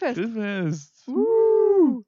Grillfest. 0.00 0.34
Grillfest. 0.34 1.08
Uh. 1.08 2.02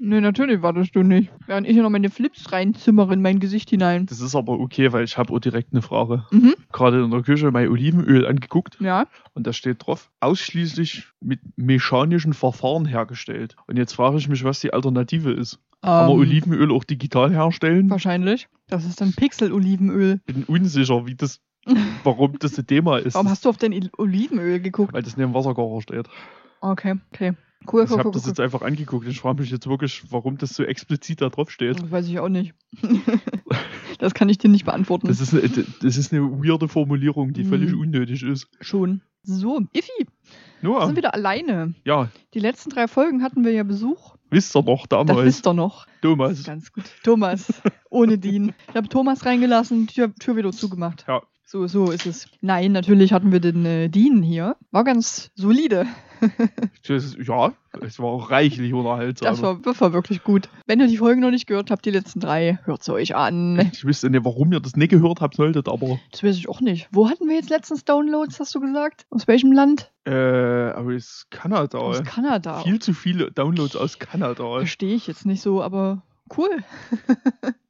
Nee, 0.00 0.20
natürlich 0.20 0.62
wartest 0.62 0.94
du 0.94 1.02
nicht. 1.02 1.32
Während 1.46 1.66
ich 1.66 1.72
hier 1.72 1.82
noch 1.82 1.90
meine 1.90 2.08
Flips 2.08 2.52
reinzimmere 2.52 3.14
in 3.14 3.20
mein 3.20 3.40
Gesicht 3.40 3.68
hinein. 3.70 4.06
Das 4.06 4.20
ist 4.20 4.36
aber 4.36 4.52
okay, 4.60 4.92
weil 4.92 5.02
ich 5.02 5.18
habe 5.18 5.32
auch 5.32 5.40
direkt 5.40 5.72
eine 5.72 5.82
Frage. 5.82 6.24
Mhm. 6.30 6.54
Gerade 6.72 7.02
in 7.02 7.10
der 7.10 7.22
Küche 7.22 7.50
mein 7.50 7.68
Olivenöl 7.68 8.24
angeguckt 8.24 8.76
Ja. 8.80 9.06
und 9.34 9.48
da 9.48 9.52
steht 9.52 9.84
drauf, 9.84 10.12
ausschließlich 10.20 11.08
mit 11.20 11.40
mechanischen 11.56 12.32
Verfahren 12.32 12.84
hergestellt. 12.86 13.56
Und 13.66 13.76
jetzt 13.76 13.92
frage 13.94 14.18
ich 14.18 14.28
mich, 14.28 14.44
was 14.44 14.60
die 14.60 14.72
Alternative 14.72 15.32
ist. 15.32 15.58
Kann 15.82 16.06
man 16.06 16.10
Ähm, 16.12 16.18
Olivenöl 16.20 16.70
auch 16.70 16.84
digital 16.84 17.32
herstellen? 17.32 17.90
Wahrscheinlich. 17.90 18.48
Das 18.68 18.84
ist 18.84 19.00
dann 19.00 19.12
Pixel-Olivenöl. 19.14 20.20
Bin 20.26 20.44
unsicher, 20.44 21.06
wie 21.06 21.16
das, 21.16 21.40
warum 22.04 22.38
das 22.38 22.58
ein 22.58 22.66
Thema 22.66 22.98
ist. 22.98 23.14
Warum 23.14 23.28
hast 23.28 23.44
du 23.44 23.48
auf 23.48 23.56
dein 23.58 23.90
Olivenöl 23.98 24.60
geguckt? 24.60 24.92
weil 24.92 25.02
das 25.02 25.16
neben 25.16 25.34
Wasserkocher 25.34 25.82
steht. 25.82 26.08
Okay, 26.60 26.96
okay. 27.12 27.34
Cool, 27.70 27.84
Ich 27.84 27.90
cool, 27.90 27.98
habe 27.98 28.10
das 28.12 28.24
jetzt 28.26 28.38
einfach 28.40 28.62
angeguckt. 28.62 29.06
Ich 29.08 29.20
frage 29.20 29.40
mich 29.42 29.50
jetzt 29.50 29.66
wirklich, 29.68 30.02
warum 30.10 30.38
das 30.38 30.50
so 30.54 30.62
explizit 30.62 31.20
da 31.20 31.28
drauf 31.28 31.50
steht. 31.50 31.80
Das 31.82 31.90
weiß 31.90 32.06
ich 32.08 32.18
auch 32.20 32.28
nicht. 32.28 32.54
das 33.98 34.14
kann 34.14 34.28
ich 34.28 34.38
dir 34.38 34.48
nicht 34.48 34.64
beantworten. 34.64 35.08
Das 35.08 35.20
ist 35.20 35.34
eine, 35.34 35.42
das 35.82 35.96
ist 35.96 36.12
eine 36.12 36.22
weirde 36.22 36.68
Formulierung, 36.68 37.32
die 37.32 37.44
Mhm. 37.44 37.48
völlig 37.48 37.74
unnötig 37.74 38.22
ist. 38.22 38.48
Schon. 38.60 39.00
So, 39.24 39.60
Iffi, 39.72 39.90
wir 40.60 40.70
Noah, 40.70 40.86
sind 40.86 40.96
wieder 40.96 41.12
alleine. 41.14 41.74
ja, 41.84 42.08
Die 42.34 42.38
letzten 42.38 42.70
drei 42.70 42.86
Folgen 42.88 43.22
hatten 43.22 43.44
wir 43.44 43.52
ja 43.52 43.64
Besuch. 43.64 44.14
wisst 44.30 44.56
ihr 44.56 44.62
noch 44.62 44.86
Das 44.86 45.04
damals, 45.06 45.26
wisst 45.26 45.46
ihr 45.46 45.52
noch. 45.54 45.86
Thomas. 46.00 46.44
Ganz 46.44 46.72
gut. 46.72 46.84
Thomas, 47.02 47.52
ohne 47.90 48.16
Dean. 48.18 48.54
Ich 48.70 48.76
habe 48.76 48.88
Thomas 48.88 49.26
reingelassen, 49.26 49.88
Tür, 49.88 50.14
Tür 50.14 50.36
wieder 50.36 50.52
zugemacht. 50.52 51.04
Ja. 51.08 51.22
So, 51.50 51.66
so 51.66 51.90
ist 51.90 52.04
es. 52.04 52.26
Nein, 52.42 52.72
natürlich 52.72 53.14
hatten 53.14 53.32
wir 53.32 53.40
den 53.40 53.64
äh, 53.64 53.88
Dean 53.88 54.22
hier. 54.22 54.56
War 54.70 54.84
ganz 54.84 55.30
solide. 55.34 55.86
Das, 56.86 57.16
ja, 57.24 57.52
es 57.80 57.98
war 58.00 58.06
auch 58.06 58.30
reichlich 58.30 58.72
unterhaltsam. 58.72 59.28
Das 59.28 59.42
war, 59.42 59.60
das 59.62 59.80
war 59.80 59.92
wirklich 59.92 60.24
gut. 60.24 60.48
Wenn 60.66 60.80
ihr 60.80 60.88
die 60.88 60.96
Folgen 60.96 61.20
noch 61.20 61.30
nicht 61.30 61.46
gehört 61.46 61.70
habt, 61.70 61.84
die 61.84 61.90
letzten 61.90 62.18
drei, 62.18 62.58
hört 62.64 62.82
sie 62.82 62.92
euch 62.92 63.14
an. 63.14 63.70
ich 63.72 63.84
wüsste 63.84 64.10
nicht, 64.10 64.24
warum 64.24 64.52
ihr 64.52 64.58
das 64.58 64.74
nicht 64.74 64.88
gehört 64.88 65.20
habt 65.20 65.36
solltet, 65.36 65.68
aber 65.68 66.00
Das 66.10 66.24
weiß 66.24 66.36
ich 66.36 66.48
auch 66.48 66.60
nicht. 66.60 66.88
Wo 66.90 67.08
hatten 67.08 67.28
wir 67.28 67.36
jetzt 67.36 67.50
letztens 67.50 67.84
Downloads, 67.84 68.40
hast 68.40 68.52
du 68.54 68.60
gesagt? 68.60 69.06
Aus 69.10 69.28
welchem 69.28 69.52
Land? 69.52 69.92
äh, 70.06 70.10
aber 70.10 70.92
ist 70.92 71.26
Kanada. 71.30 71.78
Aus 71.78 72.02
Kanada. 72.02 72.62
Viel 72.62 72.80
zu 72.80 72.94
viele 72.94 73.30
Downloads 73.30 73.76
aus 73.76 74.00
Kanada. 74.00 74.58
Verstehe 74.58 74.96
ich 74.96 75.06
jetzt 75.06 75.24
nicht 75.24 75.42
so, 75.42 75.62
aber 75.62 76.02
cool. 76.36 76.50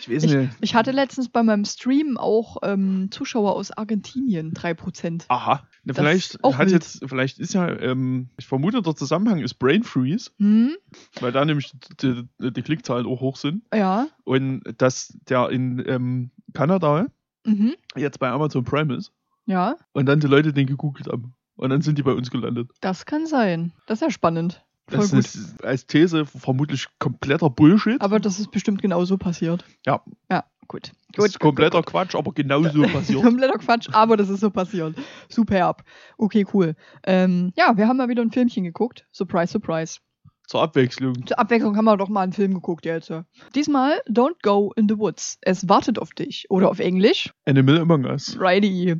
Ich 0.00 0.10
weiß 0.10 0.24
nicht. 0.24 0.50
Ich 0.60 0.74
hatte 0.74 0.90
letztens 0.90 1.28
bei 1.28 1.42
meinem 1.42 1.64
Stream 1.64 2.16
auch 2.16 2.58
ähm, 2.62 3.08
Zuschauer 3.10 3.54
aus 3.56 3.70
Argentinien, 3.70 4.52
3%. 4.52 5.24
Aha. 5.28 5.66
Na, 5.84 5.94
vielleicht 5.94 6.38
hat 6.42 6.70
jetzt, 6.70 7.02
vielleicht 7.06 7.38
ist 7.38 7.54
ja, 7.54 7.68
ähm, 7.68 8.30
ich 8.36 8.46
vermute, 8.46 8.82
der 8.82 8.94
Zusammenhang 8.96 9.38
ist 9.40 9.54
Brain 9.54 9.82
Freeze, 9.84 10.30
Hm? 10.38 10.76
weil 11.20 11.32
da 11.32 11.44
nämlich 11.44 11.72
die, 12.02 12.24
die, 12.40 12.52
die 12.52 12.62
Klickzahlen 12.62 13.06
auch 13.06 13.20
hoch 13.20 13.36
sind. 13.36 13.62
Ja. 13.72 14.08
Und 14.24 14.62
dass 14.78 15.16
der 15.28 15.50
in 15.50 15.82
ähm, 15.86 16.30
Kanada 16.52 17.06
Mhm. 17.44 17.74
jetzt 17.94 18.18
bei 18.18 18.28
Amazon 18.28 18.64
Prime 18.64 18.92
ist 18.96 19.12
Ja, 19.46 19.76
und 19.92 20.06
dann 20.06 20.18
die 20.18 20.26
Leute 20.26 20.52
den 20.52 20.66
gegoogelt 20.66 21.06
haben. 21.06 21.34
Und 21.54 21.70
dann 21.70 21.80
sind 21.80 21.96
die 21.96 22.02
bei 22.02 22.12
uns 22.12 22.30
gelandet. 22.30 22.70
das 22.80 23.06
kann 23.06 23.24
sein. 23.26 23.72
Das 23.86 23.98
ist 23.98 24.02
ja 24.02 24.10
spannend. 24.10 24.62
Das 24.88 25.10
gut. 25.10 25.20
ist 25.20 25.64
als 25.64 25.86
These 25.86 26.26
vermutlich 26.26 26.86
kompletter 26.98 27.50
Bullshit. 27.50 28.00
Aber 28.00 28.20
das 28.20 28.38
ist 28.38 28.50
bestimmt 28.50 28.80
genauso 28.80 29.18
passiert. 29.18 29.64
Ja. 29.84 30.02
Ja, 30.30 30.44
gut. 30.68 30.92
das 31.08 31.16
gut 31.16 31.26
ist 31.26 31.40
kompletter 31.40 31.82
Quatsch, 31.82 32.14
aber 32.14 32.32
genau 32.32 32.62
so 32.62 32.82
passiert. 32.92 33.22
Kompletter 33.22 33.58
Quatsch, 33.58 33.88
aber 33.92 34.16
das 34.16 34.28
ist 34.28 34.40
so 34.40 34.50
passiert. 34.50 34.94
Superb. 35.28 35.82
Okay, 36.18 36.46
cool. 36.54 36.76
Ähm, 37.04 37.52
ja, 37.56 37.76
wir 37.76 37.88
haben 37.88 37.96
mal 37.96 38.08
wieder 38.08 38.22
ein 38.22 38.30
Filmchen 38.30 38.64
geguckt. 38.64 39.06
Surprise, 39.12 39.52
surprise. 39.52 39.98
Zur 40.46 40.62
Abwechslung. 40.62 41.26
Zur 41.26 41.38
Abwechslung 41.40 41.76
haben 41.76 41.86
wir 41.86 41.96
doch 41.96 42.08
mal 42.08 42.22
einen 42.22 42.32
Film 42.32 42.54
geguckt 42.54 42.84
jetzt. 42.86 43.12
Diesmal 43.56 44.00
Don't 44.08 44.36
Go 44.42 44.72
in 44.76 44.88
the 44.88 44.96
Woods. 44.96 45.38
Es 45.40 45.68
wartet 45.68 45.98
auf 45.98 46.10
dich. 46.10 46.46
Oder 46.50 46.70
auf 46.70 46.78
Englisch. 46.78 47.32
Animal 47.46 47.78
Among 47.78 48.04
Us. 48.04 48.36
Righty. 48.38 48.94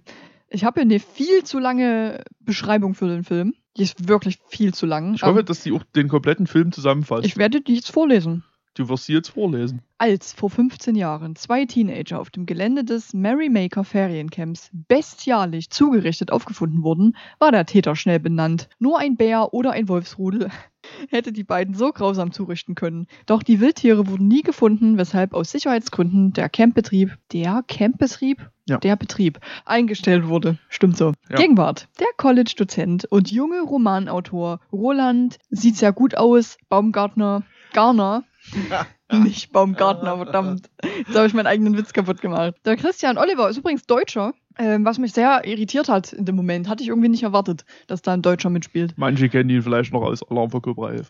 Ich 0.49 0.65
habe 0.65 0.81
hier 0.81 0.89
eine 0.89 1.01
viel 1.01 1.45
zu 1.45 1.59
lange 1.59 2.23
Beschreibung 2.41 2.95
für 2.95 3.09
den 3.09 3.25
Film. 3.25 3.55
Die 3.77 3.83
ist 3.83 4.09
wirklich 4.09 4.39
viel 4.49 4.73
zu 4.73 4.87
lang. 4.87 5.15
Ich 5.15 5.23
hoffe, 5.23 5.31
Aber 5.33 5.43
dass 5.43 5.63
die 5.63 5.73
auch 5.73 5.83
den 5.95 6.09
kompletten 6.09 6.47
Film 6.47 6.73
zusammenfasst. 6.73 7.27
ich 7.27 7.37
werde 7.37 7.61
die 7.61 7.75
jetzt 7.75 7.91
vorlesen. 7.91 8.45
Du 8.77 8.89
wirst 8.89 9.07
sie 9.07 9.13
jetzt 9.15 9.31
vorlesen. 9.31 9.81
Als 9.99 10.33
vor 10.35 10.51
15 10.51 10.95
Jahren 10.95 11.37
zwei 11.37 11.65
Teenager 11.65 12.21
auf 12.21 12.31
dem 12.31 12.45
Gelände 12.47 12.85
des 12.85 13.15
Merrymaker 13.15 13.83
Feriencamps 13.85 14.71
bestialisch 14.89 15.71
zugerichtet 15.71 16.31
aufgefunden 16.31 16.83
wurden, 16.83 17.17
war 17.39 17.51
der 17.51 17.65
Täter 17.67 17.97
schnell 17.97 18.21
benannt. 18.21 18.69
Nur 18.79 18.99
ein 18.99 19.17
Bär 19.17 19.55
oder 19.55 19.73
ein 19.73 19.89
Wolfsrudel 19.89 20.51
hätte 21.11 21.33
die 21.33 21.45
beiden 21.45 21.75
so 21.75 21.91
grausam 21.93 22.31
zurichten 22.33 22.75
können. 22.75 23.07
Doch 23.25 23.43
die 23.43 23.61
Wildtiere 23.61 24.07
wurden 24.07 24.29
nie 24.29 24.43
gefunden, 24.43 24.99
weshalb 24.99 25.33
aus 25.33 25.51
Sicherheitsgründen 25.51 26.33
der 26.35 26.49
Campbetrieb, 26.51 27.17
der 27.33 27.65
Campbetrieb, 27.67 28.51
Ja. 28.69 28.77
der 28.79 28.97
Betrieb 28.97 29.41
eingestellt 29.65 30.29
wurde. 30.29 30.59
Stimmt 30.69 30.97
so. 30.99 31.13
Ja. 31.31 31.37
Gegenwart. 31.37 31.89
Der 31.99 32.07
College-Dozent 32.19 33.07
und 33.07 33.31
junge 33.33 33.63
Romanautor 33.63 34.61
Roland 34.73 35.39
sieht 35.49 35.77
sehr 35.77 35.93
gut 35.93 36.17
aus, 36.17 36.59
Baumgartner, 36.69 37.43
Garner, 37.73 38.25
nicht 39.13 39.53
Baumgartner, 39.53 40.17
verdammt. 40.17 40.69
Jetzt 41.07 41.17
habe 41.17 41.27
ich 41.27 41.35
meinen 41.35 41.47
eigenen 41.47 41.77
Witz 41.77 41.93
kaputt 41.93 42.21
gemacht. 42.21 42.55
Der 42.65 42.77
Christian 42.77 43.19
Oliver 43.19 43.49
ist 43.49 43.57
übrigens 43.59 43.85
Deutscher, 43.87 44.35
ähm, 44.59 44.85
was 44.85 44.99
mich 44.99 45.13
sehr 45.13 45.45
irritiert 45.45 45.89
hat 45.89 46.13
in 46.13 46.25
dem 46.25 46.37
Moment. 46.37 46.69
Hatte 46.69 46.83
ich 46.83 46.89
irgendwie 46.89 47.09
nicht 47.09 47.23
erwartet, 47.23 47.65
dass 47.87 48.03
da 48.03 48.13
ein 48.13 48.23
Deutscher 48.23 48.51
mitspielt. 48.51 48.95
Manche 48.97 49.29
kennen 49.29 49.51
ihn 49.51 49.63
vielleicht 49.63 49.93
noch 49.93 50.03
aus 50.03 50.23
Alarm 50.29 50.51
für 50.51 50.61
Cobra 50.61 50.93
11. 50.93 51.09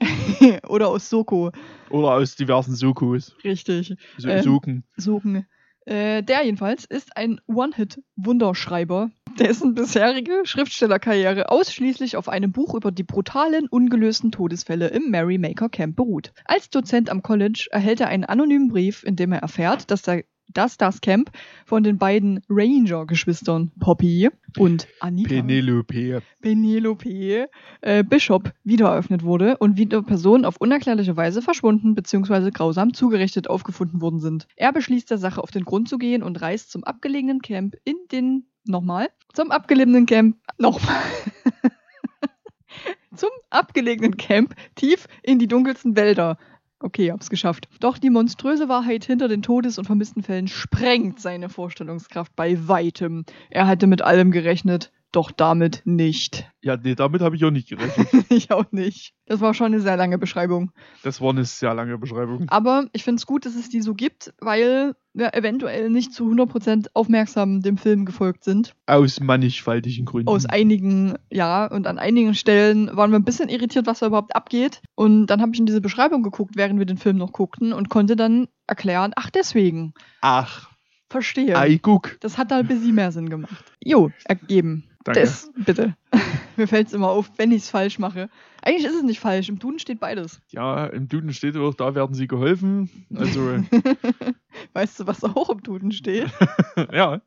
Oder 0.69 0.89
aus 0.89 1.09
Soko. 1.09 1.53
Oder 1.91 2.13
aus 2.13 2.37
diversen 2.37 2.75
Sokos. 2.75 3.37
Richtig. 3.45 3.95
So 4.19 4.29
Ähm. 4.29 4.43
Soken. 4.43 4.85
Suchen. 4.97 5.47
Äh, 5.85 6.25
der 6.25 6.45
jedenfalls 6.45 6.85
ist 6.85 7.17
ein 7.17 7.41
One-Hit-Wunderschreiber, 7.47 9.11
dessen 9.39 9.75
bisherige 9.75 10.43
Schriftstellerkarriere 10.45 11.51
ausschließlich 11.51 12.17
auf 12.17 12.29
einem 12.29 12.53
Buch 12.53 12.75
über 12.75 12.91
die 12.91 13.05
brutalen, 13.05 13.69
ungelösten 13.69 14.33
Todesfälle 14.33 14.89
im 14.89 15.11
Merrymaker 15.11 15.69
Camp 15.69 15.97
beruht. 15.97 16.33
Als 16.45 16.71
Dozent 16.71 17.11
am 17.11 17.23
College 17.23 17.69
erhält 17.71 18.01
er 18.01 18.09
einen 18.09 18.25
anonymen 18.25 18.69
Brief, 18.69 19.05
in 19.05 19.17
dem 19.17 19.33
er 19.33 19.41
erfährt, 19.41 19.91
dass, 19.91 20.03
der, 20.03 20.25
dass 20.53 20.77
das 20.77 21.01
Camp 21.01 21.31
von 21.65 21.83
den 21.83 21.99
beiden 21.99 22.43
Ranger-Geschwistern 22.49 23.73
Poppy 23.81 24.31
und 24.59 24.87
Anita 25.01 25.29
Penelope. 25.29 26.23
Penelope 26.41 27.49
äh, 27.81 28.05
Bishop 28.05 28.53
wieder 28.65 28.89
eröffnet 28.89 29.23
wurde 29.23 29.57
und 29.59 29.77
wieder 29.77 30.03
Personen 30.03 30.45
auf 30.45 30.57
unerklärliche 30.59 31.17
Weise 31.17 31.43
verschwunden 31.43 31.95
bzw. 31.95 32.51
grausam 32.51 32.95
zugerichtet 32.95 33.49
aufgefunden 33.49 34.01
worden 34.01 34.21
sind. 34.21 34.47
Er 34.57 34.73
beschließt 34.73 35.11
der 35.11 35.19
Sache 35.19 35.43
auf 35.43 35.51
den 35.51 35.65
Grund 35.65 35.89
zu 35.89 35.99
gehen 35.99 36.23
und 36.23 36.41
reist 36.41 36.71
zum 36.71 36.85
abgelegenen 36.85 37.41
Camp 37.41 37.77
in 37.85 37.97
den 38.13 38.47
nochmal 38.65 39.09
zum 39.33 39.51
abgelegenen 39.51 40.07
Camp 40.07 40.37
nochmal 40.59 41.03
zum 43.15 43.31
abgelegenen 43.51 44.17
Camp 44.17 44.55
tief 44.75 45.07
in 45.23 45.39
die 45.39 45.49
dunkelsten 45.49 45.97
Wälder. 45.97 46.39
Okay, 46.87 47.11
hab's 47.11 47.31
geschafft. 47.31 47.69
Doch 47.81 47.99
die 47.99 48.11
monströse 48.11 48.69
Wahrheit 48.69 49.05
hinter 49.05 49.27
den 49.27 49.43
Todes- 49.43 49.77
und 49.77 49.87
vermissten 49.87 50.23
Fällen 50.23 50.47
sprengt 50.47 51.19
seine 51.19 51.49
Vorstellungskraft 51.49 52.37
bei 52.37 52.69
weitem. 52.69 53.25
Er 53.51 53.67
hatte 53.67 53.89
mit 53.89 54.03
allem 54.03 54.31
gerechnet, 54.31 54.93
doch 55.17 55.31
damit 55.31 55.83
nicht. 55.87 56.51
Ja, 56.61 56.77
nee, 56.77 56.95
damit 56.95 57.23
habe 57.23 57.37
ich 57.37 57.45
auch 57.45 57.51
nicht 57.51 57.71
gerechnet. 57.71 58.09
ich 58.29 58.51
auch 58.51 58.71
nicht. 58.71 59.15
Das 59.25 59.41
war 59.41 59.55
schon 59.55 59.67
eine 59.67 59.81
sehr 59.81 59.97
lange 59.97 60.19
Beschreibung. 60.19 60.73
Das 61.03 61.23
war 61.23 61.31
eine 61.31 61.45
sehr 61.47 61.73
lange 61.73 61.97
Beschreibung. 61.97 62.47
Aber 62.49 62.87
ich 62.93 63.03
finde 63.03 63.21
es 63.21 63.27
gut, 63.27 63.47
dass 63.47 63.55
es 63.55 63.71
die 63.71 63.81
so 63.81 63.95
gibt, 63.95 64.35
weil 64.41 64.95
wir 65.15 65.33
eventuell 65.35 65.89
nicht 65.89 66.13
zu 66.13 66.31
100% 66.31 66.89
aufmerksam 66.93 67.63
dem 67.63 67.79
Film 67.79 68.05
gefolgt 68.05 68.45
sind. 68.45 68.75
Aus 68.85 69.19
mannigfaltigen 69.21 70.05
Gründen. 70.05 70.29
Aus 70.29 70.45
einigen, 70.45 71.15
ja, 71.31 71.65
und 71.67 71.87
an 71.87 71.99
einigen 71.99 72.35
Stellen 72.35 72.95
waren 72.95 73.11
wir 73.11 73.19
ein 73.19 73.25
bisschen 73.25 73.49
irritiert, 73.49 73.87
was 73.87 74.01
da 74.01 74.09
überhaupt 74.09 74.37
abgeht. 74.37 74.83
Und 74.95 75.29
dann 75.29 75.41
habe 75.41 75.53
ich 75.55 75.59
in 75.59 75.67
diese 75.67 75.81
Beschreibung 75.81 76.23
geguckt, 76.23 76.57
während 76.57 76.79
wir 76.79 76.87
den 76.87 76.99
Film 76.99 77.17
noch 77.17 77.33
guckten 77.33 77.73
und 77.73 77.89
konnte 77.89 78.17
dann 78.17 78.49
erklären, 78.67 79.13
ach 79.17 79.31
deswegen, 79.31 79.95
Ach, 80.21 80.69
verstehe. 81.09 81.57
ei, 81.57 81.79
guck. 81.79 82.19
Das 82.21 82.37
hat 82.37 82.51
da 82.51 82.59
ein 82.59 82.67
bisschen 82.67 82.95
mehr 82.95 83.13
Sinn 83.13 83.31
gemacht. 83.31 83.73
Jo, 83.83 84.11
ergeben. 84.27 84.85
Danke. 85.07 85.21
Das, 85.21 85.53
bitte. 85.55 85.97
Mir 86.57 86.67
fällt 86.67 86.89
es 86.89 86.93
immer 86.93 87.11
auf, 87.11 87.31
wenn 87.37 87.53
ich 87.53 87.63
es 87.63 87.71
falsch 87.71 88.01
mache. 88.01 88.29
Eigentlich 88.63 88.87
ist 88.87 88.97
es 88.97 89.05
nicht 89.05 89.21
falsch. 89.21 89.49
Im 89.49 89.61
Duden 89.61 89.79
steht 89.79 90.01
beides. 90.01 90.41
Ja, 90.49 90.87
im 90.87 91.07
Duden 91.09 91.33
steht 91.33 91.57
auch, 91.57 91.75
da 91.75 91.95
werden 91.95 92.15
sie 92.15 92.27
geholfen. 92.27 93.07
Also, 93.15 93.41
weißt 94.73 94.99
du, 94.99 95.07
was 95.07 95.23
auch 95.23 95.49
im 95.51 95.63
Duden 95.63 95.93
steht? 95.93 96.29
ja, 96.93 97.23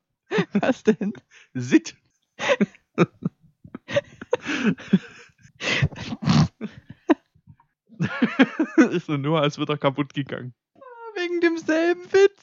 Was 0.52 0.84
denn? 0.84 1.14
sit. 1.54 1.96
ist 8.92 9.08
nur 9.08 9.40
als 9.42 9.58
wieder 9.58 9.78
kaputt 9.78 10.14
gegangen. 10.14 10.54
Wegen 11.16 11.40
demselben 11.40 12.04
Witz. 12.12 12.39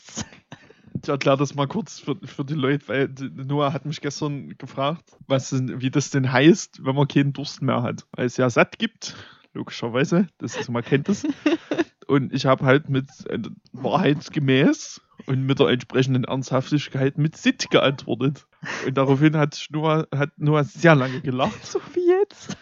Ich 1.06 1.10
erkläre 1.10 1.36
das 1.36 1.54
mal 1.54 1.68
kurz 1.68 2.00
für, 2.00 2.16
für 2.24 2.44
die 2.44 2.54
Leute, 2.54 2.88
weil 2.88 3.08
Noah 3.36 3.72
hat 3.72 3.86
mich 3.86 4.00
gestern 4.00 4.58
gefragt, 4.58 5.04
was 5.28 5.52
wie 5.52 5.88
das 5.88 6.10
denn 6.10 6.32
heißt, 6.32 6.84
wenn 6.84 6.96
man 6.96 7.06
keinen 7.06 7.32
Durst 7.32 7.62
mehr 7.62 7.84
hat. 7.84 8.04
Weil 8.10 8.26
es 8.26 8.36
ja 8.38 8.50
satt 8.50 8.80
gibt, 8.80 9.14
logischerweise, 9.54 10.26
das 10.38 10.56
ist, 10.56 10.68
man 10.68 10.82
kennt 10.82 11.08
das. 11.08 11.24
Und 12.08 12.32
ich 12.32 12.46
habe 12.46 12.64
halt 12.64 12.88
mit 12.88 13.06
äh, 13.28 13.38
wahrheitsgemäß 13.72 15.00
und 15.26 15.46
mit 15.46 15.60
der 15.60 15.68
entsprechenden 15.68 16.24
Ernsthaftigkeit 16.24 17.18
mit 17.18 17.36
Sit 17.36 17.70
geantwortet. 17.70 18.46
Und 18.84 18.96
daraufhin 18.96 19.36
hat 19.36 19.66
Noah, 19.70 20.08
hat 20.12 20.30
Noah 20.38 20.64
sehr 20.64 20.96
lange 20.96 21.20
gelacht. 21.20 21.54
So 21.64 21.80
wie 21.94 22.08
jetzt. 22.08 22.56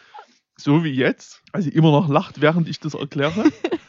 So 0.56 0.84
wie 0.84 0.92
jetzt. 0.92 1.42
Also 1.52 1.70
immer 1.70 1.92
noch 1.92 2.08
lacht, 2.08 2.42
während 2.42 2.68
ich 2.68 2.78
das 2.78 2.92
erkläre. 2.92 3.50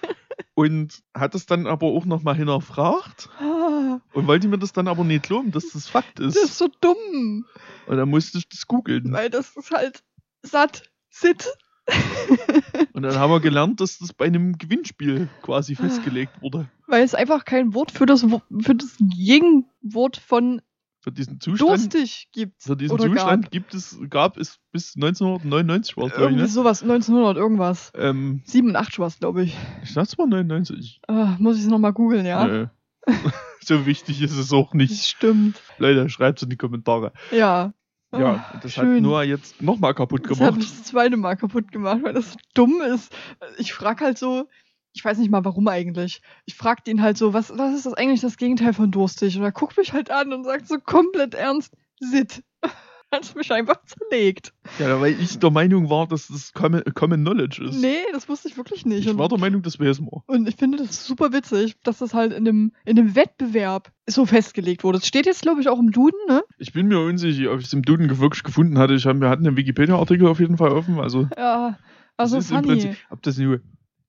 und 0.56 1.04
hat 1.14 1.36
es 1.36 1.46
dann 1.46 1.68
aber 1.68 1.88
auch 1.88 2.06
nochmal 2.06 2.36
hinterfragt 2.36 3.30
Ah, 3.40 4.00
und 4.14 4.28
wollte 4.28 4.48
mir 4.48 4.58
das 4.58 4.74
dann 4.74 4.88
aber 4.88 5.04
nicht 5.04 5.24
glauben, 5.24 5.52
dass 5.52 5.70
das 5.72 5.88
Fakt 5.88 6.20
ist. 6.20 6.36
das 6.36 6.44
ist 6.46 6.58
so 6.58 6.70
dumm. 6.82 7.46
Und 7.88 7.98
dann 7.98 8.10
musste 8.10 8.38
ich 8.40 8.50
das 8.50 8.66
googeln. 8.68 9.12
Weil 9.12 9.30
das 9.30 9.56
ist 9.56 9.72
halt 9.72 10.04
satt. 10.42 10.90
Sit. 11.10 11.48
Und 12.94 13.04
dann 13.04 13.16
haben 13.20 13.32
wir 13.32 13.40
gelernt, 13.42 13.80
dass 13.80 14.00
das 14.00 14.12
bei 14.12 14.26
einem 14.26 14.58
Gewinnspiel 14.58 15.30
quasi 15.44 15.76
festgelegt 15.76 16.42
wurde. 16.42 16.68
Weil 16.88 17.04
es 17.04 17.14
einfach 17.14 17.46
kein 17.46 17.74
Wort 17.76 17.92
für 17.92 18.06
das, 18.08 18.26
für 18.62 18.76
das 18.76 18.96
Gegenwort 19.00 20.18
von 20.18 20.62
Für 21.06 21.12
diesen 21.12 21.40
Zustand, 21.40 21.70
durstig 21.70 22.30
gibt. 22.32 22.64
für 22.64 22.76
diesen 22.76 22.96
oder 22.96 23.04
Zustand 23.06 23.44
gab. 23.44 23.52
gibt 23.52 23.76
es, 23.76 23.96
gab 24.10 24.38
es 24.38 24.58
bis 24.72 24.96
1999 24.96 25.96
war 25.98 26.08
es, 26.08 26.14
glaube 26.14 26.32
ich, 26.32 26.38
ne? 26.38 26.48
sowas, 26.48 26.82
1900 26.82 27.38
irgendwas. 27.38 27.92
Ähm, 27.94 28.42
87 28.46 28.98
war 28.98 29.06
es, 29.06 29.20
glaube 29.20 29.44
ich. 29.44 29.56
ich 29.84 29.94
dachte 29.94 30.10
es 30.10 30.18
war 30.18 30.26
99. 30.26 31.02
Ah, 31.08 31.36
muss 31.38 31.58
ich 31.58 31.62
es 31.66 31.68
nochmal 31.70 31.94
googeln, 31.94 32.26
ja? 32.26 32.48
Nö. 32.48 32.68
so 33.62 33.86
wichtig 33.86 34.20
ist 34.24 34.36
es 34.36 34.52
auch 34.52 34.74
nicht. 34.74 34.94
Das 34.94 35.08
stimmt. 35.08 35.62
Leute, 35.78 36.10
schreibt 36.10 36.40
es 36.40 36.44
in 36.44 36.50
die 36.50 36.58
Kommentare. 36.58 37.14
Ja. 37.30 37.72
Ja, 38.12 38.48
Ah, 38.52 38.60
das 38.64 38.76
hat 38.76 38.86
schön. 38.86 39.04
Noah 39.04 39.24
jetzt 39.24 39.62
nochmal 39.62 39.94
kaputt 39.94 40.22
Das 40.24 40.32
hat 40.32 40.38
gemacht. 40.40 40.58
mich 40.58 40.70
das 40.72 40.84
zweite 40.86 41.18
Mal 41.18 41.36
kaputt 41.36 41.72
gemacht, 41.72 42.00
weil 42.02 42.14
das 42.14 42.32
so 42.34 42.40
dumm 42.56 42.82
ist. 42.82 43.16
Ich 43.60 43.74
frage 43.74 44.06
halt 44.06 44.18
so, 44.18 44.50
ich 44.96 45.04
weiß 45.06 45.18
nicht 45.20 45.30
mal 45.30 45.44
warum 45.46 45.68
eigentlich. 45.68 46.22
Ich 46.46 46.56
frage 46.56 46.82
den 46.82 47.02
halt 47.02 47.18
so, 47.18 47.34
was, 47.34 47.56
was 47.58 47.76
ist 47.76 47.86
das 47.86 47.94
eigentlich 47.94 48.22
das 48.22 48.38
Gegenteil 48.38 48.74
von 48.74 48.92
durstig? 48.92 49.38
Und 49.38 49.44
er 49.44 49.52
guckt 49.52 49.78
mich 49.78 49.94
halt 49.94 50.10
an 50.10 50.32
und 50.34 50.46
sagt 50.46 50.68
so 50.68 50.78
komplett 50.80 51.36
ernst, 51.36 51.74
sit. 52.00 52.44
Hat 53.12 53.36
mich 53.36 53.52
einfach 53.54 53.78
zerlegt. 53.86 54.52
Ja, 54.80 55.00
weil 55.00 55.14
ich 55.22 55.38
der 55.38 55.52
Meinung 55.52 55.90
war, 55.92 56.08
dass 56.08 56.28
das 56.28 56.52
Common, 56.54 56.82
Common 56.96 57.22
Knowledge 57.22 57.64
ist. 57.64 57.80
Nee, 57.80 58.00
das 58.12 58.28
wusste 58.28 58.48
ich 58.48 58.58
wirklich 58.58 58.86
nicht. 58.86 59.06
ich 59.06 59.10
Und- 59.12 59.20
war 59.20 59.30
der 59.30 59.38
Meinung, 59.38 59.62
das 59.62 59.80
wäre 59.80 59.92
es 59.92 60.02
mal. 60.02 60.22
Und 60.26 60.50
ich 60.50 60.56
finde 60.56 60.80
das 60.80 61.06
super 61.06 61.32
witzig, 61.32 61.76
dass 61.84 62.00
das 62.00 62.14
halt 62.14 62.34
in 62.34 62.44
dem, 62.46 62.72
in 62.84 62.96
dem 62.96 63.16
Wettbewerb 63.16 63.92
so 64.08 64.26
festgelegt 64.26 64.84
wurde. 64.84 64.98
Es 64.98 65.08
steht 65.08 65.28
jetzt, 65.28 65.44
glaube 65.44 65.62
ich, 65.62 65.70
auch 65.70 65.80
im 65.80 65.92
Duden, 65.92 66.20
ne? 66.28 66.44
Ich 66.58 66.74
bin 66.74 66.88
mir 66.88 67.00
unsicher, 67.00 67.52
ob 67.54 67.60
ich 67.60 67.68
es 67.68 67.74
im 67.74 67.84
Duden 67.84 68.18
wirklich 68.20 68.44
gefunden 68.44 68.80
hatte. 68.80 68.96
Ich 68.96 69.06
hab, 69.06 69.20
wir 69.22 69.30
hatten 69.30 69.46
einen 69.48 69.56
Wikipedia-Artikel 69.58 70.28
auf 70.28 70.40
jeden 70.40 70.58
Fall 70.58 70.72
offen. 70.72 71.00
Also, 71.00 71.28
Ja, 71.38 71.78
das 72.18 72.34
also 72.34 72.38
ist 72.38 72.50
im 72.52 72.58
funny. 72.58 72.68
Prinzip, 72.70 72.98
ob 73.12 73.22
das 73.22 73.38
nur, 73.38 73.60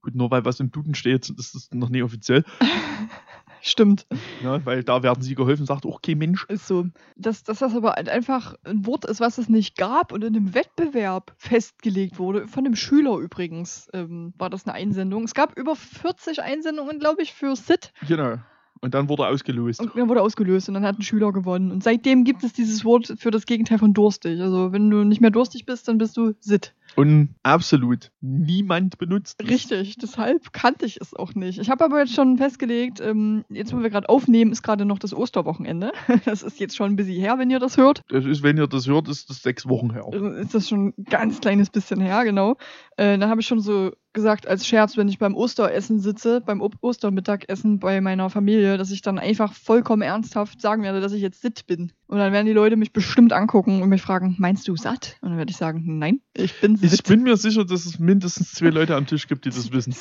gut, 0.06 0.14
nur 0.14 0.30
weil 0.30 0.44
was 0.44 0.60
im 0.60 0.70
Duden 0.70 0.94
steht, 0.94 1.32
das 1.36 1.54
ist 1.54 1.74
noch 1.74 1.90
nie 1.90 2.02
offiziell. 2.02 2.44
Stimmt, 3.60 4.06
Ne? 4.42 4.60
Weil 4.64 4.84
da 4.84 5.02
werden 5.02 5.22
sie 5.22 5.34
geholfen, 5.34 5.66
sagt, 5.66 5.86
okay, 5.86 6.14
Mensch, 6.14 6.44
ist 6.48 6.68
so. 6.68 6.86
Dass, 7.16 7.42
dass 7.42 7.58
das 7.58 7.74
aber 7.74 7.94
halt 7.94 8.08
einfach 8.08 8.54
ein 8.62 8.86
Wort 8.86 9.04
ist, 9.04 9.18
was 9.20 9.38
es 9.38 9.48
nicht 9.48 9.76
gab 9.76 10.12
und 10.12 10.22
in 10.22 10.36
einem 10.36 10.54
Wettbewerb 10.54 11.34
festgelegt 11.36 12.20
wurde. 12.20 12.46
Von 12.46 12.64
einem 12.64 12.76
Schüler 12.76 13.16
übrigens 13.18 13.88
ähm, 13.92 14.34
war 14.38 14.50
das 14.50 14.66
eine 14.66 14.74
Einsendung. 14.74 15.24
Es 15.24 15.34
gab 15.34 15.58
über 15.58 15.74
40 15.74 16.42
Einsendungen, 16.42 17.00
glaube 17.00 17.22
ich, 17.22 17.32
für 17.32 17.56
SIT. 17.56 17.92
genau. 18.06 18.36
Und 18.82 18.94
dann 18.94 19.08
wurde 19.08 19.26
ausgelost. 19.26 19.80
Und 19.80 19.96
dann 19.96 20.08
wurde 20.08 20.22
ausgelöst 20.22 20.68
und 20.68 20.74
dann 20.74 20.84
hat 20.84 20.98
ein 20.98 21.02
Schüler 21.02 21.32
gewonnen. 21.32 21.72
Und 21.72 21.82
seitdem 21.82 22.24
gibt 22.24 22.44
es 22.44 22.52
dieses 22.52 22.84
Wort 22.84 23.14
für 23.18 23.30
das 23.30 23.46
Gegenteil 23.46 23.78
von 23.78 23.94
durstig. 23.94 24.40
Also 24.40 24.70
wenn 24.70 24.90
du 24.90 25.02
nicht 25.02 25.20
mehr 25.20 25.30
durstig 25.30 25.64
bist, 25.64 25.88
dann 25.88 25.98
bist 25.98 26.16
du 26.16 26.34
SIT. 26.40 26.74
Und 26.96 27.34
absolut 27.42 28.10
niemand 28.20 28.98
benutzt 28.98 29.36
es. 29.38 29.48
Richtig, 29.48 29.96
deshalb 29.96 30.52
kannte 30.52 30.86
ich 30.86 30.98
es 31.00 31.14
auch 31.14 31.34
nicht. 31.34 31.58
Ich 31.58 31.68
habe 31.70 31.84
aber 31.84 32.00
jetzt 32.00 32.14
schon 32.14 32.38
festgelegt, 32.38 33.00
ähm, 33.00 33.44
jetzt 33.50 33.74
wo 33.74 33.82
wir 33.82 33.90
gerade 33.90 34.08
aufnehmen, 34.08 34.50
ist 34.50 34.62
gerade 34.62 34.86
noch 34.86 34.98
das 34.98 35.14
Osterwochenende. 35.14 35.92
Das 36.24 36.42
ist 36.42 36.58
jetzt 36.58 36.74
schon 36.74 36.92
ein 36.92 36.96
bisschen 36.96 37.20
her, 37.20 37.38
wenn 37.38 37.50
ihr 37.50 37.60
das 37.60 37.76
hört. 37.76 38.02
Das 38.08 38.24
ist, 38.24 38.42
wenn 38.42 38.56
ihr 38.56 38.66
das 38.66 38.86
hört, 38.86 39.08
ist 39.08 39.28
das 39.30 39.42
sechs 39.42 39.68
Wochen 39.68 39.92
her. 39.92 40.08
Ist 40.40 40.54
das 40.54 40.68
schon 40.68 40.88
ein 40.88 41.04
ganz 41.04 41.40
kleines 41.40 41.70
bisschen 41.70 42.00
her, 42.00 42.24
genau. 42.24 42.56
Äh, 42.96 43.18
da 43.18 43.28
habe 43.28 43.40
ich 43.40 43.46
schon 43.46 43.60
so 43.60 43.92
gesagt 44.16 44.48
als 44.48 44.66
Scherz, 44.66 44.96
wenn 44.96 45.06
ich 45.08 45.20
beim 45.20 45.36
Osteressen 45.36 46.00
sitze, 46.00 46.40
beim 46.40 46.60
O- 46.60 46.70
Ostermittagessen 46.80 47.78
bei 47.78 48.00
meiner 48.00 48.28
Familie, 48.30 48.76
dass 48.78 48.90
ich 48.90 49.02
dann 49.02 49.20
einfach 49.20 49.52
vollkommen 49.52 50.02
ernsthaft 50.02 50.60
sagen 50.60 50.82
werde, 50.82 51.00
dass 51.00 51.12
ich 51.12 51.22
jetzt 51.22 51.40
sitt 51.40 51.66
bin. 51.68 51.92
Und 52.08 52.18
dann 52.18 52.32
werden 52.32 52.46
die 52.46 52.52
Leute 52.52 52.76
mich 52.76 52.92
bestimmt 52.92 53.32
angucken 53.32 53.82
und 53.82 53.88
mich 53.88 54.02
fragen, 54.02 54.34
meinst 54.38 54.66
du 54.66 54.74
satt? 54.76 55.18
Und 55.20 55.28
dann 55.30 55.38
werde 55.38 55.50
ich 55.52 55.56
sagen, 55.56 55.98
nein, 55.98 56.20
ich 56.36 56.60
bin 56.60 56.76
Ich 56.82 56.90
sitt. 56.90 57.04
bin 57.04 57.22
mir 57.22 57.36
sicher, 57.36 57.64
dass 57.64 57.86
es 57.86 58.00
mindestens 58.00 58.52
zwei 58.52 58.70
Leute 58.70 58.96
am 58.96 59.06
Tisch 59.06 59.28
gibt, 59.28 59.44
die 59.44 59.50
das 59.50 59.70
wissen. 59.70 59.94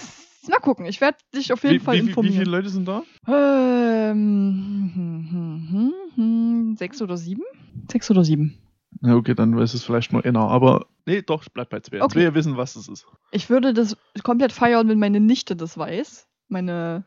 Mal 0.48 0.60
gucken, 0.60 0.86
ich 0.86 1.02
werde 1.02 1.18
dich 1.36 1.52
auf 1.54 1.64
jeden 1.64 1.76
Wie, 1.76 1.80
Fall 1.80 1.96
wie, 1.96 2.00
wie, 2.00 2.06
wie 2.06 2.10
informieren. 2.10 2.38
viele 2.38 2.52
Leute 2.52 2.70
sind 2.70 2.88
da? 2.88 3.04
Ähm, 3.28 4.92
hm, 4.96 5.28
hm, 5.32 5.68
hm, 5.72 5.94
hm, 6.16 6.76
sechs 6.78 7.02
oder 7.02 7.18
sieben? 7.18 7.44
Sechs 7.92 8.10
oder 8.12 8.24
sieben. 8.24 8.58
Na 9.02 9.16
okay, 9.16 9.36
dann 9.36 9.58
weiß 9.58 9.74
es 9.74 9.84
vielleicht 9.84 10.14
nur 10.14 10.24
einer. 10.26 10.42
Aber 10.42 10.88
nee, 11.06 11.22
doch, 11.22 11.44
ich 11.44 11.52
bleib 11.52 11.70
bei 11.70 11.80
zwei. 11.80 12.02
Okay. 12.02 12.26
Zwei 12.26 12.34
wissen, 12.34 12.58
was 12.58 12.74
das 12.74 12.88
ist. 12.88 13.06
Ich 13.32 13.50
würde 13.50 13.74
das 13.74 13.98
komplett 14.24 14.52
feiern, 14.52 14.88
wenn 14.88 15.00
meine 15.00 15.20
Nichte 15.20 15.56
das 15.56 15.78
weiß. 15.78 16.28
Meine 16.48 17.06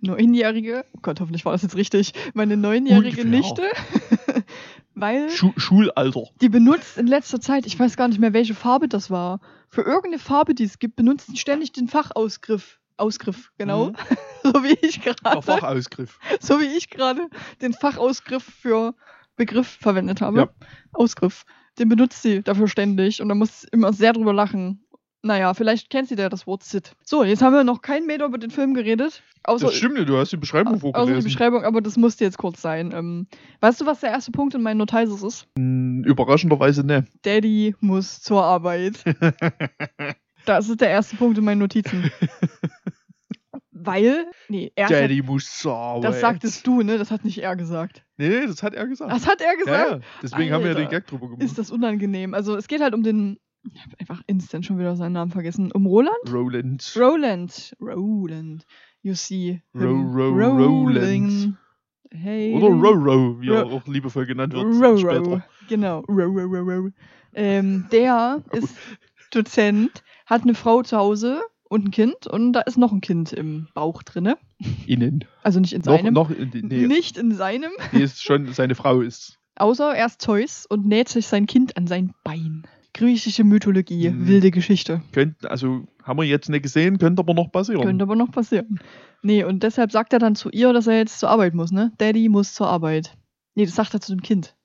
neunjährige, 0.00 0.84
oh 0.94 0.98
Gott, 1.02 1.20
hoffentlich 1.20 1.44
war 1.44 1.52
das 1.52 1.62
jetzt 1.62 1.76
richtig, 1.76 2.12
meine 2.34 2.56
neunjährige 2.56 3.22
Ungefähr. 3.22 3.24
Nichte. 3.24 3.62
Weil 4.94 5.30
Schu 5.30 5.52
Schulalter. 5.56 6.24
die 6.40 6.48
benutzt 6.48 6.98
in 6.98 7.06
letzter 7.06 7.40
Zeit, 7.40 7.64
ich 7.64 7.78
weiß 7.78 7.96
gar 7.96 8.08
nicht 8.08 8.20
mehr, 8.20 8.32
welche 8.32 8.54
Farbe 8.54 8.88
das 8.88 9.10
war. 9.10 9.40
Für 9.68 9.82
irgendeine 9.82 10.18
Farbe, 10.18 10.54
die 10.54 10.64
es 10.64 10.78
gibt, 10.78 10.96
benutzt 10.96 11.28
sie 11.28 11.36
ständig 11.36 11.72
den 11.72 11.88
Fachausgriff. 11.88 12.78
Ausgriff, 12.96 13.50
genau. 13.56 13.90
Mhm. 13.90 13.96
So 14.42 14.64
wie 14.64 14.76
ich 14.80 15.02
gerade. 15.02 15.42
Fachausgriff. 15.42 16.18
so 16.40 16.60
wie 16.60 16.76
ich 16.76 16.88
gerade 16.88 17.28
den 17.60 17.74
Fachausgriff 17.74 18.42
für 18.42 18.94
Begriff 19.40 19.78
verwendet 19.80 20.20
habe. 20.20 20.38
Ja. 20.40 20.48
Ausgriff. 20.92 21.44
Den 21.78 21.88
benutzt 21.88 22.22
sie 22.22 22.42
dafür 22.42 22.68
ständig 22.68 23.22
und 23.22 23.30
da 23.30 23.34
muss 23.34 23.62
sie 23.62 23.68
immer 23.72 23.92
sehr 23.94 24.12
drüber 24.12 24.34
lachen. 24.34 24.84
Naja, 25.22 25.54
vielleicht 25.54 25.88
kennt 25.90 26.08
sie 26.08 26.16
da 26.16 26.28
das 26.28 26.46
Wort 26.46 26.62
Sit. 26.62 26.92
So, 27.04 27.24
jetzt 27.24 27.40
haben 27.42 27.54
wir 27.54 27.64
noch 27.64 27.80
keinen 27.82 28.06
Meter 28.06 28.26
über 28.26 28.38
den 28.38 28.50
Film 28.50 28.74
geredet. 28.74 29.22
Außer, 29.44 29.66
Das 29.66 29.74
stimmt, 29.76 29.98
du 30.08 30.16
hast 30.18 30.32
die 30.32 30.36
Beschreibung 30.36 30.74
außer 30.74 30.86
die 30.86 30.92
vorgelesen. 30.92 31.24
Beschreibung, 31.24 31.64
aber 31.64 31.80
das 31.80 31.96
musste 31.96 32.24
jetzt 32.24 32.36
kurz 32.38 32.60
sein. 32.60 32.92
Ähm, 32.94 33.26
weißt 33.60 33.80
du, 33.80 33.86
was 33.86 34.00
der 34.00 34.10
erste 34.10 34.30
Punkt 34.30 34.54
in 34.54 34.62
meinen 34.62 34.78
Notizen 34.78 35.26
ist? 35.26 35.46
Hm, 35.58 36.04
Überraschenderweise 36.04 36.84
ne. 36.84 37.06
Daddy 37.22 37.74
muss 37.80 38.20
zur 38.20 38.42
Arbeit. 38.44 39.02
Das 40.46 40.70
ist 40.70 40.80
der 40.80 40.88
erste 40.88 41.16
Punkt 41.16 41.36
in 41.36 41.44
meinen 41.44 41.58
Notizen. 41.58 42.10
Weil, 43.84 44.26
nee, 44.48 44.72
er 44.74 44.88
Daddy 44.88 45.22
Arbeit. 45.22 46.04
das 46.04 46.20
sagtest 46.20 46.66
du, 46.66 46.82
ne? 46.82 46.98
Das 46.98 47.10
hat 47.10 47.24
nicht 47.24 47.38
er 47.38 47.56
gesagt. 47.56 48.04
Nee, 48.16 48.28
nee, 48.28 48.46
das 48.46 48.62
hat 48.62 48.74
er 48.74 48.86
gesagt. 48.86 49.10
Das 49.12 49.26
hat 49.26 49.40
er 49.40 49.56
gesagt. 49.56 49.90
ja, 49.90 49.96
ja. 49.96 50.02
Deswegen 50.22 50.52
haben 50.52 50.62
wir 50.62 50.70
ja 50.70 50.74
den 50.76 50.86
Alter. 50.86 51.00
Gag 51.00 51.06
drüber 51.06 51.26
gemacht. 51.28 51.42
ist 51.42 51.58
das 51.58 51.70
unangenehm. 51.70 52.34
Also 52.34 52.56
es 52.56 52.68
geht 52.68 52.80
halt 52.80 52.94
um 52.94 53.02
den, 53.02 53.38
ich 53.72 53.80
habe 53.82 53.94
einfach 53.98 54.22
instant 54.26 54.66
schon 54.66 54.78
wieder 54.78 54.96
seinen 54.96 55.12
Namen 55.12 55.30
vergessen, 55.30 55.72
um 55.72 55.86
Roland? 55.86 56.16
Roland. 56.30 56.92
Roland. 56.98 57.74
Roland. 57.80 58.66
You 59.02 59.14
see 59.14 59.62
Ro- 59.74 59.80
Ro-. 59.86 60.56
Roland. 60.56 61.56
Hey. 62.12 62.54
Oder 62.54 62.66
Roro, 62.74 63.40
wie 63.40 63.50
er 63.50 63.66
auch 63.66 63.86
liebevoll 63.86 64.26
genannt 64.26 64.52
wird. 64.52 64.64
Roro. 64.64 65.40
Genau. 65.68 66.00
Roro, 66.00 66.40
Roro. 66.44 66.88
Ähm, 67.32 67.86
der 67.92 68.42
ist 68.52 68.74
Dozent, 69.30 70.02
hat 70.26 70.42
eine 70.42 70.54
Frau 70.54 70.82
zu 70.82 70.96
Hause 70.96 71.40
und 71.70 71.86
ein 71.86 71.90
Kind 71.90 72.26
und 72.26 72.52
da 72.52 72.60
ist 72.60 72.76
noch 72.76 72.92
ein 72.92 73.00
Kind 73.00 73.32
im 73.32 73.68
Bauch 73.74 74.02
drinne. 74.02 74.36
Innen. 74.86 75.24
Also 75.42 75.60
nicht 75.60 75.72
in 75.72 75.80
Noch, 75.82 75.96
seinem. 75.96 76.12
noch, 76.12 76.30
in 76.30 76.50
die- 76.50 76.62
nee, 76.62 76.86
Nicht 76.86 77.16
in 77.16 77.32
seinem. 77.32 77.70
nee, 77.92 78.02
ist 78.02 78.22
schon, 78.22 78.52
seine 78.52 78.74
Frau 78.74 79.00
ist. 79.00 79.38
Außer 79.56 79.94
er 79.94 80.06
ist 80.06 80.20
Zeus 80.20 80.66
und 80.66 80.86
näht 80.86 81.08
sich 81.08 81.26
sein 81.26 81.46
Kind 81.46 81.76
an 81.76 81.86
sein 81.86 82.12
Bein. 82.24 82.66
Griechische 82.92 83.44
Mythologie, 83.44 84.10
Mhm. 84.10 84.26
wilde 84.26 84.50
Geschichte. 84.50 85.00
Könnte, 85.12 85.48
also, 85.50 85.86
haben 86.02 86.18
wir 86.18 86.24
jetzt 86.24 86.48
nicht 86.48 86.62
gesehen, 86.64 86.98
könnte 86.98 87.20
aber 87.20 87.34
noch 87.34 87.52
passieren. 87.52 87.82
Könnte 87.82 88.02
aber 88.02 88.16
noch 88.16 88.32
passieren. 88.32 88.80
Nee, 89.22 89.44
und 89.44 89.62
deshalb 89.62 89.92
sagt 89.92 90.12
er 90.12 90.18
dann 90.18 90.34
zu 90.34 90.50
ihr, 90.50 90.72
dass 90.72 90.86
er 90.88 90.96
jetzt 90.96 91.20
zur 91.20 91.28
Arbeit 91.30 91.54
muss, 91.54 91.70
ne? 91.70 91.92
Daddy 91.98 92.28
muss 92.28 92.52
zur 92.54 92.66
Arbeit. 92.68 93.16
Nee, 93.54 93.64
das 93.66 93.74
sagt 93.76 93.94
er 93.94 94.00
zu 94.00 94.12
dem 94.12 94.22
Kind. 94.22 94.56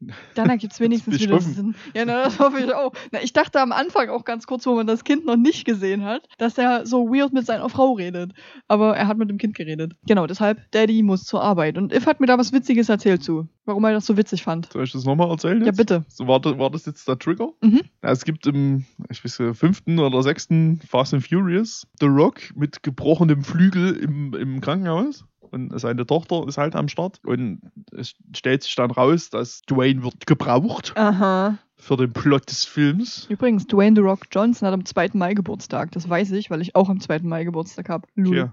Ja. 0.00 0.14
Dann 0.34 0.48
ergibt 0.48 0.72
es 0.72 0.80
wenigstens 0.80 1.20
wieder. 1.20 1.40
Sinn. 1.40 1.74
Ja, 1.94 2.04
na, 2.04 2.24
das 2.24 2.38
hoffe 2.38 2.60
ich 2.60 2.72
auch. 2.72 2.92
Na, 3.10 3.20
ich 3.22 3.32
dachte 3.32 3.60
am 3.60 3.72
Anfang 3.72 4.08
auch 4.10 4.24
ganz 4.24 4.46
kurz, 4.46 4.64
wo 4.66 4.74
man 4.74 4.86
das 4.86 5.02
Kind 5.04 5.26
noch 5.26 5.36
nicht 5.36 5.64
gesehen 5.64 6.04
hat, 6.04 6.28
dass 6.38 6.56
er 6.56 6.86
so 6.86 7.08
weird 7.08 7.32
mit 7.32 7.46
seiner 7.46 7.68
Frau 7.68 7.94
redet. 7.94 8.32
Aber 8.68 8.96
er 8.96 9.08
hat 9.08 9.18
mit 9.18 9.28
dem 9.28 9.38
Kind 9.38 9.56
geredet. 9.56 9.94
Genau, 10.06 10.26
deshalb, 10.26 10.70
Daddy 10.70 11.02
muss 11.02 11.24
zur 11.24 11.42
Arbeit. 11.42 11.78
Und 11.78 11.92
If 11.92 12.06
hat 12.06 12.20
mir 12.20 12.26
da 12.26 12.38
was 12.38 12.52
Witziges 12.52 12.88
erzählt 12.88 13.24
zu. 13.24 13.48
Warum 13.64 13.84
er 13.84 13.92
das 13.92 14.06
so 14.06 14.16
witzig 14.16 14.44
fand. 14.44 14.72
Soll 14.72 14.84
ich 14.84 14.92
das 14.92 15.04
nochmal 15.04 15.30
erzählen? 15.30 15.60
Ja, 15.60 15.66
Jetzt? 15.66 15.76
bitte. 15.76 16.04
So, 16.08 16.26
war, 16.26 16.40
das, 16.40 16.58
war 16.58 16.70
das 16.70 16.86
jetzt 16.86 17.06
der 17.08 17.18
Trigger? 17.18 17.48
Mhm. 17.60 17.82
Ja, 18.02 18.10
es 18.10 18.24
gibt 18.24 18.46
im, 18.46 18.84
ich 19.10 19.24
weiß 19.24 19.40
nicht, 19.40 19.58
fünften 19.58 19.98
oder 19.98 20.22
sechsten 20.22 20.80
Fast 20.88 21.12
and 21.12 21.26
Furious 21.26 21.86
The 22.00 22.06
Rock 22.06 22.40
mit 22.54 22.82
gebrochenem 22.82 23.42
Flügel 23.42 23.96
im, 23.96 24.34
im 24.34 24.60
Krankenhaus. 24.60 25.24
Und 25.50 25.78
seine 25.78 26.06
Tochter 26.06 26.46
ist 26.46 26.58
halt 26.58 26.74
am 26.76 26.88
Start. 26.88 27.20
Und 27.24 27.60
es 27.92 28.14
stellt 28.34 28.62
sich 28.62 28.74
dann 28.74 28.90
raus, 28.90 29.30
dass 29.30 29.62
Dwayne 29.62 30.02
wird 30.02 30.26
gebraucht 30.26 30.92
Aha. 30.96 31.58
für 31.76 31.96
den 31.96 32.12
Plot 32.12 32.50
des 32.50 32.64
Films. 32.64 33.26
Übrigens, 33.28 33.66
Dwayne 33.66 33.96
The 33.96 34.02
Rock 34.02 34.26
Johnson 34.30 34.66
hat 34.66 34.74
am 34.74 34.84
2. 34.84 35.10
Mai 35.14 35.34
Geburtstag. 35.34 35.92
Das 35.92 36.08
weiß 36.08 36.32
ich, 36.32 36.50
weil 36.50 36.60
ich 36.60 36.74
auch 36.76 36.88
am 36.88 37.00
2. 37.00 37.20
Mai 37.20 37.44
Geburtstag 37.44 37.88
habe. 37.88 38.06
Okay. 38.18 38.48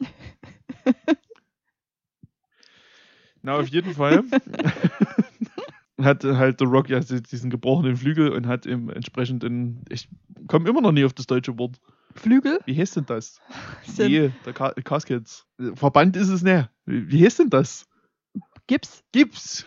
Na, 3.42 3.56
auf 3.56 3.68
jeden 3.68 3.94
Fall 3.94 4.24
hat 6.00 6.24
halt 6.24 6.58
The 6.58 6.64
Rock 6.64 6.88
ja 6.88 7.00
diesen 7.00 7.50
gebrochenen 7.50 7.96
Flügel 7.96 8.30
und 8.30 8.46
hat 8.46 8.66
ihm 8.66 8.90
entsprechend 8.90 9.44
in. 9.44 9.82
Ich 9.88 10.08
komme 10.48 10.68
immer 10.68 10.80
noch 10.80 10.92
nie 10.92 11.04
auf 11.04 11.12
das 11.12 11.26
deutsche 11.26 11.58
Wort. 11.58 11.78
Flügel? 12.16 12.60
Wie 12.66 12.76
heißt 12.76 12.96
denn 12.96 13.06
das? 13.06 13.40
Sind 13.84 14.10
Nee, 14.10 14.30
der 14.44 14.52
Ka 14.52 14.72
Caskets. 14.84 15.46
Verband 15.74 16.16
ist 16.16 16.28
es 16.28 16.42
nicht. 16.42 16.68
Wie, 16.84 17.24
heißt 17.24 17.38
denn 17.40 17.50
das? 17.50 17.86
Gips? 18.66 19.02
Gips. 19.12 19.66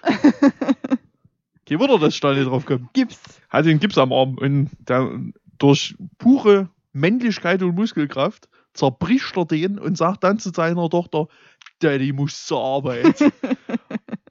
Kein 1.65 1.79
Wunder, 1.79 1.99
dass 1.99 2.21
nicht 2.21 2.47
drauf 2.47 2.65
komme. 2.65 2.89
Gips. 2.93 3.19
Hat 3.49 3.65
den 3.65 3.79
Gips 3.79 3.97
am 3.97 4.11
Arm 4.11 4.37
und 4.37 4.69
der, 4.87 5.19
durch 5.57 5.95
pure 6.17 6.69
Männlichkeit 6.93 7.61
und 7.61 7.75
Muskelkraft 7.75 8.49
zerbricht 8.73 9.35
er 9.37 9.45
den 9.45 9.79
und 9.79 9.97
sagt 9.97 10.23
dann 10.23 10.39
zu 10.39 10.49
seiner 10.49 10.89
Tochter, 10.89 11.27
Daddy 11.79 12.13
muss 12.13 12.45
zur 12.45 12.63
Arbeit. 12.63 13.19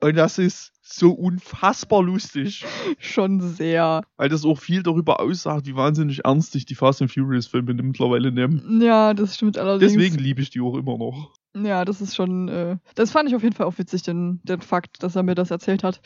und 0.00 0.17
das 0.17 0.38
ist 0.38 0.73
so 0.83 1.12
unfassbar 1.12 2.02
lustig, 2.02 2.64
Schon 2.99 3.40
sehr. 3.40 4.02
weil 4.17 4.28
das 4.28 4.45
auch 4.45 4.59
viel 4.59 4.83
darüber 4.83 5.21
aussagt, 5.21 5.67
wie 5.67 5.76
wahnsinnig 5.76 6.25
ernst 6.25 6.52
sich 6.52 6.64
die 6.64 6.75
Fast 6.75 7.02
and 7.02 7.12
Furious 7.12 7.47
Filme 7.47 7.75
mittlerweile 7.75 8.33
nehmen. 8.33 8.81
Ja, 8.81 9.12
das 9.14 9.35
stimmt 9.35 9.59
allerdings. 9.59 9.93
Deswegen 9.93 10.17
liebe 10.17 10.40
ich 10.40 10.50
die 10.50 10.61
auch 10.61 10.76
immer 10.76 10.97
noch. 10.97 11.33
Ja, 11.55 11.85
das 11.85 12.00
ist 12.00 12.14
schon. 12.14 12.49
Äh, 12.49 12.76
das 12.95 13.11
fand 13.11 13.28
ich 13.28 13.35
auf 13.35 13.43
jeden 13.43 13.55
Fall 13.55 13.67
auch 13.67 13.78
witzig, 13.78 14.02
den, 14.02 14.40
den 14.45 14.61
Fakt, 14.61 15.02
dass 15.02 15.17
er 15.17 15.23
mir 15.23 15.35
das 15.35 15.50
erzählt 15.50 15.83
hat. 15.83 16.00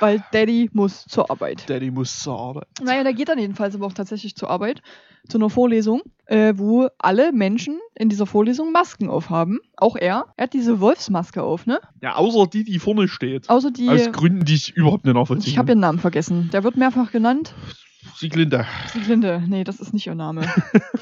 Weil 0.00 0.24
Daddy 0.32 0.70
muss 0.72 1.04
zur 1.04 1.30
Arbeit. 1.30 1.68
Daddy 1.68 1.90
muss 1.90 2.20
zur 2.20 2.38
Arbeit. 2.38 2.68
Naja, 2.82 3.02
der 3.02 3.12
geht 3.12 3.28
dann 3.28 3.38
jedenfalls 3.38 3.74
aber 3.74 3.86
auch 3.86 3.92
tatsächlich 3.92 4.36
zur 4.36 4.50
Arbeit, 4.50 4.82
zu 5.28 5.38
einer 5.38 5.50
Vorlesung, 5.50 6.02
äh, 6.26 6.54
wo 6.56 6.88
alle 6.98 7.32
Menschen 7.32 7.78
in 7.94 8.08
dieser 8.08 8.26
Vorlesung 8.26 8.72
Masken 8.72 9.08
aufhaben. 9.08 9.58
Auch 9.76 9.96
er. 9.96 10.26
Er 10.36 10.44
hat 10.44 10.52
diese 10.54 10.80
Wolfsmaske 10.80 11.42
auf, 11.42 11.66
ne? 11.66 11.80
Ja, 12.02 12.16
außer 12.16 12.46
die, 12.46 12.64
die 12.64 12.78
vorne 12.78 13.08
steht. 13.08 13.50
Außer 13.50 13.70
die. 13.70 13.88
Aus 13.88 14.10
Gründen, 14.12 14.44
die 14.44 14.54
ich 14.54 14.76
überhaupt 14.76 15.04
nicht 15.04 15.14
nachvollziehen 15.14 15.50
ich 15.50 15.58
habe 15.58 15.72
ihren 15.72 15.80
Namen 15.80 15.98
vergessen. 15.98 16.50
Der 16.52 16.64
wird 16.64 16.76
mehrfach 16.76 17.12
genannt. 17.12 17.54
Sieglinde. 18.16 18.66
Sieglinde. 18.92 19.42
Nee, 19.46 19.64
das 19.64 19.80
ist 19.80 19.92
nicht 19.92 20.06
ihr 20.06 20.14
Name. 20.14 20.42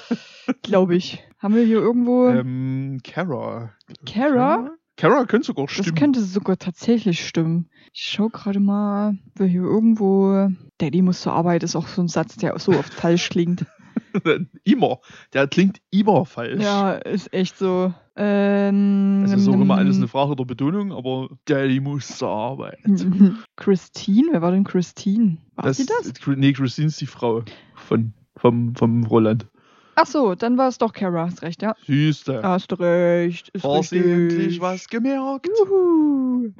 Glaube 0.62 0.94
ich. 0.96 1.22
Haben 1.38 1.54
wir 1.54 1.64
hier 1.64 1.78
irgendwo. 1.78 2.28
Ähm, 2.28 3.00
Kara. 3.04 3.72
Kara? 4.06 4.70
Kara 4.96 5.24
könnte 5.24 5.46
sogar 5.46 5.66
Das 5.66 5.74
stimmen. 5.74 5.96
könnte 5.96 6.22
sogar 6.22 6.58
tatsächlich 6.58 7.26
stimmen. 7.26 7.68
Ich 7.92 8.02
schau 8.04 8.28
gerade 8.28 8.60
mal, 8.60 9.18
wer 9.34 9.46
hier 9.46 9.62
irgendwo. 9.62 10.48
Daddy 10.78 11.02
muss 11.02 11.20
zur 11.22 11.32
Arbeit 11.32 11.62
ist 11.62 11.76
auch 11.76 11.88
so 11.88 12.02
ein 12.02 12.08
Satz, 12.08 12.36
der 12.36 12.58
so 12.58 12.72
oft 12.72 12.92
falsch 12.92 13.28
klingt. 13.28 13.66
immer. 14.64 15.00
Der 15.32 15.46
klingt 15.48 15.80
immer 15.90 16.24
falsch. 16.24 16.62
Ja, 16.62 16.92
ist 16.92 17.32
echt 17.32 17.58
so. 17.58 17.92
Ähm, 18.14 19.24
ist 19.24 19.48
auch 19.48 19.54
immer 19.54 19.76
alles 19.76 19.96
eine 19.96 20.08
Frage 20.08 20.36
der 20.36 20.44
Betonung, 20.44 20.92
aber 20.92 21.30
Daddy 21.46 21.80
muss 21.80 22.18
zur 22.18 22.28
Arbeit. 22.28 22.78
Christine? 23.56 24.28
Wer 24.32 24.42
war 24.42 24.50
denn 24.50 24.64
Christine? 24.64 25.38
War 25.56 25.72
sie 25.72 25.86
das? 25.86 26.12
Nee, 26.26 26.52
Christine 26.52 26.88
ist 26.88 27.00
die 27.00 27.06
Frau 27.06 27.42
von, 27.74 28.12
vom, 28.36 28.74
vom 28.74 29.04
Roland. 29.04 29.46
Ach 29.94 30.06
so, 30.06 30.34
dann 30.34 30.56
war 30.56 30.68
es 30.68 30.78
doch 30.78 30.92
Kara, 30.92 31.26
hast 31.26 31.42
recht, 31.42 31.62
ja. 31.62 31.74
Süße. 31.86 32.42
Hast 32.42 32.78
recht. 32.78 33.50
Ist 33.50 33.60
Versehentlich 33.60 34.60
was 34.60 34.88
gemerkt. 34.88 35.48
Juhu. 35.58 36.52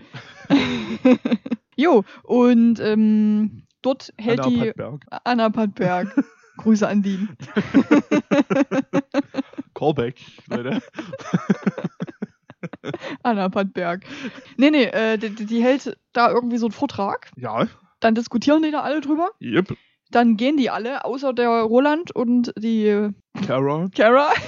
jo, 1.77 2.05
und 2.25 2.79
ähm, 2.81 3.63
dort 3.81 4.13
hält 4.19 4.41
Anna 4.41 4.51
die 4.51 4.59
Pattberg. 4.59 5.05
Anna 5.25 5.51
Pattberg. 5.51 6.25
Grüße 6.63 6.87
an 6.87 7.03
die. 7.03 7.19
Callback, 9.75 10.21
Leute. 10.49 10.81
Anna 13.23 13.49
Pattberg. 13.49 14.05
Nee, 14.57 14.71
nee, 14.71 14.85
äh, 14.85 15.19
die, 15.19 15.31
die 15.31 15.63
hält 15.63 15.97
da 16.13 16.31
irgendwie 16.31 16.59
so 16.59 16.67
einen 16.67 16.73
Vortrag. 16.73 17.31
Ja, 17.37 17.67
Dann 18.01 18.15
diskutieren 18.15 18.63
die 18.63 18.71
da 18.71 18.83
alle 18.83 19.01
drüber. 19.01 19.31
yep. 19.41 19.75
Dann 20.11 20.37
gehen 20.37 20.59
die 20.59 20.69
alle, 20.69 21.07
außer 21.07 21.33
der 21.33 21.49
Roland 21.49 22.15
und 22.15 22.53
die 22.59 23.09
Kara. 23.47 23.89
Kara. 23.95 24.29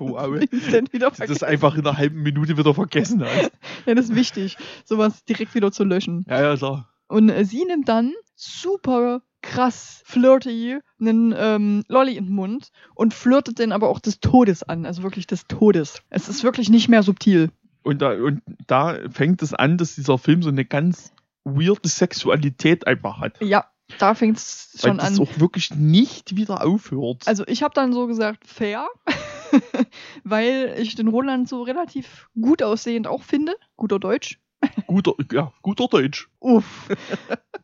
Wow. 0.00 0.40
Wieder 0.40 1.10
Das 1.10 1.30
ist 1.30 1.44
einfach 1.44 1.76
in 1.76 1.86
einer 1.86 1.96
halben 1.96 2.22
Minute 2.22 2.56
wieder 2.58 2.74
vergessen 2.74 3.22
hast. 3.24 3.52
Ja, 3.86 3.94
das 3.94 4.06
ist 4.06 4.16
wichtig, 4.16 4.56
sowas 4.84 5.24
direkt 5.24 5.54
wieder 5.54 5.70
zu 5.70 5.84
löschen. 5.84 6.24
Ja, 6.28 6.42
ja, 6.42 6.56
klar. 6.56 6.88
Und 7.06 7.28
äh, 7.28 7.44
sie 7.44 7.64
nimmt 7.64 7.88
dann 7.88 8.12
super 8.34 9.22
krass 9.42 10.02
flirty 10.04 10.78
einen 11.00 11.34
ähm, 11.36 11.84
Lolly 11.88 12.16
in 12.16 12.26
den 12.26 12.34
Mund 12.34 12.70
und 12.94 13.14
flirtet 13.14 13.58
den 13.58 13.72
aber 13.72 13.88
auch 13.88 14.00
des 14.00 14.20
Todes 14.20 14.62
an. 14.62 14.86
Also 14.86 15.02
wirklich 15.02 15.26
des 15.26 15.46
Todes. 15.46 16.02
Es 16.10 16.28
ist 16.28 16.44
wirklich 16.44 16.68
nicht 16.68 16.88
mehr 16.88 17.02
subtil. 17.02 17.50
Und 17.82 18.02
da, 18.02 18.12
und 18.12 18.42
da 18.66 18.98
fängt 19.10 19.42
es 19.42 19.54
an, 19.54 19.78
dass 19.78 19.94
dieser 19.94 20.18
Film 20.18 20.42
so 20.42 20.50
eine 20.50 20.64
ganz 20.64 21.12
weirde 21.44 21.88
Sexualität 21.88 22.86
einfach 22.86 23.18
hat. 23.20 23.40
Ja, 23.40 23.66
da 23.98 24.14
fängt 24.14 24.36
es 24.36 24.76
Weil 24.80 24.90
schon 24.90 24.98
das 24.98 25.18
an. 25.18 25.26
auch 25.26 25.40
wirklich 25.40 25.74
nicht 25.74 26.36
wieder 26.36 26.64
aufhört. 26.64 27.26
Also 27.26 27.44
ich 27.46 27.62
habe 27.62 27.74
dann 27.74 27.92
so 27.92 28.06
gesagt, 28.06 28.46
fair, 28.46 28.86
weil 30.24 30.74
ich 30.78 30.94
den 30.94 31.08
Roland 31.08 31.48
so 31.48 31.62
relativ 31.62 32.28
gut 32.40 32.62
aussehend 32.62 33.06
auch 33.06 33.22
finde. 33.22 33.54
Guter 33.76 33.98
Deutsch. 33.98 34.38
Guter, 34.86 35.14
ja, 35.32 35.52
guter 35.62 35.88
Deutsch. 35.88 36.28
Uff. 36.40 36.88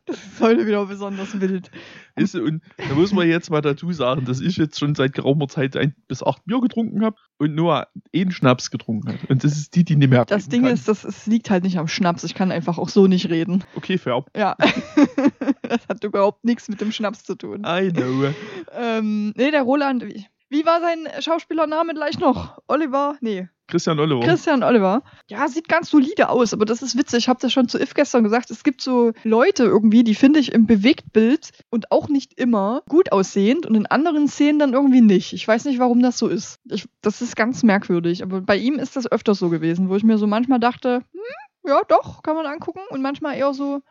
Das 0.05 0.17
ist 0.23 0.41
heute 0.41 0.65
wieder 0.65 0.85
besonders 0.85 1.39
wild. 1.39 1.69
Ist, 2.15 2.35
und 2.35 2.61
da 2.77 2.95
muss 2.95 3.13
man 3.13 3.27
jetzt 3.27 3.49
mal 3.49 3.61
dazu 3.61 3.91
sagen, 3.91 4.25
dass 4.25 4.41
ich 4.41 4.57
jetzt 4.57 4.79
schon 4.79 4.95
seit 4.95 5.13
geraumer 5.13 5.47
Zeit 5.47 5.75
ein 5.77 5.95
bis 6.07 6.23
acht 6.23 6.43
Bier 6.45 6.61
getrunken 6.61 7.03
habe 7.03 7.17
und 7.37 7.53
Noah 7.55 7.87
einen 8.15 8.31
Schnaps 8.31 8.71
getrunken 8.71 9.13
hat. 9.13 9.29
Und 9.29 9.43
das 9.43 9.57
ist 9.57 9.75
die, 9.75 9.83
die 9.83 9.95
nicht 9.95 10.09
mehr 10.09 10.25
Das 10.25 10.49
Ding 10.49 10.63
kann. 10.63 10.73
ist, 10.73 10.87
das, 10.87 11.03
es 11.03 11.27
liegt 11.27 11.49
halt 11.49 11.63
nicht 11.63 11.77
am 11.77 11.87
Schnaps. 11.87 12.23
Ich 12.23 12.33
kann 12.33 12.51
einfach 12.51 12.77
auch 12.77 12.89
so 12.89 13.07
nicht 13.07 13.29
reden. 13.29 13.63
Okay, 13.75 13.97
fair. 13.97 14.25
Ja. 14.35 14.55
das 15.61 15.87
hat 15.87 16.03
überhaupt 16.03 16.43
nichts 16.43 16.67
mit 16.69 16.81
dem 16.81 16.91
Schnaps 16.91 17.23
zu 17.23 17.35
tun. 17.35 17.63
I 17.65 17.91
know. 17.91 18.33
Ähm, 18.73 19.33
nee, 19.35 19.51
der 19.51 19.63
Roland. 19.63 20.05
Wie, 20.05 20.25
wie 20.49 20.65
war 20.65 20.81
sein 20.81 21.07
Schauspielername 21.21 21.93
gleich 21.93 22.17
noch? 22.19 22.57
Oliver? 22.67 23.17
Nee. 23.21 23.49
Christian 23.67 23.99
Oliver. 23.99 24.21
Christian 24.21 24.63
Oliver. 24.63 25.03
Ja, 25.29 25.47
sieht 25.47 25.67
ganz 25.67 25.89
solide 25.89 26.29
aus, 26.29 26.53
aber 26.53 26.65
das 26.65 26.81
ist 26.81 26.97
witzig. 26.97 27.19
Ich 27.19 27.29
habe 27.29 27.39
das 27.41 27.51
schon 27.51 27.67
zu 27.67 27.79
If 27.79 27.93
gestern 27.93 28.23
gesagt. 28.23 28.49
Es 28.49 28.63
gibt 28.63 28.81
so 28.81 29.11
Leute 29.23 29.63
irgendwie, 29.63 30.03
die 30.03 30.15
finde 30.15 30.39
ich 30.39 30.53
im 30.53 30.65
Bewegtbild 30.65 31.51
und 31.69 31.91
auch 31.91 32.07
nicht 32.07 32.39
immer 32.39 32.83
gut 32.87 33.11
aussehend 33.11 33.65
und 33.65 33.75
in 33.75 33.85
anderen 33.85 34.27
Szenen 34.27 34.59
dann 34.59 34.73
irgendwie 34.73 35.01
nicht. 35.01 35.33
Ich 35.33 35.47
weiß 35.47 35.65
nicht, 35.65 35.79
warum 35.79 36.01
das 36.01 36.17
so 36.17 36.27
ist. 36.27 36.59
Ich, 36.69 36.87
das 37.01 37.21
ist 37.21 37.35
ganz 37.35 37.63
merkwürdig, 37.63 38.23
aber 38.23 38.41
bei 38.41 38.55
ihm 38.55 38.79
ist 38.79 38.95
das 38.95 39.11
öfter 39.11 39.35
so 39.35 39.49
gewesen, 39.49 39.89
wo 39.89 39.95
ich 39.95 40.03
mir 40.03 40.17
so 40.17 40.27
manchmal 40.27 40.59
dachte, 40.59 41.01
hm, 41.11 41.69
ja, 41.69 41.81
doch, 41.89 42.23
kann 42.23 42.35
man 42.35 42.45
angucken 42.45 42.81
und 42.89 43.01
manchmal 43.01 43.37
eher 43.37 43.53
so, 43.53 43.81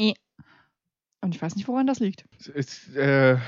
eh. 0.00 0.14
Und 1.26 1.34
ich 1.34 1.42
weiß 1.42 1.56
nicht, 1.56 1.66
woran 1.66 1.88
das 1.88 1.98
liegt. 1.98 2.24
Es, 2.54 2.88
äh, 2.94 3.32
äh, 3.32 3.38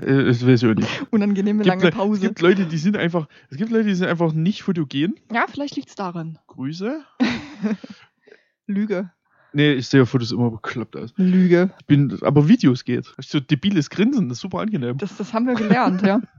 das 0.00 0.46
weiß 0.46 0.62
ich 0.62 0.74
nicht. 0.74 1.02
Unangenehme 1.12 1.58
Gibt, 1.64 1.66
lange 1.68 1.82
Le- 1.82 1.88
es 1.90 1.94
Pause. 1.94 2.20
gibt 2.22 2.40
Leute, 2.40 2.64
die 2.64 2.78
sind 2.78 2.96
einfach, 2.96 3.28
es 3.50 3.58
gibt 3.58 3.70
Leute, 3.70 3.88
die 3.88 3.94
sind 3.94 4.08
einfach 4.08 4.32
nicht 4.32 4.62
fotogen. 4.62 5.16
Ja, 5.30 5.44
vielleicht 5.46 5.76
liegt 5.76 5.90
es 5.90 5.94
daran. 5.96 6.38
Grüße. 6.46 7.04
Lüge. 8.66 9.10
Nee, 9.52 9.72
ich 9.74 9.86
sehe 9.88 10.06
Fotos 10.06 10.32
immer 10.32 10.50
bekloppt 10.50 10.96
aus. 10.96 11.12
Lüge. 11.16 11.70
Ich 11.80 11.86
bin, 11.86 12.18
aber 12.22 12.48
Videos 12.48 12.84
geht. 12.84 13.12
So 13.18 13.38
debiles 13.40 13.90
Grinsen, 13.90 14.28
das 14.30 14.38
ist 14.38 14.42
super 14.42 14.60
angenehm. 14.60 14.96
Das, 14.98 15.16
das 15.16 15.32
haben 15.34 15.46
wir 15.46 15.54
gelernt, 15.54 16.02
ja. 16.02 16.20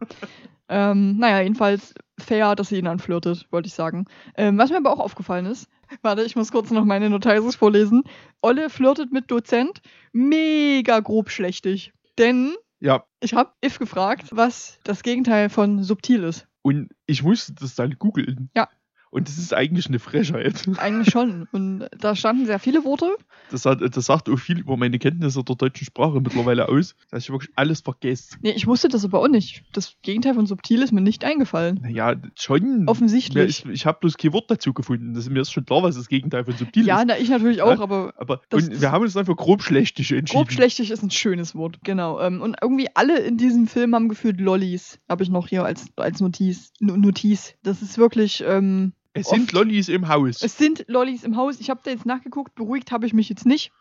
Ähm, 0.69 1.15
naja, 1.17 1.39
jedenfalls 1.39 1.93
fair, 2.19 2.53
dass 2.53 2.67
sie 2.67 2.77
ihn 2.77 2.87
anflirtet, 2.87 3.47
wollte 3.51 3.67
ich 3.67 3.73
sagen. 3.73 4.03
Ähm, 4.35 4.57
was 4.57 4.69
mir 4.69 4.75
aber 4.75 4.91
auch 4.91 4.99
aufgefallen 4.99 5.45
ist, 5.45 5.69
warte, 6.01 6.23
ich 6.23 6.35
muss 6.35 6.51
kurz 6.51 6.71
noch 6.71 6.85
meine 6.85 7.09
Notizen 7.09 7.51
vorlesen. 7.51 8.03
Olle 8.41 8.69
flirtet 8.69 9.11
mit 9.11 9.29
Dozent, 9.31 9.81
mega 10.11 10.99
grob 10.99 11.29
schlechtig. 11.29 11.93
Denn 12.17 12.55
Ja, 12.79 13.05
ich 13.19 13.33
habe 13.33 13.51
If 13.63 13.79
gefragt, 13.79 14.27
was 14.31 14.79
das 14.83 15.03
Gegenteil 15.03 15.49
von 15.49 15.83
subtil 15.83 16.23
ist. 16.23 16.47
und 16.61 16.89
ich 17.05 17.23
musste 17.23 17.53
das 17.53 17.75
dann 17.75 17.95
googeln. 17.97 18.49
Ja. 18.55 18.67
Und 19.09 19.27
das 19.27 19.37
ist 19.37 19.53
eigentlich 19.53 19.87
eine 19.87 19.99
Frechheit. 19.99 20.63
Eigentlich 20.77 21.11
schon. 21.11 21.47
Und 21.53 21.87
da 21.97 22.15
standen 22.15 22.45
sehr 22.45 22.59
viele 22.59 22.83
Worte. 22.83 23.15
Das, 23.51 23.65
hat, 23.65 23.79
das 23.81 24.05
sagt 24.05 24.29
auch 24.29 24.35
viel 24.37 24.59
über 24.59 24.75
meine 24.75 24.99
Kenntnisse 24.99 25.43
der 25.43 25.55
deutschen 25.55 25.85
Sprache 25.85 26.19
mittlerweile 26.19 26.67
aus, 26.67 26.95
dass 27.09 27.23
ich 27.23 27.29
wirklich 27.29 27.51
alles 27.55 27.79
vergesse. 27.81 28.35
Nee, 28.41 28.51
ich 28.51 28.67
wusste 28.67 28.89
das 28.89 29.05
aber 29.05 29.21
auch 29.21 29.29
nicht. 29.29 29.63
Das 29.71 29.95
Gegenteil 30.01 30.33
von 30.33 30.45
subtil 30.45 30.81
ist 30.81 30.91
mir 30.91 30.99
nicht 31.01 31.23
eingefallen. 31.23 31.79
Naja, 31.81 32.15
schon. 32.35 32.83
Offensichtlich. 32.87 33.63
Ich, 33.65 33.71
ich 33.71 33.85
habe 33.85 33.99
bloß 34.01 34.17
kein 34.17 34.33
Wort 34.33 34.51
dazu 34.51 34.73
gefunden. 34.73 35.13
Das, 35.13 35.29
mir 35.29 35.41
ist 35.41 35.51
schon 35.51 35.65
klar, 35.65 35.83
was 35.83 35.95
das 35.95 36.09
Gegenteil 36.09 36.43
von 36.43 36.55
subtil 36.55 36.85
Ja, 36.85 36.99
ist. 36.99 37.05
na, 37.07 37.17
ich 37.17 37.29
natürlich 37.29 37.61
auch, 37.61 37.71
Ja, 37.77 37.79
aber 37.79 38.13
Aber 38.17 38.41
das- 38.49 38.67
und 38.67 38.81
wir 38.81 38.91
haben 38.91 39.03
uns 39.03 39.13
dann 39.13 39.25
für 39.25 39.35
grob 39.35 39.63
schlechtig 39.63 40.11
entschieden. 40.11 40.37
Grob 40.41 40.51
schlechtig 40.51 40.91
ist 40.91 41.01
ein 41.01 41.11
schönes 41.11 41.55
Wort, 41.55 41.79
genau. 41.83 42.19
Ähm, 42.19 42.41
und 42.41 42.57
irgendwie 42.61 42.87
alle 42.93 43.19
in 43.19 43.37
diesem 43.37 43.67
Film 43.67 43.95
haben 43.95 44.09
gefühlt 44.09 44.41
Lollis. 44.41 44.99
Habe 45.07 45.23
ich 45.23 45.29
noch 45.29 45.47
hier 45.47 45.63
als, 45.63 45.85
als 45.95 46.19
Notiz, 46.19 46.71
No- 46.81 46.97
Notiz. 46.97 47.53
Das 47.63 47.81
ist 47.81 47.97
wirklich, 47.97 48.43
ähm, 48.45 48.91
Es 49.21 49.29
sind. 49.29 49.51
Lollis 49.51 49.89
im 49.89 50.07
Haus. 50.07 50.41
Es 50.41 50.57
sind 50.57 50.85
Lollis 50.87 51.23
im 51.23 51.35
Haus. 51.35 51.59
Ich 51.59 51.69
habe 51.69 51.79
da 51.83 51.91
jetzt 51.91 52.05
nachgeguckt, 52.05 52.55
beruhigt 52.55 52.91
habe 52.91 53.05
ich 53.05 53.13
mich 53.13 53.29
jetzt 53.29 53.45
nicht. 53.45 53.71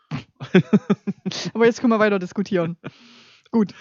Aber 1.55 1.67
jetzt 1.67 1.81
können 1.81 1.93
wir 1.93 1.99
weiter 1.99 2.19
diskutieren. 2.19 2.77
Gut. 3.51 3.73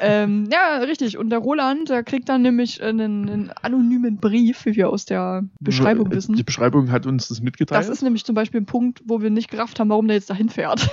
Ähm, 0.00 0.48
ja, 0.50 0.78
richtig. 0.78 1.18
Und 1.18 1.30
der 1.30 1.38
Roland, 1.38 1.88
der 1.88 2.02
kriegt 2.02 2.28
dann 2.28 2.42
nämlich 2.42 2.82
einen, 2.82 3.28
einen 3.28 3.50
anonymen 3.62 4.16
Brief, 4.16 4.64
wie 4.64 4.74
wir 4.76 4.88
aus 4.90 5.04
der 5.04 5.44
Beschreibung 5.60 6.10
Die 6.10 6.16
wissen. 6.16 6.44
Beschreibung 6.44 6.90
hat 6.90 7.06
uns 7.06 7.28
das 7.28 7.40
mitgeteilt, 7.40 7.80
Das 7.80 7.88
ist 7.88 8.02
nämlich 8.02 8.24
zum 8.24 8.34
Beispiel 8.34 8.60
ein 8.60 8.66
Punkt, 8.66 9.02
wo 9.04 9.20
wir 9.20 9.30
nicht 9.30 9.50
gerafft 9.50 9.78
haben, 9.78 9.90
warum 9.90 10.08
der 10.08 10.16
jetzt 10.16 10.30
dahin 10.30 10.48
fährt. 10.48 10.90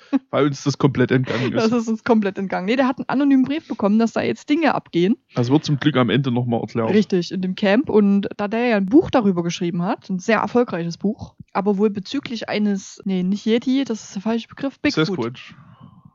weil 0.30 0.46
uns 0.46 0.64
das 0.64 0.78
komplett 0.78 1.10
entgangen 1.10 1.52
ist. 1.52 1.70
Das 1.70 1.72
ist 1.72 1.88
uns 1.88 2.04
komplett 2.04 2.38
entgangen. 2.38 2.66
Nee, 2.66 2.76
der 2.76 2.86
hat 2.86 2.98
einen 2.98 3.08
anonymen 3.08 3.44
Brief 3.44 3.68
bekommen, 3.68 3.98
dass 3.98 4.12
da 4.12 4.22
jetzt 4.22 4.48
Dinge 4.48 4.74
abgehen. 4.74 5.16
Das 5.34 5.50
wird 5.50 5.64
zum 5.64 5.78
Glück 5.78 5.96
am 5.96 6.10
Ende 6.10 6.30
nochmal 6.30 6.60
erklärt. 6.60 6.90
Richtig, 6.90 7.32
in 7.32 7.42
dem 7.42 7.54
Camp. 7.54 7.88
Und 7.88 8.28
da 8.36 8.48
der 8.48 8.66
ja 8.66 8.76
ein 8.76 8.86
Buch 8.86 9.10
darüber 9.10 9.42
geschrieben 9.42 9.82
hat, 9.82 10.08
ein 10.10 10.18
sehr 10.18 10.38
erfolgreiches 10.38 10.98
Buch, 10.98 11.34
aber 11.52 11.78
wohl 11.78 11.90
bezüglich 11.90 12.48
eines, 12.48 13.00
nee, 13.04 13.22
nicht 13.22 13.46
Yeti, 13.46 13.84
das 13.84 14.04
ist 14.04 14.14
der 14.14 14.22
falsche 14.22 14.48
Begriff, 14.48 14.80
Bigfoot. 14.80 15.06
Sasquatch. 15.06 15.54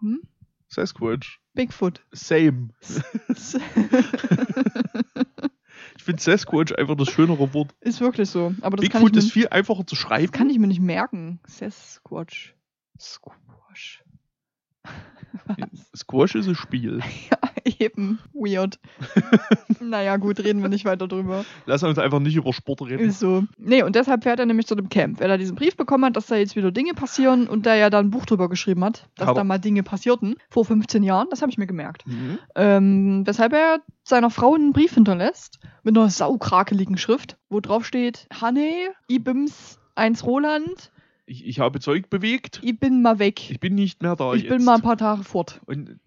Hm? 0.01 0.21
Sasquatch. 0.67 1.39
Bigfoot. 1.53 2.01
Same. 2.11 2.69
Ich 5.97 6.03
finde 6.03 6.21
Sasquatch 6.21 6.73
einfach 6.73 6.95
das 6.95 7.09
schönere 7.09 7.53
Wort. 7.53 7.75
ist 7.81 7.99
wirklich 7.99 8.29
so. 8.29 8.53
Aber 8.61 8.77
das 8.77 8.89
kann, 8.89 9.01
Bigfoot 9.01 9.17
ist 9.17 9.31
viel 9.31 9.47
einfacher 9.49 9.85
zu 9.85 9.95
schreiben. 9.95 10.27
das 10.27 10.31
kann 10.31 10.49
ich 10.49 10.59
mir 10.59 10.67
nicht 10.67 10.81
merken. 10.81 11.39
Sasquatch. 11.47 12.55
Squash. 13.77 14.03
Squash 15.95 16.35
ist 16.35 16.47
ein 16.47 16.55
Spiel. 16.55 16.99
Ja, 17.67 17.75
eben. 17.79 18.19
Weird. 18.33 18.79
naja, 19.81 20.15
gut, 20.15 20.39
reden 20.39 20.61
wir 20.61 20.69
nicht 20.69 20.85
weiter 20.85 21.05
drüber. 21.05 21.43
Lass 21.65 21.83
uns 21.83 21.99
einfach 21.99 22.19
nicht 22.19 22.35
über 22.37 22.53
Sport 22.53 22.81
reden. 22.83 23.03
Ist 23.09 23.19
so. 23.19 23.43
Nee, 23.57 23.83
und 23.83 23.93
deshalb 23.95 24.23
fährt 24.23 24.39
er 24.39 24.45
nämlich 24.45 24.67
zu 24.67 24.75
dem 24.75 24.87
Camp, 24.87 25.19
weil 25.19 25.29
er 25.29 25.37
diesen 25.37 25.55
Brief 25.57 25.75
bekommen 25.75 26.05
hat, 26.05 26.15
dass 26.15 26.27
da 26.27 26.37
jetzt 26.37 26.55
wieder 26.55 26.71
Dinge 26.71 26.93
passieren 26.93 27.45
und 27.49 27.65
der 27.65 27.75
ja 27.75 27.89
da 27.89 27.99
ein 27.99 28.09
Buch 28.09 28.25
drüber 28.25 28.47
geschrieben 28.47 28.85
hat, 28.85 29.09
dass 29.17 29.27
Aber- 29.27 29.39
da 29.39 29.43
mal 29.43 29.57
Dinge 29.57 29.83
passierten. 29.83 30.35
Vor 30.49 30.63
15 30.63 31.03
Jahren, 31.03 31.27
das 31.29 31.41
habe 31.41 31.51
ich 31.51 31.57
mir 31.57 31.67
gemerkt. 31.67 32.07
Mhm. 32.07 32.39
Ähm, 32.55 33.27
weshalb 33.27 33.51
er 33.51 33.79
seiner 34.03 34.29
Frau 34.29 34.55
einen 34.55 34.71
Brief 34.71 34.93
hinterlässt 34.93 35.59
mit 35.83 35.97
einer 35.97 36.09
saukrakeligen 36.09 36.97
Schrift, 36.97 37.37
wo 37.49 37.59
drauf 37.59 37.85
steht: 37.85 38.27
Hanne, 38.33 38.93
Ibims 39.09 39.77
1 39.95 40.23
Roland, 40.25 40.91
Ich, 41.29 41.45
ich 41.45 41.59
habe 41.59 41.79
Zeug 41.79 42.09
bewegt. 42.09 42.59
ich 42.63 42.79
bin 42.79 43.01
mal 43.01 43.19
weg. 43.19 43.51
Ich 43.51 43.59
bin 43.59 43.75
nicht 43.75 44.01
mehr 44.01 44.15
da 44.15 44.33
Ich 44.33 44.43
jetzt. 44.43 44.49
bin 44.49 44.63
mal 44.63 44.75
ein 44.75 44.81
paar 44.81 44.97
Tage 44.97 45.23
fort. 45.23 45.61
Und 45.65 45.99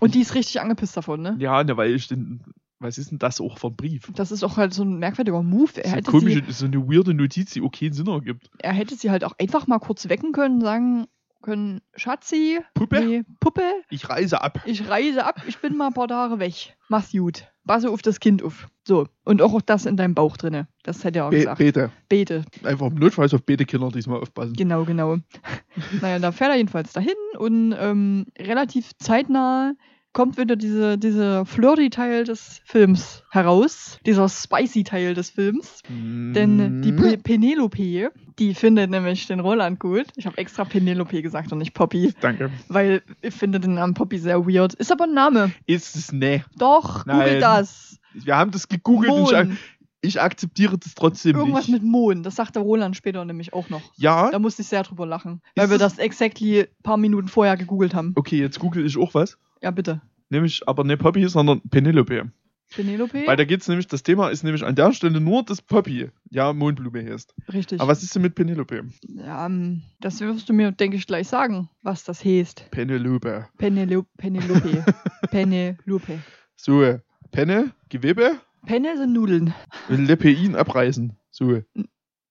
Und 0.00 0.14
die 0.14 0.20
ist 0.20 0.34
richtig 0.34 0.60
angepisst 0.60 0.96
davon, 0.96 1.20
ne? 1.20 1.36
ja, 1.38 1.62
ne, 1.62 1.76
weil 1.76 1.92
ich 1.94 2.08
den. 2.08 2.40
Was 2.82 2.96
ist 2.96 3.10
denn 3.10 3.18
das 3.18 3.42
auch 3.42 3.58
für 3.58 3.66
ein 3.66 3.76
Brief? 3.76 4.10
Das 4.14 4.32
ist 4.32 4.42
auch 4.42 4.56
halt 4.56 4.72
so 4.72 4.82
ein 4.84 4.98
merkwürdiger 4.98 5.42
Move. 5.42 5.72
Er 5.76 5.90
so, 5.90 5.96
hätte, 5.96 6.10
komische, 6.10 6.42
sie, 6.46 6.52
so 6.52 6.64
eine 6.64 6.78
weirde 6.88 7.12
Notiz, 7.12 7.52
die 7.52 7.60
keinen 7.68 7.92
Sinn 7.92 8.06
ergibt. 8.06 8.48
er 8.58 8.72
hätte 8.72 8.94
sie 8.96 9.10
halt 9.10 9.22
auch 9.24 9.34
einfach 9.38 9.66
mal 9.66 9.80
kurz 9.80 10.08
wecken 10.08 10.32
können, 10.32 10.62
sagen 10.62 11.04
können: 11.40 11.80
Schatzi, 11.96 12.60
Puppe, 12.74 13.00
nee, 13.00 13.22
Puppe, 13.40 13.62
ich 13.90 14.08
reise 14.08 14.42
ab. 14.42 14.60
ich 14.64 14.88
reise 14.88 15.24
ab, 15.24 15.42
ich 15.46 15.58
bin 15.58 15.76
mal 15.76 15.88
ein 15.88 15.94
paar 15.94 16.08
Tage 16.08 16.38
weg. 16.38 16.76
Mach's 16.88 17.12
gut. 17.12 17.46
Passe 17.70 17.88
auf 17.88 18.02
das 18.02 18.18
Kind 18.18 18.42
auf. 18.42 18.66
So. 18.82 19.06
Und 19.24 19.40
auch 19.42 19.60
das 19.62 19.86
in 19.86 19.96
deinem 19.96 20.16
Bauch 20.16 20.36
drinne. 20.36 20.66
Das 20.82 21.04
hätte 21.04 21.20
er 21.20 21.26
auch 21.26 21.30
Be 21.30 21.36
gesagt. 21.36 21.58
Bete. 21.58 21.92
Bete. 22.08 22.44
Einfach 22.64 22.88
im 22.88 22.96
Notfalls 22.96 23.32
auf 23.32 23.44
Bete-Kinder 23.44 23.90
diesmal 23.90 24.20
aufpassen. 24.20 24.54
Genau, 24.54 24.84
genau. 24.84 25.18
naja, 26.00 26.18
da 26.18 26.32
fährt 26.32 26.50
er 26.50 26.56
jedenfalls 26.56 26.92
dahin 26.92 27.14
und 27.38 27.72
ähm, 27.78 28.26
relativ 28.36 28.90
zeitnah 28.98 29.74
kommt 30.12 30.36
wieder 30.38 30.56
diese, 30.56 30.98
dieser 30.98 31.46
Flirty-Teil 31.46 32.24
des 32.24 32.60
Films 32.64 33.22
heraus. 33.30 33.98
Dieser 34.06 34.28
Spicy-Teil 34.28 35.14
des 35.14 35.30
Films. 35.30 35.82
Denn 35.88 36.82
die 36.82 36.92
Mhm. 36.92 36.96
Pe 36.96 37.18
Penelope, 37.18 38.10
die 38.38 38.54
findet 38.54 38.90
nämlich 38.90 39.26
den 39.26 39.40
Roland 39.40 39.78
gut. 39.78 40.06
Ich 40.16 40.26
habe 40.26 40.36
extra 40.38 40.64
Penelope 40.64 41.22
gesagt 41.22 41.52
und 41.52 41.58
nicht 41.58 41.74
Poppy, 41.74 42.12
Danke. 42.20 42.50
weil 42.68 43.02
ich 43.22 43.34
finde 43.34 43.60
den 43.60 43.74
Namen 43.74 43.94
Poppy 43.94 44.18
sehr 44.18 44.46
weird. 44.46 44.74
Ist 44.74 44.90
aber 44.92 45.04
ein 45.04 45.14
Name. 45.14 45.52
Ist 45.66 45.94
es 45.96 46.12
ne? 46.12 46.44
Doch, 46.58 47.04
google 47.04 47.16
Nein. 47.32 47.40
das. 47.40 47.98
Wir 48.14 48.36
haben 48.36 48.50
das 48.50 48.68
gegoogelt 48.68 49.12
und 49.12 49.56
ich, 50.02 50.20
akzeptiere 50.20 50.78
das 50.78 50.94
trotzdem 50.94 51.36
Irgendwas 51.36 51.68
nicht. 51.68 51.82
mit 51.82 51.90
Mohn. 51.90 52.22
Das 52.22 52.34
sagt 52.34 52.56
der 52.56 52.62
Roland 52.62 52.96
später 52.96 53.24
nämlich 53.24 53.52
auch 53.52 53.68
noch. 53.68 53.82
ja, 53.96 54.30
Da 54.30 54.38
musste 54.38 54.62
ich 54.62 54.68
sehr 54.68 54.82
drüber 54.82 55.06
lachen. 55.06 55.42
Weil 55.54 55.66
Ist 55.66 55.70
wir 55.72 55.78
das- 55.78 55.96
das 55.96 56.04
exactly 56.04 56.62
ein 56.62 56.66
paar 56.82 56.96
Minuten 56.96 57.28
vorher 57.28 57.56
gegoogelt 57.56 57.94
haben. 57.94 58.12
okay, 58.16 58.38
jetzt 58.40 58.58
google 58.58 58.84
ich 58.86 58.96
auch 58.96 59.12
was. 59.14 59.36
Ja, 59.62 59.70
bitte. 59.70 60.00
Nämlich 60.28 60.66
aber 60.66 60.84
nicht 60.84 61.00
Poppy, 61.00 61.28
sondern 61.28 61.60
Penelope. 61.70 62.30
Penelope? 62.70 63.26
Weil 63.26 63.36
da 63.36 63.44
geht's 63.44 63.66
nämlich, 63.66 63.88
das 63.88 64.04
Thema 64.04 64.28
ist 64.28 64.44
nämlich 64.44 64.64
an 64.64 64.76
der 64.76 64.92
Stelle 64.92 65.20
nur, 65.20 65.42
dass 65.42 65.60
Poppy 65.60 66.10
ja 66.30 66.52
Mondblume 66.52 67.04
heißt. 67.04 67.34
Richtig. 67.52 67.80
Aber 67.80 67.90
was 67.90 68.02
ist 68.02 68.14
denn 68.14 68.22
mit 68.22 68.36
Penelope? 68.36 68.84
ja, 69.08 69.46
ähm, 69.46 69.82
das 70.00 70.20
wirst 70.20 70.48
du 70.48 70.52
mir, 70.52 70.70
denke 70.70 70.96
ich, 70.96 71.06
gleich 71.06 71.26
sagen, 71.26 71.68
was 71.82 72.04
das 72.04 72.24
heißt. 72.24 72.70
Penelope. 72.70 73.48
Penelo 73.58 74.06
Penelope. 74.16 74.84
Penelope. 75.30 76.20
So, 76.56 76.98
Penne, 77.32 77.72
Gewebe, 77.88 78.38
Penne 78.66 78.96
sind 78.96 79.12
Nudeln. 79.12 79.54
Lepein 79.88 80.54
abreißen. 80.54 81.16
So. 81.30 81.62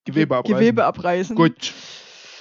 Gewebe 0.06 0.38
abreißen. 0.38 0.60
Gewebe 0.60 0.86
abreißen. 0.86 1.36
Gut. 1.36 1.74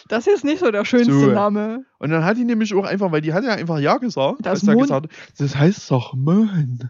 Das 0.08 0.26
ist 0.26 0.44
nicht 0.44 0.58
so 0.60 0.70
der 0.70 0.84
schönste 0.84 1.12
So. 1.12 1.26
Name. 1.26 1.84
Und 1.98 2.10
dann 2.10 2.24
hat 2.24 2.36
die 2.38 2.44
nämlich 2.44 2.74
auch 2.74 2.84
einfach, 2.84 3.12
weil 3.12 3.20
die 3.20 3.32
hat 3.34 3.44
ja 3.44 3.50
einfach 3.50 3.78
Ja 3.78 3.96
gesagt. 3.98 4.38
Das 4.42 4.62
Mond- 4.62 4.82
gesagt 4.82 5.04
hat, 5.06 5.12
das 5.38 5.54
heißt 5.56 5.90
doch 5.90 6.14
Mond. 6.14 6.88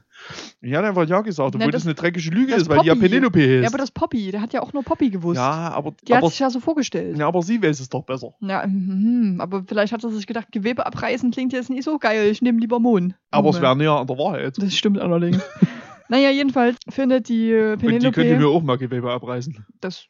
Die 0.63 0.77
hat 0.77 0.85
einfach 0.85 1.07
Ja 1.09 1.21
gesagt, 1.23 1.49
obwohl 1.55 1.67
Na, 1.67 1.73
das, 1.73 1.83
das- 1.83 1.87
eine 1.87 1.95
dreckige 1.95 2.31
Lüge 2.31 2.55
ist, 2.55 2.69
weil 2.69 2.81
die 2.81 2.87
ja 2.87 2.95
Poppy. 2.95 3.09
Penelope 3.09 3.39
heißt. 3.41 3.63
Ja, 3.63 3.69
aber 3.69 3.79
das 3.79 3.91
Poppy, 3.91 4.31
der 4.31 4.41
hat 4.41 4.53
ja 4.53 4.63
auch 4.63 4.73
nur 4.73 4.83
Poppy 4.85 5.11
gewusst. 5.11 5.37
ja, 5.37 5.51
aber, 5.71 5.95
Die 6.07 6.13
hat 6.13 6.23
aber, 6.23 6.31
sich 6.31 6.39
ja 6.39 6.51
so 6.51 6.61
vorgestellt. 6.61 7.19
ja, 7.19 7.27
aber 7.27 7.43
sie 7.43 7.63
weiß 7.63 7.81
es 7.81 7.89
doch 7.89 8.05
besser. 8.05 8.35
Ja, 8.41 8.67
mhm, 8.67 9.37
aber 9.41 9.65
vielleicht 9.67 9.93
hat 9.93 10.05
er 10.05 10.11
sich 10.11 10.27
gedacht, 10.27 10.53
Gewebe 10.53 10.87
abreißen 10.87 11.31
klingt 11.31 11.53
jetzt 11.53 11.71
nicht 11.71 11.85
so 11.85 11.99
geil, 11.99 12.29
ich 12.31 12.43
nehme 12.43 12.61
lieber 12.61 12.79
Mohn. 12.81 13.15
Aber 13.31 13.51
es 13.51 13.57
Junge. 13.57 13.63
wäre 13.67 13.77
näher 13.77 13.93
an 13.93 14.07
der 14.07 14.19
Wahrheit. 14.19 14.57
Das 14.61 14.75
stimmt 14.77 14.99
allerdings. 14.99 15.41
naja, 16.09 16.31
jedenfalls 16.31 16.77
findet 16.89 17.29
die 17.29 17.51
äh, 17.51 17.73
Und 17.73 17.83
die 17.83 17.87
könnte 17.89 18.11
Penelope, 18.13 18.39
mir 18.39 18.49
auch 18.49 18.63
mal 18.63 18.79
Gewebe 18.79 19.11
abreißen. 19.13 19.65
das, 19.81 20.07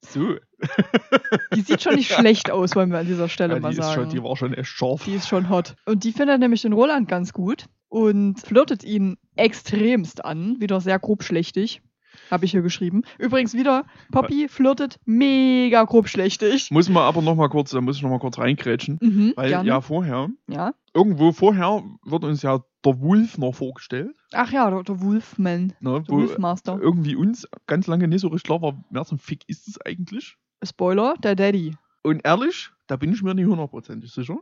So. 0.00 0.36
die 1.54 1.60
sieht 1.60 1.82
schon 1.82 1.94
nicht 1.96 2.12
schlecht 2.12 2.50
aus, 2.50 2.74
wollen 2.76 2.90
wir 2.90 2.98
an 2.98 3.06
dieser 3.06 3.28
Stelle 3.28 3.54
Ja, 3.54 3.60
mal 3.60 3.72
sagen. 3.72 3.94
schon, 4.02 4.10
die 4.10 4.22
war 4.22 4.36
schon 4.36 4.54
echt 4.54 4.68
scharf. 4.70 5.04
Die 5.04 5.14
ist 5.14 5.28
schon 5.28 5.48
hot. 5.48 5.74
Und 5.86 6.04
die 6.04 6.12
findet 6.12 6.40
nämlich 6.40 6.62
den 6.62 6.72
Roland 6.72 7.08
ganz 7.08 7.32
gut 7.32 7.66
und 7.88 8.40
flirtet 8.40 8.84
ihn 8.84 9.16
extremst 9.36 10.24
an. 10.24 10.56
Wieder 10.60 10.80
sehr 10.80 10.98
grobschlächtig. 10.98 11.82
Habe 12.30 12.44
ich 12.44 12.50
hier 12.50 12.62
geschrieben. 12.62 13.02
Übrigens 13.18 13.54
wieder, 13.54 13.84
Poppy 14.12 14.48
flirtet 14.48 14.98
mega 15.04 15.84
grobschlächtig. 15.84 16.70
Muss 16.70 16.88
man 16.88 17.04
aber 17.04 17.22
noch 17.22 17.36
mal 17.36 17.48
kurz, 17.48 17.70
da 17.70 17.80
muss 17.80 17.96
ich 17.96 18.02
noch 18.02 18.10
mal 18.10 18.18
kurz 18.18 18.38
reingrätschen. 18.38 18.98
Mhm, 19.00 19.32
Weil 19.36 19.48
gerne. 19.50 19.68
ja 19.68 19.80
vorher, 19.80 20.28
ja. 20.48 20.72
irgendwo 20.94 21.32
vorher 21.32 21.82
wird 22.04 22.24
uns 22.24 22.42
ja 22.42 22.60
der 22.84 23.00
Wolf 23.00 23.38
noch 23.38 23.54
vorgestellt. 23.54 24.14
Ach 24.32 24.52
ja, 24.52 24.70
der, 24.70 24.82
der 24.82 25.00
Wolfman. 25.00 25.72
Ne, 25.80 26.02
Der 26.02 26.08
wo 26.08 26.18
Wolfmaster. 26.18 26.78
irgendwie 26.80 27.16
uns 27.16 27.46
ganz 27.66 27.86
lange 27.86 28.08
nicht 28.08 28.20
so 28.20 28.28
richtig 28.28 28.44
klar 28.44 28.62
war, 28.62 28.82
wer 28.90 29.04
zum 29.04 29.18
Fick 29.18 29.48
ist 29.48 29.68
es 29.68 29.80
eigentlich? 29.84 30.36
Spoiler, 30.64 31.14
der 31.22 31.34
Daddy. 31.34 31.76
Und 32.02 32.24
ehrlich, 32.24 32.70
da 32.86 32.96
bin 32.96 33.12
ich 33.12 33.22
mir 33.22 33.34
nicht 33.34 33.46
hundertprozentig 33.46 34.12
sicher. 34.12 34.38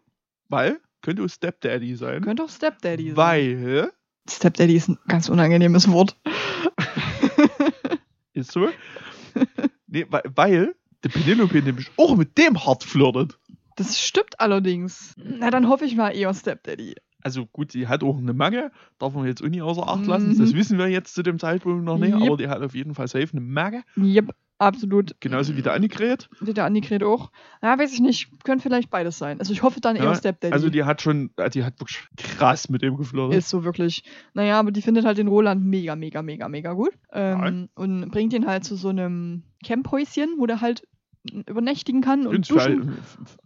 Weil, 0.48 0.78
könnte 1.02 1.24
auch 1.24 1.28
Stepdaddy 1.28 1.96
sein. 1.96 2.22
Könnte 2.22 2.44
auch 2.44 2.48
Stepdaddy 2.50 3.08
sein. 3.08 3.16
weil, 3.16 3.90
Stepdaddy 4.28 4.76
ist 4.76 4.88
ein 4.88 4.98
ganz 5.08 5.28
unangenehmes 5.28 5.90
Wort. 5.90 6.16
ist 8.32 8.52
so. 8.52 8.68
nee, 9.86 10.06
weil, 10.08 10.22
weil 10.34 10.74
der 11.04 11.08
Penelope 11.08 11.62
nämlich 11.62 11.90
auch 11.96 12.16
mit 12.16 12.36
dem 12.38 12.64
hart 12.64 12.84
flirtet. 12.84 13.38
Das 13.76 14.00
stimmt 14.00 14.40
allerdings. 14.40 15.12
Na, 15.16 15.50
dann 15.50 15.68
hoffe 15.68 15.84
ich 15.84 15.96
mal 15.96 16.10
eher 16.10 16.32
Stepdaddy. 16.32 16.96
Also 17.26 17.44
gut, 17.44 17.72
sie 17.72 17.88
hat 17.88 18.04
auch 18.04 18.18
eine 18.18 18.32
Macke, 18.32 18.70
darf 19.00 19.12
man 19.12 19.26
jetzt 19.26 19.42
nicht 19.42 19.60
außer 19.60 19.88
Acht 19.88 20.06
lassen. 20.06 20.28
Mhm. 20.34 20.38
Das 20.38 20.54
wissen 20.54 20.78
wir 20.78 20.86
jetzt 20.86 21.12
zu 21.12 21.24
dem 21.24 21.40
Zeitpunkt 21.40 21.84
noch 21.84 21.98
nicht, 21.98 22.14
Yep. 22.14 22.22
aber 22.22 22.36
die 22.36 22.46
hat 22.46 22.62
auf 22.62 22.72
jeden 22.76 22.94
Fall 22.94 23.08
safe 23.08 23.26
eine 23.32 23.40
Macke. 23.40 23.82
Yep, 23.96 24.30
absolut. 24.58 25.16
Genauso 25.18 25.56
wie 25.56 25.62
der 25.62 25.72
Annegret. 25.72 26.28
Der 26.40 26.64
Annegret 26.64 27.02
auch. 27.02 27.32
Ja, 27.64 27.76
weiß 27.76 27.92
ich 27.92 27.98
nicht. 27.98 28.30
Könnte 28.44 28.62
vielleicht 28.62 28.90
beides 28.90 29.18
sein. 29.18 29.40
Also 29.40 29.52
ich 29.52 29.64
hoffe 29.64 29.80
dann 29.80 29.96
eher 29.96 30.04
Ja, 30.04 30.14
Stepdaddy. 30.14 30.52
Also 30.52 30.70
die 30.70 30.84
hat 30.84 31.02
schon, 31.02 31.30
äh, 31.36 31.50
die 31.50 31.64
hat 31.64 31.80
wirklich 31.80 32.06
krass 32.16 32.68
mit 32.68 32.82
dem 32.82 32.96
geflirtet. 32.96 33.36
Ist 33.36 33.48
so 33.48 33.64
wirklich. 33.64 34.04
Naja, 34.32 34.60
aber 34.60 34.70
die 34.70 34.80
findet 34.82 35.04
halt 35.04 35.18
den 35.18 35.26
Roland 35.26 35.64
mega, 35.64 35.96
mega, 35.96 36.22
mega, 36.22 36.48
mega 36.48 36.74
gut. 36.74 36.92
Ähm, 37.12 37.68
und 37.74 38.08
bringt 38.12 38.32
ihn 38.34 38.46
halt 38.46 38.62
zu 38.64 38.76
so 38.76 38.90
einem 38.90 39.42
Camphäuschen, 39.66 40.36
wo 40.38 40.46
der 40.46 40.60
halt 40.60 40.86
übernächtigen 41.30 42.00
kann 42.00 42.26
und 42.26 42.34
Ins 42.36 42.48
duschen, 42.48 42.82
Fein- 42.84 42.96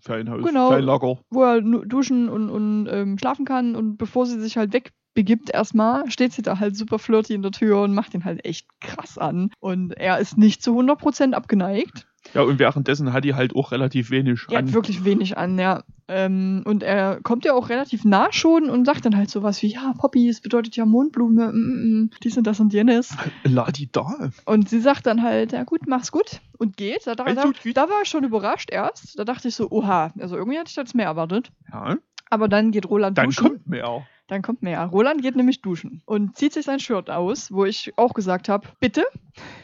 Feinhaus, 0.01 0.45
Genau. 0.45 0.71
Feinlager. 0.71 1.19
wo 1.31 1.43
er 1.43 1.61
duschen 1.61 2.29
und, 2.29 2.51
und 2.51 2.87
ähm, 2.90 3.19
schlafen 3.19 3.45
kann. 3.45 3.75
Und 3.77 3.97
bevor 3.97 4.27
sie 4.27 4.40
sich 4.40 4.57
halt 4.57 4.73
wegbegibt 4.73 5.51
erstmal, 5.51 6.11
steht 6.11 6.33
sie 6.33 6.43
da 6.43 6.59
halt 6.59 6.77
super 6.77 6.99
flirty 6.99 7.35
in 7.35 7.43
der 7.43 7.53
Tür 7.53 7.83
und 7.83 7.95
macht 7.95 8.14
ihn 8.14 8.25
halt 8.25 8.45
echt 8.45 8.66
krass 8.81 9.19
an. 9.19 9.51
Und 9.61 9.93
er 9.93 10.19
ist 10.19 10.38
nicht 10.38 10.62
zu 10.62 10.79
100% 10.79 11.33
abgeneigt. 11.33 12.07
Ja, 12.35 12.43
und 12.43 12.59
währenddessen 12.59 13.12
hat 13.14 13.25
die 13.25 13.35
halt 13.35 13.57
auch 13.57 13.73
relativ 13.73 14.11
wenig 14.11 14.43
Er 14.51 14.59
an. 14.59 14.66
hat 14.66 14.75
wirklich 14.75 15.05
wenig 15.05 15.38
an, 15.38 15.59
ja. 15.59 15.83
Ähm, 16.12 16.62
und 16.66 16.83
er 16.83 17.20
kommt 17.23 17.44
ja 17.44 17.53
auch 17.53 17.68
relativ 17.68 18.05
nah 18.05 18.33
schon 18.33 18.68
und 18.68 18.85
sagt 18.85 19.05
dann 19.05 19.16
halt 19.16 19.31
sowas 19.31 19.62
wie, 19.62 19.68
ja, 19.68 19.94
Poppy, 19.96 20.29
es 20.29 20.40
bedeutet 20.40 20.75
ja 20.75 20.85
Mondblume, 20.85 21.53
mm, 21.53 21.57
mm, 21.57 22.01
mm, 22.03 22.11
dies 22.25 22.37
und 22.37 22.49
das 22.49 22.59
und 22.59 22.73
jenes. 22.73 23.16
Ladi 23.44 23.88
da. 23.92 24.31
Und 24.44 24.68
sie 24.68 24.81
sagt 24.81 25.07
dann 25.07 25.23
halt, 25.23 25.53
ja 25.53 25.62
gut, 25.62 25.87
mach's 25.87 26.11
gut 26.11 26.40
und 26.59 26.77
geht. 26.77 27.07
Da, 27.07 27.14
da, 27.14 27.25
da, 27.33 27.44
gut. 27.44 27.61
da 27.75 27.88
war 27.88 28.03
ich 28.03 28.09
schon 28.09 28.25
überrascht 28.25 28.70
erst. 28.73 29.18
Da 29.18 29.25
dachte 29.25 29.46
ich 29.49 29.55
so, 29.55 29.70
oha, 29.70 30.12
also 30.18 30.37
irgendwie 30.37 30.59
hatte 30.59 30.70
ich 30.70 30.75
das 30.75 30.94
mehr 30.94 31.07
erwartet. 31.07 31.53
Ja, 31.73 31.96
Aber 32.29 32.49
dann 32.49 32.73
geht 32.73 32.90
Roland 32.90 33.16
dann 33.16 33.27
duschen. 33.27 33.46
kommt 33.46 33.66
mehr. 33.68 34.03
Dann 34.31 34.43
kommt 34.43 34.62
mehr. 34.62 34.85
Roland 34.87 35.23
geht 35.23 35.35
nämlich 35.35 35.61
duschen 35.61 36.03
und 36.07 36.37
zieht 36.37 36.53
sich 36.53 36.64
sein 36.64 36.79
Shirt 36.79 37.11
aus, 37.11 37.51
wo 37.51 37.64
ich 37.64 37.93
auch 37.97 38.14
gesagt 38.14 38.49
habe, 38.49 38.69
bitte, 38.79 39.05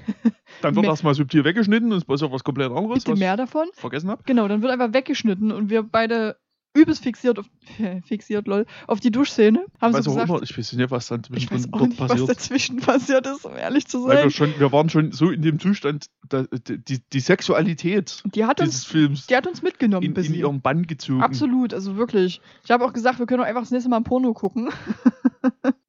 Dann 0.62 0.74
wird 0.74 0.86
erstmal 0.86 1.14
subtil 1.14 1.44
weggeschnitten 1.44 1.92
und 1.92 1.98
es 1.98 2.04
passiert 2.04 2.32
was 2.32 2.42
komplett 2.42 2.72
anderes, 2.72 3.04
bitte 3.04 3.12
was 3.12 3.18
mehr 3.18 3.36
davon. 3.36 3.68
vergessen 3.74 4.10
habe. 4.10 4.22
Genau, 4.26 4.48
dann 4.48 4.62
wird 4.62 4.72
einfach 4.72 4.92
weggeschnitten 4.92 5.52
und 5.52 5.70
wir 5.70 5.84
beide 5.84 6.36
übelst 6.76 7.02
fixiert 7.02 7.38
auf, 7.38 7.46
fixiert, 8.06 8.46
lol, 8.46 8.66
auf 8.86 9.00
die 9.00 9.10
Duschszene. 9.10 9.64
Haben 9.80 9.94
Weiß 9.94 10.04
so 10.04 10.10
auch 10.12 10.14
gesagt, 10.14 10.28
immer, 10.30 10.42
ich 10.42 10.56
weiß 10.58 10.72
nicht, 10.74 10.90
was 10.90 11.08
dann 11.08 11.22
ich 11.34 11.50
weiß 11.50 11.72
auch 11.72 11.80
nicht, 11.86 11.98
was 11.98 12.08
passiert. 12.08 12.28
dazwischen 12.28 12.76
passiert 12.80 13.26
ist, 13.26 13.44
um 13.44 13.56
ehrlich 13.56 13.86
zu 13.86 14.02
sein. 14.02 14.24
wir, 14.24 14.30
schon, 14.30 14.52
wir 14.58 14.70
waren 14.72 14.88
schon 14.88 15.12
so 15.12 15.30
in 15.30 15.42
dem 15.42 15.58
Zustand, 15.58 16.06
da, 16.28 16.44
die, 16.68 17.00
die 17.12 17.20
Sexualität 17.20 18.22
Die 18.34 18.44
hat 18.44 18.60
dieses 18.60 18.74
uns, 18.76 18.84
Films 18.84 19.26
die 19.26 19.36
hat 19.36 19.46
uns 19.46 19.62
mitgenommen 19.62 20.04
in, 20.04 20.14
in 20.14 20.34
ihren 20.34 20.60
Bann 20.60 20.86
gezogen. 20.86 21.22
Absolut, 21.22 21.72
also 21.74 21.96
wirklich. 21.96 22.40
Ich 22.64 22.70
habe 22.70 22.84
auch 22.84 22.92
gesagt, 22.92 23.18
wir 23.18 23.26
können 23.26 23.40
doch 23.40 23.46
einfach 23.48 23.62
das 23.62 23.70
nächste 23.70 23.88
Mal 23.90 23.96
ein 23.98 24.04
Porno 24.04 24.32
gucken. 24.34 24.70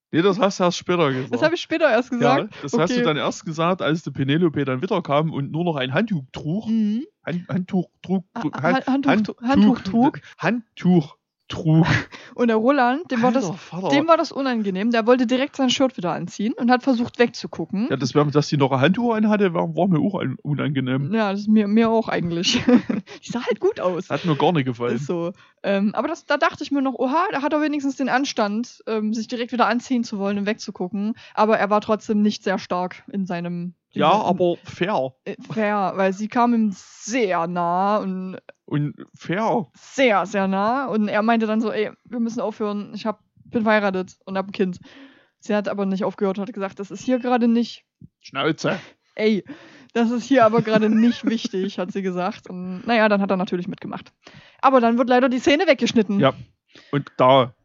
Nee, 0.10 0.22
das 0.22 0.40
hast 0.40 0.60
du 0.60 0.64
erst 0.64 0.78
später 0.78 1.12
gesagt. 1.12 1.34
Das 1.34 1.42
habe 1.42 1.56
ich 1.56 1.62
später 1.62 1.90
erst 1.90 2.12
gesagt. 2.12 2.54
ja, 2.54 2.60
das 2.62 2.72
hast 2.72 2.92
du 2.92 2.96
Okay. 2.96 3.04
dann 3.04 3.18
erst 3.18 3.44
gesagt, 3.46 3.82
als 3.82 4.04
die 4.04 4.12
Penelope 4.12 4.64
dann 4.64 4.82
wiederkam 4.82 5.34
und 5.34 5.52
nur 5.52 5.66
noch 5.66 5.76
ein 5.76 5.94
Handtuch 5.94 6.24
trug. 6.32 6.68
Mhm. 6.70 7.04
Hand, 7.28 7.46
Handtuch 7.50 7.90
trug. 8.02 8.24
Ha- 8.34 8.42
trug- 8.42 8.64
Ha- 8.64 8.82
Handtuch, 8.88 9.42
Handtuch. 9.42 10.12
Handtuch 10.38 11.17
trug. 11.48 11.86
Und 12.36 12.48
der 12.50 12.58
Roland, 12.58 13.10
dem 13.12 13.22
war, 13.24 13.32
das, 13.32 13.52
dem 13.92 14.08
war 14.08 14.18
das 14.18 14.32
unangenehm. 14.32 14.92
Der 14.92 15.08
wollte 15.08 15.26
direkt 15.26 15.56
sein 15.56 15.70
Shirt 15.70 15.98
wieder 15.98 16.12
anziehen 16.14 16.54
und 16.54 16.70
hat 16.70 16.84
versucht 16.84 17.18
wegzugucken. 17.20 17.88
ja, 17.90 17.96
das 17.96 18.14
wär, 18.14 18.26
dass 18.26 18.48
die 18.50 18.58
noch 18.58 18.72
ein 18.72 18.80
Handtuch 18.82 19.16
anhatte, 19.16 19.54
war, 19.54 19.76
war 19.76 19.88
mir 19.88 20.00
auch 20.00 20.14
un- 20.16 20.38
unangenehm. 20.44 21.12
Ja, 21.14 21.32
das 21.32 21.42
ist 21.42 21.48
mir, 21.50 21.68
mir 21.68 21.90
auch 21.90 22.10
eigentlich. 22.10 22.62
Die 23.26 23.32
sah 23.32 23.44
halt 23.46 23.60
gut 23.60 23.80
aus. 23.80 24.10
Hat 24.10 24.26
mir 24.26 24.36
gar 24.36 24.52
nicht 24.52 24.66
gefallen. 24.66 24.98
So. 25.00 25.32
Ähm, 25.64 25.96
aber 25.96 26.08
das, 26.08 26.26
da 26.26 26.38
dachte 26.38 26.64
ich 26.64 26.72
mir 26.72 26.82
noch, 26.82 26.94
oha, 26.96 27.26
da 27.32 27.42
hat 27.42 27.54
er 27.54 27.62
wenigstens 27.62 27.96
den 27.96 28.10
Anstand, 28.10 28.84
ähm, 28.86 29.14
sich 29.14 29.28
direkt 29.28 29.52
wieder 29.52 29.68
anziehen 29.68 30.04
zu 30.04 30.20
wollen 30.20 30.38
und 30.38 30.46
wegzugucken. 30.46 31.16
Aber 31.34 31.58
er 31.58 31.70
war 31.70 31.82
trotzdem 31.82 32.22
nicht 32.22 32.44
sehr 32.44 32.60
stark 32.60 33.04
in 33.12 33.26
seinem. 33.26 33.74
in 33.94 34.02
Ja, 34.02 34.12
aber 34.12 34.58
fair. 34.64 35.14
Äh, 35.26 35.36
Fair, 35.52 35.94
weil 35.96 36.14
sie 36.14 36.28
kam 36.28 36.54
ihm 36.54 36.72
sehr 36.76 37.48
nah 37.48 37.98
und 37.98 38.38
Und 38.68 38.96
fair. 39.16 39.68
sehr, 39.74 40.26
sehr 40.26 40.48
nah. 40.48 40.88
Und 40.88 41.08
er 41.08 41.22
meinte 41.22 41.48
dann 41.48 41.62
so, 41.62 41.72
ey, 41.72 41.92
wir 42.04 42.20
müssen 42.20 42.42
aufhören. 42.42 42.92
Ich 42.94 43.06
hab, 43.06 43.22
bin 43.46 43.64
verheiratet 43.64 44.18
und 44.26 44.38
hab 44.38 44.48
ein 44.48 44.52
Kind. 44.52 44.80
Sie 45.40 45.56
hat 45.56 45.70
aber 45.70 45.86
nicht 45.86 46.04
aufgehört 46.04 46.38
und 46.38 46.48
hat 46.48 46.54
gesagt, 46.54 46.80
das 46.80 46.92
ist 46.92 47.04
hier 47.04 47.20
gerade 47.20 47.48
nicht. 47.48 47.86
Schnauze. 48.20 48.80
Ey, 49.16 49.46
das 49.94 50.12
ist 50.12 50.26
hier 50.26 50.46
aber 50.46 50.62
gerade 50.62 50.90
nicht 50.90 51.26
wichtig, 51.26 51.80
hat 51.80 51.92
sie 51.92 52.02
gesagt. 52.02 52.50
Und 52.50 52.86
naja, 52.86 53.08
dann 53.08 53.22
hat 53.22 53.32
er 53.32 53.38
natürlich 53.38 53.68
mitgemacht. 53.68 54.12
Aber 54.62 54.82
dann 54.82 54.98
wird 54.98 55.10
leider 55.10 55.30
die 55.30 55.40
Szene 55.40 55.66
weggeschnitten. 55.66 56.20
Ja. 56.20 56.34
Und 56.92 57.10
da, 57.18 57.56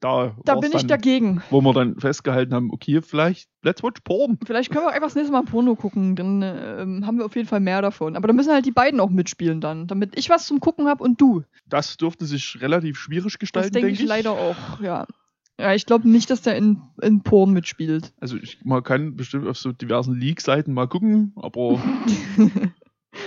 da, 0.00 0.36
Da 0.44 0.54
bin 0.56 0.70
ich 0.72 0.78
dann, 0.78 0.88
dagegen. 0.88 1.42
wo 1.50 1.60
wir 1.60 1.72
dann 1.72 1.98
festgehalten 1.98 2.54
haben, 2.54 2.70
okay, 2.72 3.02
vielleicht 3.02 3.48
let's 3.62 3.82
watch 3.82 4.00
porn. 4.02 4.38
Vielleicht 4.44 4.70
können 4.70 4.84
wir 4.84 4.92
einfach 4.92 5.08
das 5.08 5.14
nächste 5.14 5.32
Mal 5.32 5.42
Porno 5.42 5.74
gucken, 5.74 6.16
dann 6.16 6.42
ähm, 6.42 7.06
haben 7.06 7.18
wir 7.18 7.26
auf 7.26 7.36
jeden 7.36 7.48
Fall 7.48 7.60
mehr 7.60 7.82
davon. 7.82 8.16
Aber 8.16 8.28
da 8.28 8.34
müssen 8.34 8.52
halt 8.52 8.66
die 8.66 8.70
beiden 8.70 9.00
auch 9.00 9.10
mitspielen 9.10 9.60
dann, 9.60 9.86
damit 9.86 10.18
ich 10.18 10.30
was 10.30 10.46
zum 10.46 10.60
Gucken 10.60 10.88
habe 10.88 11.02
und 11.02 11.20
du. 11.20 11.42
Das 11.66 11.96
dürfte 11.96 12.24
sich 12.24 12.58
relativ 12.60 12.98
schwierig 12.98 13.38
gestalten, 13.38 13.72
denke 13.72 13.88
denke 13.88 14.02
ich 14.02 14.08
leider 14.08 14.32
auch, 14.32 14.80
ja. 14.80 15.06
Ja, 15.60 15.74
ich 15.74 15.86
glaube 15.86 16.08
nicht, 16.08 16.30
dass 16.30 16.42
der 16.42 16.56
in, 16.56 16.80
in 17.02 17.22
Porn 17.24 17.52
mitspielt. 17.52 18.12
Also 18.20 18.36
ich, 18.36 18.60
man 18.64 18.84
kann 18.84 19.16
bestimmt 19.16 19.48
auf 19.48 19.58
so 19.58 19.72
diversen 19.72 20.14
Leak-Seiten 20.14 20.72
mal 20.72 20.86
gucken, 20.86 21.32
aber 21.34 21.82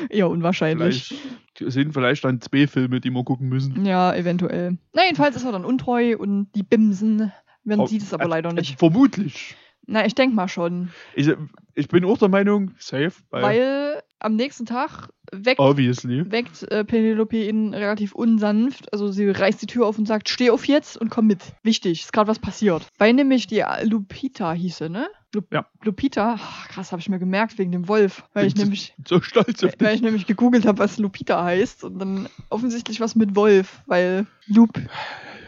Eher 0.09 0.29
unwahrscheinlich. 0.29 1.07
vielleicht 1.55 1.73
sind 1.73 1.93
vielleicht 1.93 2.23
dann 2.23 2.41
zwei 2.41 2.67
Filme, 2.67 3.01
die 3.01 3.11
wir 3.11 3.23
gucken 3.23 3.49
müssen. 3.49 3.85
Ja, 3.85 4.13
eventuell. 4.15 4.77
Na, 4.93 5.03
jedenfalls 5.05 5.35
ist 5.35 5.43
er 5.45 5.51
dann 5.51 5.65
untreu 5.65 6.17
und 6.17 6.47
die 6.55 6.63
Bimsen. 6.63 7.31
Man 7.63 7.79
Ver- 7.79 7.87
sieht 7.87 8.01
es 8.01 8.13
aber 8.13 8.23
also- 8.23 8.31
leider 8.31 8.49
also 8.49 8.59
nicht. 8.59 8.79
Vermutlich. 8.79 9.55
Na, 9.87 10.05
ich 10.05 10.15
denke 10.15 10.35
mal 10.35 10.47
schon. 10.47 10.89
Ich, 11.15 11.29
ich 11.75 11.87
bin 11.87 12.05
auch 12.05 12.17
der 12.17 12.29
Meinung, 12.29 12.71
safe, 12.77 13.13
weil, 13.29 13.43
Weil 13.43 14.03
am 14.19 14.35
nächsten 14.35 14.65
Tag 14.65 15.09
weckt, 15.31 15.59
obviously. 15.59 16.31
weckt 16.31 16.63
äh, 16.71 16.85
Penelope 16.85 17.35
ihn 17.47 17.73
relativ 17.73 18.13
unsanft. 18.13 18.93
Also 18.93 19.11
sie 19.11 19.27
reißt 19.29 19.61
die 19.61 19.65
Tür 19.65 19.87
auf 19.87 19.97
und 19.97 20.07
sagt, 20.07 20.29
steh 20.29 20.51
auf 20.51 20.65
jetzt 20.65 20.97
und 20.97 21.09
komm 21.09 21.27
mit. 21.27 21.39
Wichtig, 21.63 22.01
ist 22.03 22.13
gerade 22.13 22.27
was 22.29 22.39
passiert. 22.39 22.87
Weil 22.99 23.13
nämlich 23.13 23.47
die 23.47 23.59
äh, 23.59 23.83
Lupita 23.83 24.53
hieße, 24.53 24.89
ne? 24.89 25.07
Lu 25.33 25.41
Ja. 25.51 25.65
Lupita, 25.83 26.35
ach, 26.37 26.67
krass, 26.69 26.91
habe 26.91 26.99
ich 26.99 27.07
mir 27.09 27.19
gemerkt 27.19 27.57
wegen 27.57 27.71
dem 27.71 27.87
Wolf. 27.87 28.23
Weil 28.33 28.47
ich 28.47 28.53
Bin 28.55 28.63
nämlich, 28.63 28.93
So 29.07 29.21
stolz 29.21 29.63
auf 29.63 29.71
weil 29.79 29.87
dich. 29.89 29.95
ich 29.95 30.01
nämlich 30.01 30.25
gegoogelt 30.27 30.65
habe, 30.65 30.79
was 30.79 30.97
Lupita 30.97 31.43
heißt. 31.43 31.83
Und 31.85 31.99
dann 31.99 32.27
offensichtlich 32.49 32.99
was 32.99 33.15
mit 33.15 33.35
Wolf, 33.35 33.81
weil 33.87 34.27
Lup, 34.47 34.79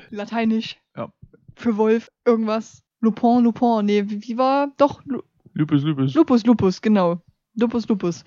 lateinisch. 0.10 0.78
Ja. 0.96 1.12
Für 1.56 1.78
Wolf, 1.78 2.10
irgendwas. 2.26 2.82
Lupin, 3.02 3.44
Lupin, 3.44 3.86
nee, 3.86 4.04
wie, 4.08 4.24
wie 4.24 4.38
war? 4.38 4.72
Doch, 4.78 5.02
Lu 5.06 5.22
Lupus, 5.54 5.84
Lupus. 5.84 6.14
Lupus, 6.14 6.46
Lupus, 6.46 6.82
genau. 6.82 7.22
Lupus, 7.56 7.88
Lupus. 7.88 8.24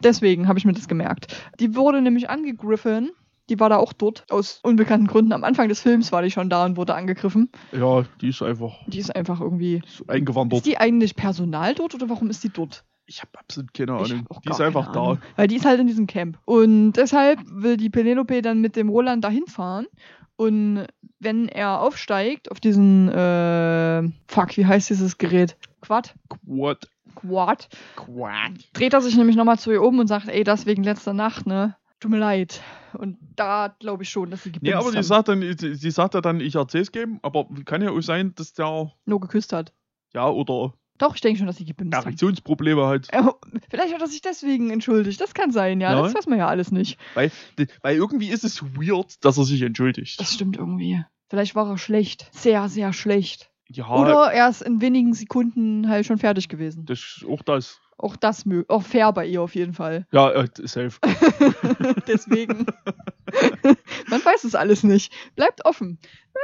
Deswegen 0.00 0.46
habe 0.46 0.58
ich 0.60 0.64
mir 0.64 0.72
das 0.74 0.86
gemerkt. 0.86 1.34
Die 1.58 1.74
wurde 1.74 2.00
nämlich 2.02 2.30
angegriffen. 2.30 3.10
Die 3.48 3.58
war 3.60 3.68
da 3.70 3.76
auch 3.76 3.92
dort, 3.92 4.24
aus 4.30 4.60
unbekannten 4.62 5.06
Gründen. 5.06 5.32
Am 5.32 5.44
Anfang 5.44 5.68
des 5.68 5.80
Films 5.80 6.12
war 6.12 6.22
die 6.22 6.30
schon 6.30 6.50
da 6.50 6.64
und 6.64 6.76
wurde 6.76 6.94
angegriffen. 6.94 7.50
Ja, 7.72 8.04
die 8.20 8.28
ist 8.28 8.42
einfach 8.42 8.74
Die 8.86 8.98
ist 8.98 9.14
einfach 9.14 9.40
irgendwie. 9.40 9.82
so 9.86 10.04
eingewandert. 10.06 10.58
Ist 10.58 10.66
die 10.66 10.78
eigentlich 10.78 11.16
Personal 11.16 11.74
dort 11.74 11.94
oder 11.94 12.08
warum 12.08 12.28
ist 12.30 12.44
die 12.44 12.50
dort? 12.50 12.84
ich 13.10 13.22
habe 13.22 13.38
absolut 13.38 13.72
keine 13.72 13.92
Ahnung. 13.94 14.26
Die 14.44 14.50
ist 14.50 14.60
einfach 14.60 14.92
da. 14.92 15.16
Weil 15.36 15.48
die 15.48 15.56
ist 15.56 15.64
halt 15.64 15.80
in 15.80 15.86
diesem 15.86 16.06
Camp. 16.06 16.38
Und 16.44 16.92
deshalb 16.92 17.40
will 17.46 17.78
die 17.78 17.88
Penelope 17.88 18.42
dann 18.42 18.60
mit 18.60 18.76
dem 18.76 18.90
Roland 18.90 19.24
dahin 19.24 19.46
fahren. 19.46 19.86
Und 20.36 20.86
wenn 21.18 21.48
er 21.48 21.80
aufsteigt 21.80 22.50
auf 22.50 22.60
diesen, 22.60 23.08
äh, 23.08 24.02
fuck, 24.28 24.56
wie 24.58 24.66
heißt 24.66 24.90
dieses 24.90 25.16
Gerät? 25.16 25.56
Quad? 25.80 26.14
What? 26.42 26.86
Quad? 27.16 27.68
Quack. 27.96 28.52
dreht 28.74 28.92
er 28.92 29.00
sich 29.00 29.16
nämlich 29.16 29.36
nochmal 29.36 29.58
zu 29.58 29.72
ihr 29.72 29.82
um 29.82 29.98
und 29.98 30.06
sagt, 30.06 30.28
ey, 30.28 30.44
das 30.44 30.66
wegen 30.66 30.84
letzter 30.84 31.14
Nacht, 31.14 31.46
ne? 31.46 31.76
Tut 32.00 32.10
mir 32.10 32.18
leid. 32.18 32.62
Und 32.94 33.18
da 33.36 33.74
glaube 33.80 34.04
ich 34.04 34.08
schon, 34.10 34.30
dass 34.30 34.42
sie 34.44 34.50
Nee, 34.50 34.70
gebimst 34.70 34.76
aber 34.76 34.94
haben. 34.96 35.02
sagt 35.02 35.28
dann, 35.28 35.40
die, 35.40 35.54
die 35.56 35.90
sagt 35.90 36.14
ja 36.14 36.20
dann, 36.20 36.40
ich 36.40 36.54
erzähl's 36.54 36.92
geben, 36.92 37.18
aber 37.22 37.46
kann 37.64 37.82
ja 37.82 37.90
auch 37.90 38.00
sein, 38.00 38.34
dass 38.36 38.52
der, 38.52 38.92
nur 39.04 39.20
geküsst 39.20 39.52
hat. 39.52 39.72
ja, 40.14 40.28
oder 40.28 40.74
Doch, 40.98 41.14
ich 41.16 41.20
denke 41.20 41.38
schon, 41.38 41.46
dass 41.48 41.56
sie 41.56 41.64
gebimst 41.64 41.94
haben. 41.96 42.04
Erektionsprobleme 42.04 42.86
hat. 42.86 43.08
Äh, 43.12 43.22
Vielleicht 43.70 43.94
hat 43.94 44.00
er 44.00 44.06
sich 44.06 44.20
deswegen 44.22 44.70
entschuldigt. 44.70 45.20
Das 45.20 45.34
kann 45.34 45.50
sein, 45.50 45.80
ja. 45.80 45.92
Ja. 45.92 46.02
Das 46.02 46.14
weiß 46.14 46.26
man 46.28 46.38
ja 46.38 46.46
alles 46.48 46.70
nicht. 46.72 46.98
Weil, 47.14 47.30
weil 47.82 47.96
irgendwie 47.96 48.28
ist 48.28 48.44
es 48.44 48.62
weird, 48.62 49.24
dass 49.24 49.36
er 49.38 49.44
sich 49.44 49.62
entschuldigt. 49.62 50.20
Das 50.20 50.32
stimmt 50.34 50.56
irgendwie. 50.56 51.02
Vielleicht 51.28 51.54
war 51.54 51.68
er 51.68 51.78
schlecht. 51.78 52.28
Sehr, 52.32 52.68
sehr 52.68 52.92
schlecht. 52.92 53.50
ja, 53.68 53.88
Oder 53.90 54.32
er 54.32 54.48
ist 54.48 54.62
in 54.62 54.80
wenigen 54.80 55.12
Sekunden 55.14 55.88
halt 55.88 56.06
schon 56.06 56.18
fertig 56.18 56.48
gewesen. 56.48 56.86
das 56.86 56.98
ist 57.18 57.26
auch 57.28 57.42
das. 57.42 57.80
Auch 57.98 58.16
das 58.16 58.44
auch 58.68 58.82
fair 58.82 59.12
bei 59.12 59.26
ihr 59.26 59.42
auf 59.42 59.54
jeden 59.56 59.74
Fall. 59.74 60.06
Ja, 60.12 60.30
äh, 60.30 60.48
safe. 60.64 60.98
Deswegen. 62.06 62.64
Man 64.08 64.24
weiß 64.24 64.44
es 64.44 64.54
alles 64.54 64.84
nicht. 64.84 65.12
Bleibt 65.36 65.64
offen. 65.64 65.98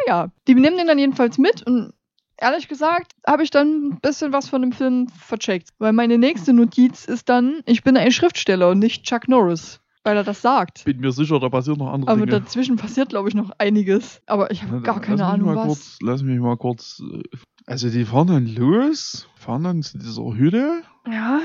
Naja, 0.07 0.31
die 0.49 0.55
nehmen 0.55 0.77
den 0.77 0.87
dann 0.89 0.99
jedenfalls 0.99 1.39
mit 1.39 1.65
und 1.67 1.93
ehrlich 2.37 2.67
gesagt 2.69 3.13
habe 3.27 3.45
ich 3.45 3.51
dann 3.51 3.89
ein 3.89 4.01
bisschen 4.01 4.33
was 4.33 4.49
von 4.49 4.63
dem 4.63 4.73
Film 4.73 5.09
vercheckt. 5.09 5.71
Weil 5.79 5.93
meine 5.93 6.19
nächste 6.19 6.53
Notiz 6.53 7.05
ist 7.05 7.29
dann, 7.29 7.61
ich 7.67 7.85
bin 7.85 7.97
ein 7.97 8.11
Schriftsteller 8.13 8.71
und 8.71 8.81
nicht 8.81 9.05
Chuck 9.05 9.29
Norris. 9.29 9.81
Weil 10.07 10.19
er 10.19 10.25
das 10.25 10.43
sagt. 10.43 10.85
Bin 10.85 11.01
mir 11.01 11.13
sicher, 11.13 11.41
da 11.41 11.49
passieren 11.49 11.79
noch 11.79 11.91
andere 11.91 12.11
Aber 12.11 12.27
Dinge. 12.27 12.41
dazwischen 12.41 12.77
passiert, 12.77 13.09
glaube 13.09 13.31
ich, 13.31 13.35
noch 13.35 13.53
einiges. 13.57 14.21
Aber 14.27 14.51
ich 14.51 14.63
habe 14.63 14.83
gar 14.83 15.01
keine 15.01 15.25
Ahnung, 15.25 15.55
was. 15.57 15.67
Kurz, 15.67 15.99
lass 16.03 16.23
mich 16.23 16.39
mal 16.41 16.59
kurz. 16.59 17.01
äh, 17.01 17.23
Also, 17.65 17.89
die 17.89 18.05
fahren 18.05 18.27
dann 18.27 18.47
los, 18.55 19.27
fahren 19.37 19.65
dann 19.65 19.83
zu 19.83 19.97
dieser 19.97 20.35
Hütte, 20.37 20.83
Ja, 21.07 21.41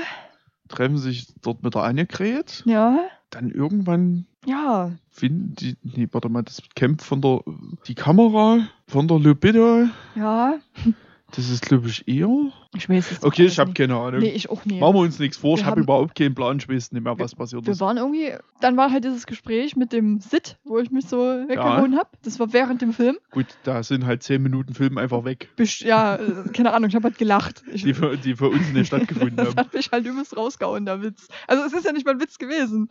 treffen 0.68 0.98
sich 0.98 1.26
dort 1.42 1.62
mit 1.62 1.74
der 1.74 1.82
Annegret. 1.82 2.62
ja, 2.66 2.98
Dann 3.30 3.50
irgendwann 3.50 4.26
ja. 4.46 4.92
finden 5.10 5.54
die. 5.54 5.76
Nee, 5.82 6.08
warte 6.12 6.28
mal, 6.28 6.42
das 6.42 6.62
Camp 6.74 7.02
von 7.02 7.20
der. 7.20 7.42
Die 7.86 7.94
Kamera 7.94 8.60
von 8.86 9.06
der 9.08 9.18
Libido. 9.18 9.86
Ja, 10.14 10.54
Das 11.36 11.48
ist, 11.48 11.62
glaube 11.62 11.88
ich, 11.88 12.06
eher. 12.08 12.28
Ich 12.76 12.88
weiß 12.88 13.12
es 13.12 13.22
Okay, 13.22 13.46
ich 13.46 13.58
habe 13.58 13.70
nicht. 13.70 13.76
keine 13.78 13.96
Ahnung. 13.96 14.20
Nee, 14.20 14.30
ich 14.30 14.50
auch 14.50 14.64
nie. 14.64 14.78
Machen 14.80 14.94
wir 14.94 15.00
uns 15.00 15.18
nichts 15.18 15.36
vor, 15.36 15.56
Wir 15.56 15.60
ich 15.62 15.64
habe 15.66 15.80
überhaupt 15.80 16.14
keinen 16.16 16.34
Plan, 16.34 16.58
ich 16.58 16.68
weiß 16.68 16.92
nicht 16.92 17.02
mehr, 17.02 17.18
was 17.18 17.34
passiert 17.34 17.64
Wir 17.66 17.72
ist. 17.72 17.80
waren 17.80 17.96
irgendwie, 17.96 18.32
dann 18.60 18.76
war 18.76 18.90
halt 18.90 19.04
dieses 19.04 19.26
Gespräch 19.26 19.76
mit 19.76 19.92
dem 19.92 20.20
Sid, 20.20 20.58
wo 20.64 20.78
ich 20.78 20.90
mich 20.90 21.06
so 21.06 21.16
weggehauen 21.18 21.96
hab. 21.96 22.20
Das 22.22 22.38
war 22.40 22.52
während 22.52 22.82
dem 22.82 22.92
Film. 22.92 23.16
Gut, 23.30 23.46
da 23.64 23.82
sind 23.82 24.06
halt 24.06 24.22
10 24.22 24.42
Minuten 24.42 24.74
Film 24.74 24.98
einfach 24.98 25.24
weg, 25.24 25.48
Best- 25.56 25.80
Ja, 25.82 26.16
äh, 26.16 26.48
keine 26.52 26.72
Ahnung, 26.72 26.88
ich 26.90 26.94
habe 26.96 27.04
halt 27.04 27.18
gelacht. 27.18 27.62
Ich, 27.72 27.82
die 27.84 27.94
für, 27.94 28.16
die 28.16 28.34
für 28.36 28.48
uns 28.48 28.72
nicht 28.72 28.86
stattgefunden 28.88 29.36
das 29.36 29.48
haben. 29.48 29.56
hat 29.56 29.74
mich 29.74 29.90
halt 29.90 30.06
übelst 30.06 30.36
rausgehauen, 30.36 30.84
der 30.86 31.02
Witz. 31.02 31.28
Also 31.46 31.64
es 31.64 31.72
ist 31.72 31.84
ja 31.84 31.92
nicht 31.92 32.06
mal 32.06 32.12
ein 32.14 32.20
Witz 32.20 32.38
gewesen. 32.38 32.88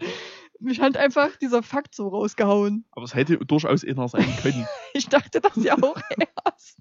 Mich 0.62 0.82
hat 0.82 0.98
einfach 0.98 1.30
dieser 1.42 1.64
Fakt 1.64 1.96
so 1.96 2.10
rausgehauen. 2.10 2.84
Aber 2.92 3.06
es 3.06 3.16
hätte 3.16 3.38
durchaus 3.38 3.86
einer 3.86 4.08
sein 4.10 4.26
können. 4.42 4.68
Ich 4.94 5.08
dachte 5.08 5.40
das 5.40 5.56
ja 5.64 5.76
auch 5.82 6.00
erst. 6.46 6.78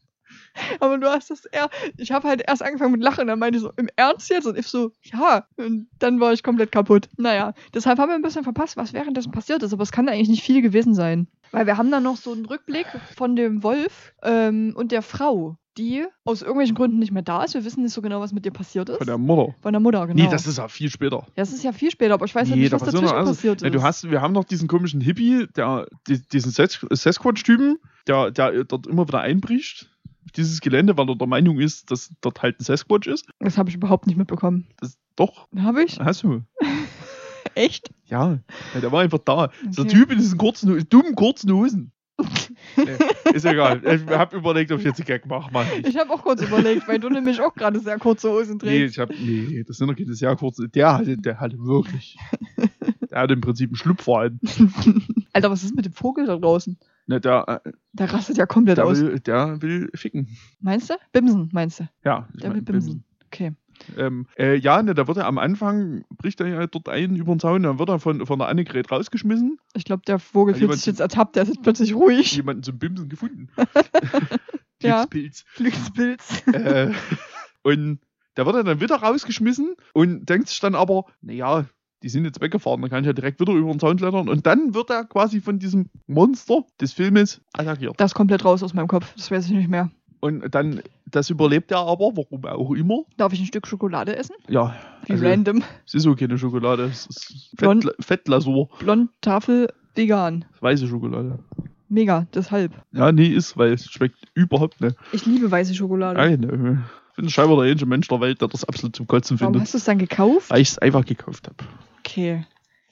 Aber 0.80 0.98
du 0.98 1.06
hast 1.08 1.30
das 1.30 1.44
eher. 1.46 1.68
Ich 1.96 2.10
habe 2.12 2.28
halt 2.28 2.42
erst 2.46 2.62
angefangen 2.62 2.92
mit 2.92 3.02
Lachen 3.02 3.26
dann 3.26 3.38
meinte 3.38 3.58
ich 3.58 3.62
so, 3.62 3.72
im 3.76 3.88
Ernst 3.96 4.30
jetzt? 4.30 4.46
Und 4.46 4.58
ich 4.58 4.66
so, 4.66 4.92
ja. 5.04 5.46
Und 5.56 5.88
dann 5.98 6.20
war 6.20 6.32
ich 6.32 6.42
komplett 6.42 6.72
kaputt. 6.72 7.08
Naja, 7.16 7.54
deshalb 7.74 7.98
haben 7.98 8.08
wir 8.10 8.14
ein 8.14 8.22
bisschen 8.22 8.44
verpasst, 8.44 8.76
was 8.76 8.92
währenddessen 8.92 9.32
passiert 9.32 9.62
ist. 9.62 9.72
Aber 9.72 9.82
es 9.82 9.92
kann 9.92 10.08
eigentlich 10.08 10.28
nicht 10.28 10.42
viel 10.42 10.62
gewesen 10.62 10.94
sein. 10.94 11.28
Weil 11.50 11.66
wir 11.66 11.76
haben 11.78 11.90
dann 11.90 12.02
noch 12.02 12.16
so 12.16 12.32
einen 12.32 12.44
Rückblick 12.44 12.86
von 13.16 13.34
dem 13.36 13.62
Wolf 13.62 14.12
ähm, 14.22 14.74
und 14.76 14.92
der 14.92 15.00
Frau, 15.00 15.56
die 15.78 16.04
aus 16.24 16.42
irgendwelchen 16.42 16.74
Gründen 16.74 16.98
nicht 16.98 17.12
mehr 17.12 17.22
da 17.22 17.42
ist. 17.44 17.54
Wir 17.54 17.64
wissen 17.64 17.84
nicht 17.84 17.92
so 17.94 18.02
genau, 18.02 18.20
was 18.20 18.32
mit 18.32 18.44
ihr 18.44 18.52
passiert 18.52 18.88
ist. 18.90 18.98
Von 18.98 19.06
der 19.06 19.16
Mutter. 19.16 19.54
Von 19.62 19.72
der 19.72 19.80
Mutter, 19.80 20.06
genau. 20.08 20.22
Nee, 20.24 20.28
das 20.30 20.46
ist 20.46 20.58
ja 20.58 20.68
viel 20.68 20.90
später. 20.90 21.24
das 21.36 21.52
ist 21.52 21.62
ja 21.64 21.72
viel 21.72 21.90
später, 21.90 22.14
aber 22.14 22.26
ich 22.26 22.34
weiß 22.34 22.48
ja 22.50 22.56
Nee, 22.56 22.62
nicht, 22.62 22.72
was 22.72 22.82
dazwischen 22.82 23.08
alles. 23.14 23.30
passiert 23.30 23.56
ist. 23.58 23.62
Ja, 23.64 23.70
du 23.70 23.80
hast, 23.82 24.10
wir 24.10 24.20
haben 24.20 24.34
noch 24.34 24.44
diesen 24.44 24.68
komischen 24.68 25.00
Hippie, 25.00 25.46
der, 25.56 25.86
die, 26.08 26.20
diesen 26.28 26.50
Sas- 26.52 26.84
Sasquatch-Typen, 26.90 27.78
der, 28.06 28.30
der 28.30 28.64
dort 28.64 28.86
immer 28.86 29.06
wieder 29.08 29.20
einbricht. 29.20 29.88
Dieses 30.36 30.60
Gelände, 30.60 30.96
weil 30.96 31.08
er 31.08 31.16
der 31.16 31.26
Meinung 31.26 31.58
ist, 31.60 31.90
dass 31.90 32.10
dort 32.20 32.42
halt 32.42 32.60
ein 32.60 32.64
Sasquatch 32.64 33.06
ist. 33.08 33.26
das 33.40 33.56
habe 33.58 33.68
ich 33.70 33.76
überhaupt 33.76 34.06
nicht 34.06 34.16
mitbekommen. 34.16 34.66
Das, 34.80 34.98
doch, 35.16 35.48
Habe 35.58 35.82
ich? 35.84 35.98
hast 35.98 36.22
du. 36.24 36.42
Echt? 37.54 37.90
Ja, 38.06 38.38
ja, 38.74 38.80
der 38.80 38.92
war 38.92 39.02
einfach 39.02 39.18
da. 39.18 39.48
Der 39.76 39.84
Okay. 39.84 39.88
Typ 39.92 40.10
in 40.12 40.18
diesen 40.18 40.38
kurzen, 40.38 40.86
dummen 40.88 41.14
kurzen 41.14 41.52
Hosen. 41.52 41.92
nee, 42.76 42.84
ist 43.32 43.44
egal. 43.44 43.80
Ich 43.84 44.04
habe 44.08 44.36
überlegt, 44.36 44.72
ob 44.72 44.80
ich 44.80 44.84
jetzt 44.84 44.98
einen 44.98 45.06
Gag 45.06 45.24
mache. 45.26 45.50
Mach 45.52 45.64
nicht. 45.72 45.86
Ich 45.86 45.96
habe 45.96 46.10
auch 46.12 46.22
kurz 46.22 46.42
überlegt, 46.42 46.88
weil 46.88 46.98
du 46.98 47.08
nämlich 47.08 47.40
auch 47.40 47.54
gerade 47.54 47.78
sehr 47.78 47.96
kurze 47.98 48.28
Hosen 48.30 48.54
Nee, 48.62 48.88
trägst. 48.88 48.94
ich 48.96 48.98
hab, 48.98 49.10
nee, 49.10 49.62
das 49.66 49.76
sind 49.76 49.86
doch 49.88 49.94
keine 49.96 50.14
sehr 50.14 50.34
kurze. 50.34 50.68
Der 50.68 50.94
hatte, 50.94 51.16
der 51.16 51.38
hatte 51.40 51.58
wirklich. 51.58 52.16
Der 53.10 53.20
hatte 53.20 53.32
im 53.32 53.40
Prinzip 53.40 53.70
einen 53.70 53.76
Schlupfer 53.76 54.18
an. 54.18 54.38
Alter, 55.32 55.50
was 55.50 55.64
ist 55.64 55.74
mit 55.74 55.86
dem 55.86 55.94
Vogel 55.94 56.26
da 56.26 56.36
draußen? 56.36 56.76
Ne, 57.08 57.20
der, 57.20 57.62
äh, 57.64 57.72
Der 57.94 58.12
rastet 58.12 58.36
ja 58.36 58.46
komplett 58.46 58.76
der, 58.78 58.84
aus. 58.86 59.00
will, 59.00 59.18
der 59.18 59.60
will 59.62 59.90
ficken. 59.94 60.28
Meinst 60.60 60.90
du? 60.90 60.94
Bimsen, 61.12 61.48
meinst 61.52 61.80
du? 61.80 61.88
Ja, 62.04 62.28
Der 62.34 62.50
will 62.50 62.56
mein, 62.58 62.64
bimsen. 62.64 63.04
Okay. 63.26 63.52
Ähm, 63.96 64.26
äh, 64.36 64.56
ja, 64.56 64.82
ne, 64.82 64.92
da 64.92 65.06
wird 65.06 65.16
er 65.18 65.26
am 65.26 65.38
Anfang, 65.38 66.04
bricht 66.10 66.40
er 66.40 66.48
ja 66.48 66.66
dort 66.66 66.88
ein 66.88 67.16
über 67.16 67.32
den 67.34 67.40
Zaun, 67.40 67.62
dann 67.62 67.78
wird 67.78 67.88
er 67.88 67.98
von, 68.00 68.26
von 68.26 68.38
der 68.38 68.48
Annegret 68.48 68.90
rausgeschmissen, 68.90 69.58
Ich 69.74 69.84
glaube, 69.84 70.02
der 70.06 70.18
Vogel 70.18 70.54
fühlt 70.54 70.72
sich 70.74 70.86
jetzt 70.86 71.00
ertappt, 71.00 71.36
der 71.36 71.44
ist 71.44 71.62
plötzlich 71.62 71.94
ruhig. 71.94 72.34
jemanden 72.36 72.62
zum 72.62 72.78
Bimsen 72.78 73.08
gefunden. 73.08 73.48
Glückspilz. 74.80 75.44
Glückspilz. 75.56 76.46
äh, 76.48 76.92
und 77.62 78.00
da 78.34 78.46
wird 78.46 78.56
er 78.56 78.64
dann 78.64 78.80
wieder 78.80 78.96
rausgeschmissen 78.96 79.74
und 79.94 80.28
denkt 80.28 80.48
sich 80.48 80.60
dann 80.60 80.74
aber, 80.74 81.04
naja, 81.20 81.66
die 82.02 82.08
sind 82.08 82.24
jetzt 82.24 82.40
weggefahren, 82.40 82.80
dann 82.80 82.90
kann 82.90 83.00
ich 83.02 83.06
ja 83.06 83.12
direkt 83.12 83.40
wieder 83.40 83.52
über 83.52 83.70
den 83.70 83.80
Zaun 83.80 83.96
klettern. 83.96 84.28
Und 84.28 84.46
dann 84.46 84.74
wird 84.74 84.90
er 84.90 85.04
quasi 85.04 85.40
von 85.40 85.58
diesem 85.58 85.86
Monster 86.06 86.64
des 86.80 86.92
Filmes 86.92 87.40
attackiert. 87.52 87.94
Das 87.98 88.12
ist 88.12 88.14
komplett 88.14 88.44
raus 88.44 88.62
aus 88.62 88.74
meinem 88.74 88.88
Kopf. 88.88 89.12
Das 89.16 89.30
weiß 89.30 89.46
ich 89.46 89.52
nicht 89.52 89.68
mehr. 89.68 89.90
Und 90.20 90.52
dann, 90.54 90.80
das 91.06 91.30
überlebt 91.30 91.70
er 91.70 91.78
aber, 91.78 92.10
warum 92.16 92.44
auch 92.44 92.72
immer. 92.74 93.02
Darf 93.16 93.32
ich 93.32 93.40
ein 93.40 93.46
Stück 93.46 93.66
Schokolade 93.68 94.16
essen? 94.16 94.34
Ja, 94.48 94.74
Wie 95.06 95.12
also, 95.12 95.24
random. 95.26 95.62
es 95.86 95.94
ist 95.94 96.02
so 96.02 96.14
keine 96.16 96.36
Schokolade, 96.38 96.84
es 96.84 97.06
ist 97.06 97.56
Blond- 97.56 97.84
Fett, 97.84 98.04
Fettlasur, 98.04 98.68
Blond, 98.80 99.10
Tafel, 99.20 99.72
vegan. 99.94 100.44
weiße 100.60 100.88
Schokolade. 100.88 101.38
Mega, 101.88 102.26
deshalb. 102.34 102.72
Ja, 102.92 103.12
nee, 103.12 103.28
ist, 103.28 103.56
weil 103.56 103.72
es 103.72 103.88
schmeckt 103.88 104.16
überhaupt 104.34 104.80
nicht. 104.80 104.96
Ich 105.12 105.24
liebe 105.24 105.50
weiße 105.50 105.72
Schokolade. 105.74 106.18
Nein, 106.18 106.82
ich 107.10 107.16
bin 107.16 107.30
scheinbar 107.30 107.62
der 107.62 107.70
einzige 107.72 107.88
Mensch 107.88 108.08
der 108.08 108.20
Welt, 108.20 108.40
der 108.40 108.48
das 108.48 108.64
absolut 108.64 108.94
zum 108.96 109.06
Kotzen 109.06 109.38
Warum 109.40 109.54
findet. 109.54 109.66
hast 109.68 109.74
du 109.74 109.78
es 109.78 109.84
dann 109.84 109.98
gekauft? 109.98 110.50
Weil 110.50 110.60
ich 110.62 110.70
es 110.70 110.78
einfach 110.78 111.04
gekauft 111.04 111.46
habe. 111.46 111.56
Okay. 112.08 112.44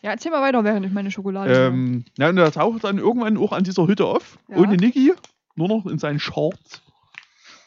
Ja, 0.02 0.10
erzähl 0.10 0.30
mal 0.30 0.42
weiter, 0.42 0.62
während 0.62 0.86
ich 0.86 0.92
meine 0.92 1.10
Schokolade. 1.10 1.52
Ähm, 1.52 2.04
ja, 2.18 2.28
und 2.28 2.36
er 2.38 2.52
taucht 2.52 2.84
dann 2.84 2.98
irgendwann 2.98 3.36
auch 3.38 3.52
an 3.52 3.64
dieser 3.64 3.86
Hütte 3.86 4.04
auf, 4.04 4.38
Ja. 4.48 4.58
ohne 4.58 4.76
Niki, 4.76 5.12
nur 5.56 5.68
noch 5.68 5.86
in 5.86 5.98
seinen 5.98 6.20
Shorts 6.20 6.82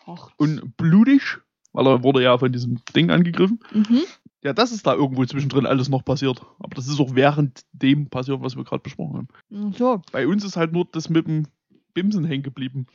Ach. 0.06 0.30
und 0.38 0.78
blutig, 0.78 1.38
weil 1.74 1.88
er 1.88 2.04
wurde 2.04 2.24
ja 2.24 2.38
von 2.38 2.52
diesem 2.52 2.80
Ding 2.96 3.10
angegriffen. 3.10 3.60
Mhm. 3.74 4.02
Ja, 4.42 4.54
das 4.54 4.72
ist 4.72 4.88
da 4.88 4.94
irgendwo 4.94 5.26
zwischendrin 5.26 5.66
alles 5.66 5.90
noch 5.90 6.06
passiert. 6.06 6.42
Aber 6.60 6.74
das 6.76 6.88
ist 6.88 7.00
auch 7.02 7.14
während 7.14 7.62
dem 7.74 8.10
passiert, 8.10 8.42
was 8.42 8.56
wir 8.56 8.64
gerade 8.64 8.84
besprochen 8.84 9.28
haben. 9.50 9.74
So, 9.74 10.02
Bei 10.14 10.26
uns 10.28 10.46
ist 10.46 10.56
halt 10.56 10.72
nur 10.72 10.86
das 10.92 11.10
mit 11.10 11.28
dem 11.28 11.48
Bimsen 11.94 12.24
hängen 12.24 12.44
geblieben. 12.44 12.88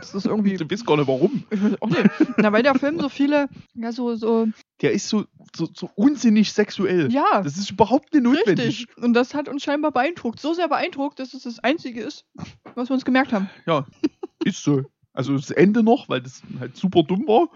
das 0.00 0.14
ist 0.14 0.26
irgendwie. 0.26 0.56
Du 0.58 0.70
weißt 0.70 0.84
gar 0.84 0.96
nicht 0.98 1.08
warum. 1.08 1.44
Ich 1.50 1.62
weiß 1.62 1.80
auch 1.80 1.88
nicht. 1.88 2.02
Na, 2.36 2.52
weil 2.52 2.62
der 2.62 2.74
Film 2.74 3.00
so 3.00 3.08
viele, 3.08 3.48
ja, 3.74 3.92
so, 3.92 4.14
so, 4.16 4.48
Der 4.80 4.92
ist 4.92 5.08
so, 5.08 5.24
so, 5.56 5.68
so 5.74 5.90
unsinnig 5.96 6.52
sexuell. 6.52 7.10
ja, 7.12 7.42
Das 7.42 7.56
ist 7.58 7.70
überhaupt 7.70 8.12
nicht 8.14 8.22
notwendig. 8.22 8.66
richtig. 8.66 8.96
Und 9.02 9.12
das 9.14 9.34
hat 9.34 9.48
uns 9.48 9.62
scheinbar 9.64 9.90
beeindruckt. 9.90 10.38
So 10.40 10.54
sehr 10.54 10.68
beeindruckt, 10.68 11.18
dass 11.18 11.34
es 11.34 11.42
das 11.42 11.58
Einzige 11.58 12.00
ist, 12.02 12.24
was 12.74 12.88
wir 12.88 12.94
uns 12.94 13.04
gemerkt 13.04 13.32
haben. 13.32 13.50
Ja, 13.66 13.86
ist 14.44 14.62
so. 14.62 14.82
Also 15.12 15.34
das 15.34 15.50
Ende 15.50 15.82
noch, 15.82 16.08
weil 16.08 16.20
das 16.22 16.42
halt 16.60 16.76
super 16.76 17.02
dumm 17.02 17.26
war. 17.26 17.48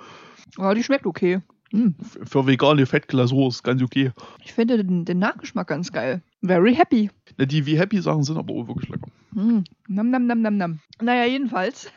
Aber 0.56 0.74
die 0.74 0.82
schmeckt 0.82 1.06
okay. 1.06 1.40
Hm. 1.70 1.94
Für 2.24 2.46
vegane 2.46 2.84
Fettglasur 2.86 3.48
ist 3.48 3.62
ganz 3.62 3.82
okay. 3.82 4.10
Ich 4.44 4.52
finde 4.52 4.76
den, 4.84 5.04
den 5.04 5.18
Nachgeschmack 5.20 5.68
ganz 5.68 5.90
geil. 5.92 6.22
Very 6.42 6.74
happy. 6.74 7.08
Na, 7.38 7.44
die 7.46 7.64
wie 7.64 7.78
Happy 7.78 8.00
Sachen 8.02 8.24
sind 8.24 8.36
aber 8.36 8.52
auch 8.52 8.66
wirklich 8.68 8.90
lecker. 8.90 9.06
Hm. 9.32 9.64
Nam, 9.88 10.10
nam, 10.10 10.26
nam, 10.26 10.42
nam, 10.42 10.56
nam. 10.58 10.80
Naja, 11.00 11.24
jedenfalls. 11.24 11.90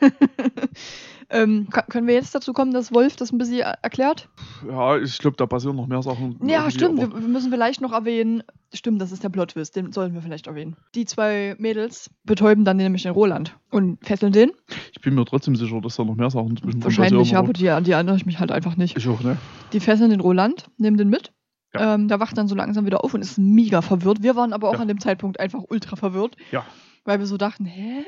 ähm, 1.30 1.68
können 1.88 2.06
wir 2.06 2.14
jetzt 2.14 2.34
dazu 2.34 2.52
kommen, 2.52 2.72
dass 2.72 2.92
Wolf 2.92 3.16
das 3.16 3.32
ein 3.32 3.38
bisschen 3.38 3.58
er- 3.60 3.78
erklärt? 3.82 4.28
Ja, 4.68 4.96
ich 4.98 5.18
glaube, 5.18 5.36
da 5.36 5.46
passieren 5.46 5.76
noch 5.76 5.86
mehr 5.86 6.02
Sachen. 6.02 6.38
Ja, 6.46 6.70
stimmt. 6.70 6.98
Wir, 6.98 7.12
wir 7.12 7.20
müssen 7.28 7.50
vielleicht 7.50 7.80
noch 7.80 7.92
erwähnen. 7.92 8.42
Stimmt, 8.74 9.00
das 9.00 9.12
ist 9.12 9.22
der 9.24 9.28
Plot-Twist. 9.28 9.74
Den 9.76 9.92
sollten 9.92 10.14
wir 10.14 10.22
vielleicht 10.22 10.46
erwähnen. 10.46 10.76
Die 10.94 11.04
zwei 11.04 11.54
Mädels 11.58 12.10
betäuben 12.24 12.64
dann 12.64 12.76
nämlich 12.76 13.02
den 13.04 13.12
Roland 13.12 13.56
und 13.70 14.04
fesseln 14.04 14.32
den. 14.32 14.50
Ich 14.92 15.00
bin 15.00 15.14
mir 15.14 15.24
trotzdem 15.24 15.56
sicher, 15.56 15.80
dass 15.80 15.96
da 15.96 16.04
noch 16.04 16.16
mehr 16.16 16.30
Sachen 16.30 16.56
zwischen 16.56 16.82
Wahrscheinlich, 16.84 17.30
ja, 17.30 17.38
aber 17.38 17.52
die, 17.52 17.70
an 17.70 17.84
die 17.84 17.92
erinnere 17.92 18.16
ich 18.16 18.26
mich 18.26 18.38
halt 18.38 18.52
einfach 18.52 18.76
nicht. 18.76 18.96
Ich 18.96 19.08
auch, 19.08 19.20
ne? 19.22 19.36
Die 19.72 19.80
fesseln 19.80 20.10
den 20.10 20.20
Roland, 20.20 20.66
nehmen 20.78 20.96
den 20.96 21.08
mit. 21.08 21.32
Ja. 21.74 21.94
Ähm, 21.94 22.08
der 22.08 22.20
wacht 22.20 22.38
dann 22.38 22.48
so 22.48 22.54
langsam 22.54 22.86
wieder 22.86 23.02
auf 23.04 23.14
und 23.14 23.20
ist 23.22 23.38
mega 23.38 23.82
verwirrt. 23.82 24.22
Wir 24.22 24.36
waren 24.36 24.52
aber 24.52 24.68
auch 24.68 24.74
Ja. 24.74 24.80
an 24.80 24.88
dem 24.88 25.00
Zeitpunkt 25.00 25.40
einfach 25.40 25.62
ultra 25.68 25.96
verwirrt, 25.96 26.36
Ja. 26.50 26.64
weil 27.04 27.18
wir 27.18 27.26
so 27.26 27.36
dachten, 27.36 27.64
hä? 27.66 28.04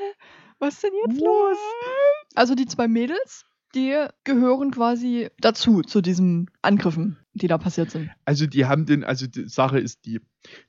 Was 0.59 0.73
ist 0.75 0.83
denn 0.83 0.91
jetzt 1.07 1.21
los? 1.21 1.57
Also 2.35 2.55
die 2.55 2.65
zwei 2.65 2.87
Mädels, 2.87 3.45
die 3.75 3.95
gehören 4.23 4.71
quasi 4.71 5.29
dazu, 5.39 5.81
zu 5.81 6.01
diesen 6.01 6.49
Angriffen, 6.61 7.17
die 7.33 7.47
da 7.47 7.57
passiert 7.57 7.91
sind. 7.91 8.09
Also 8.25 8.47
die 8.47 8.65
haben 8.65 8.85
den, 8.85 9.03
also 9.03 9.27
die 9.27 9.47
Sache 9.47 9.79
ist 9.79 10.05
die, 10.05 10.21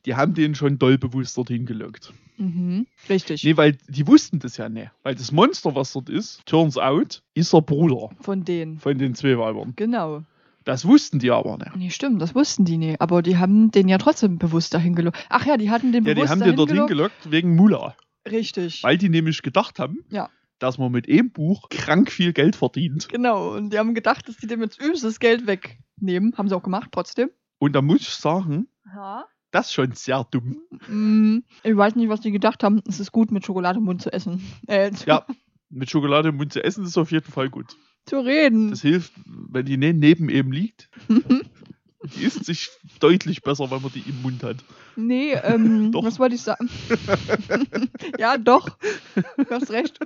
die 0.07 0.15
haben 0.15 0.35
den 0.35 0.55
schon 0.55 0.79
doll 0.79 0.99
bewusst 0.99 1.37
dorthin 1.37 1.65
gelockt. 1.67 2.13
Mhm. 2.37 2.87
Richtig. 3.09 3.45
Nee, 3.45 3.57
weil 3.57 3.77
die 3.89 4.07
wussten 4.07 4.39
das 4.39 4.57
ja 4.57 4.69
nicht. 4.69 4.91
Weil 5.03 5.15
das 5.15 5.33
Monster, 5.33 5.75
was 5.75 5.93
dort 5.93 6.09
ist, 6.09 6.45
turns 6.47 6.77
out, 6.79 7.23
ist 7.35 7.53
der 7.53 7.61
Bruder 7.61 8.11
Von 8.21 8.45
denen. 8.45 8.79
von 8.79 8.99
den 8.99 9.15
zwei 9.15 9.37
Weibern. 9.39 9.75
Genau. 9.77 10.23
Das 10.65 10.85
wussten 10.87 11.19
die 11.19 11.31
aber 11.31 11.57
nicht. 11.57 11.77
Nee, 11.77 11.91
stimmt, 11.91 12.21
das 12.21 12.35
wussten 12.35 12.65
die 12.67 12.77
nie. 12.77 12.97
Aber 12.99 13.23
die 13.23 13.39
haben 13.39 13.71
den 13.71 13.89
ja 13.89 13.97
trotzdem 13.99 14.39
bewusst 14.39 14.75
dahin 14.75 14.95
gelockt. 14.95 15.19
Ach 15.31 15.47
ja, 15.47 15.57
die 15.57 15.71
hatten 15.71 15.93
den 15.93 16.05
Ja, 16.05 16.11
die 16.13 16.15
bewusst 16.17 16.31
haben 16.31 16.41
dahin 16.41 16.53
den 16.53 16.57
dorthin 16.59 16.87
gelockt. 16.87 16.89
gelockt 17.23 17.31
wegen 17.33 17.57
Mula. 17.57 17.95
Richtig. 18.31 18.83
Weil 18.83 18.99
die 18.99 19.09
nämlich 19.09 19.41
gedacht 19.43 19.79
haben, 19.79 20.05
Ja. 20.11 20.29
Dass 20.61 20.79
man 20.79 20.93
mit 20.93 21.09
dem 21.09 21.31
Buch 21.33 21.69
krank 21.69 22.11
viel 22.13 22.33
Geld 22.33 22.55
verdient. 22.55 23.09
Genau. 23.09 23.55
Und 23.57 23.73
die 23.73 23.79
haben 23.79 23.95
gedacht, 23.95 24.29
dass 24.29 24.37
die 24.37 24.47
dem 24.47 24.61
jetzt 24.63 24.81
übelstes 24.81 25.19
Geld 25.19 25.47
wegnehmen. 25.49 26.35
Haben 26.39 26.49
sie 26.49 26.55
auch 26.57 26.63
gemacht, 26.63 26.91
trotzdem. 26.93 27.31
Und 27.59 27.73
da 27.75 27.83
muss 27.83 28.01
ich 28.03 28.11
sagen, 28.11 28.69
Ja. 28.95 29.25
das 29.51 29.67
ist 29.67 29.73
schon 29.75 29.93
sehr 29.93 30.25
dumm. 30.31 30.59
Mm, 30.89 31.39
ich 31.65 31.77
weiß 31.77 31.97
nicht, 31.97 32.09
was 32.09 32.21
die 32.21 32.31
gedacht 32.31 32.63
haben. 32.63 32.81
Es 32.87 33.01
ist 33.01 33.11
gut, 33.13 33.33
mit 33.33 33.45
Schokolade 33.45 33.79
im 33.79 33.85
Mund 33.85 34.01
zu 34.03 34.13
essen. 34.13 34.41
Äh, 34.69 34.93
zu, 34.93 35.07
Ja. 35.09 35.27
Mit 35.69 35.91
Schokolade 35.91 36.31
im 36.31 36.37
Mund 36.37 36.53
zu 36.53 36.63
essen 36.65 36.85
ist 36.85 36.97
auf 36.99 37.11
jeden 37.13 37.31
Fall 37.31 37.49
gut. 37.51 37.77
zu 38.07 38.19
reden. 38.19 38.71
Das 38.71 38.83
hilft, 38.83 39.13
wenn 39.27 39.67
die 39.67 39.77
ne- 39.77 39.93
neben 39.95 40.29
eben 40.29 40.53
liegt. 40.53 40.91
Die 42.03 42.25
isst 42.25 42.45
sich 42.45 42.71
deutlich 42.99 43.43
besser, 43.43 43.71
wenn 43.71 43.83
man 43.83 43.93
die 43.93 44.05
im 44.09 44.23
Mund 44.23 44.43
hat. 44.43 44.57
nee, 44.97 45.33
ähm, 45.45 45.93
Doch. 45.93 46.05
was 46.05 46.19
wollte 46.19 46.35
ich 46.35 46.43
sagen? 46.43 46.69
ja, 48.19 48.39
doch. 48.39 48.77
Du 49.37 49.51
hast 49.51 49.71
recht. 49.71 49.99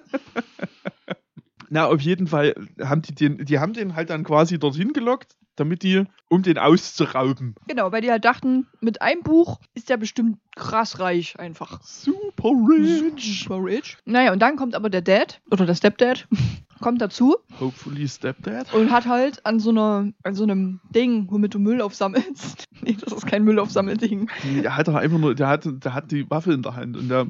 Na, 1.71 1.87
auf 1.87 2.01
jeden 2.01 2.27
Fall 2.27 2.55
haben 2.81 3.03
die 3.03 3.15
den, 3.15 3.45
die 3.45 3.59
haben 3.59 3.73
den 3.73 3.95
halt 3.97 4.11
dann 4.11 4.25
quasi 4.25 4.59
dorthin 4.59 4.93
gelockt, 4.93 5.37
damit 5.57 5.83
die, 5.83 6.05
um 6.29 6.43
den 6.43 6.59
auszurauben. 6.59 7.55
Genau, 7.69 7.91
weil 7.93 8.01
die 8.03 8.11
halt 8.11 8.25
dachten, 8.25 8.67
mit 8.81 9.01
einem 9.03 9.23
Buch 9.23 9.61
ist 9.75 9.89
der 9.89 9.97
bestimmt 9.97 10.39
krass 10.57 10.99
reich 11.01 11.39
einfach. 11.39 11.83
Super 11.83 12.51
rich. 12.51 13.43
Super 13.43 13.65
rich. 13.65 13.97
Naja, 14.05 14.33
und 14.33 14.41
dann 14.41 14.57
kommt 14.57 14.75
aber 14.75 14.91
der 14.91 15.03
Dad 15.03 15.41
oder 15.51 15.67
der 15.67 15.75
Stepdad 15.75 16.29
kommt 16.81 17.01
dazu 17.01 17.37
Hopefully 17.61 18.09
Stepdad. 18.09 18.73
und 18.75 18.91
hat 18.91 19.07
halt 19.07 19.45
an 19.47 19.61
so 19.61 19.71
einer, 19.71 20.13
an 20.23 20.35
so 20.35 20.43
einem 20.45 20.81
Ding, 20.95 21.27
womit 21.31 21.55
du 21.55 21.59
Müll 21.59 21.81
aufsammelst. 21.81 22.65
nee, 22.83 22.97
das 23.01 23.13
ist 23.13 23.27
kein 23.27 23.45
Müll 23.45 23.59
aufsammelding. 23.59 24.31
Nee, 24.45 24.63
Der 24.63 24.77
hat 24.77 24.89
doch 24.89 24.95
einfach 24.95 25.19
nur, 25.19 25.35
der 25.35 25.49
hat, 25.49 25.67
der 25.85 25.95
hat 25.95 26.11
die 26.11 26.29
Waffe 26.31 26.53
in 26.53 26.63
der 26.63 26.75
Hand 26.77 26.97
und 26.97 27.09
der, 27.09 27.27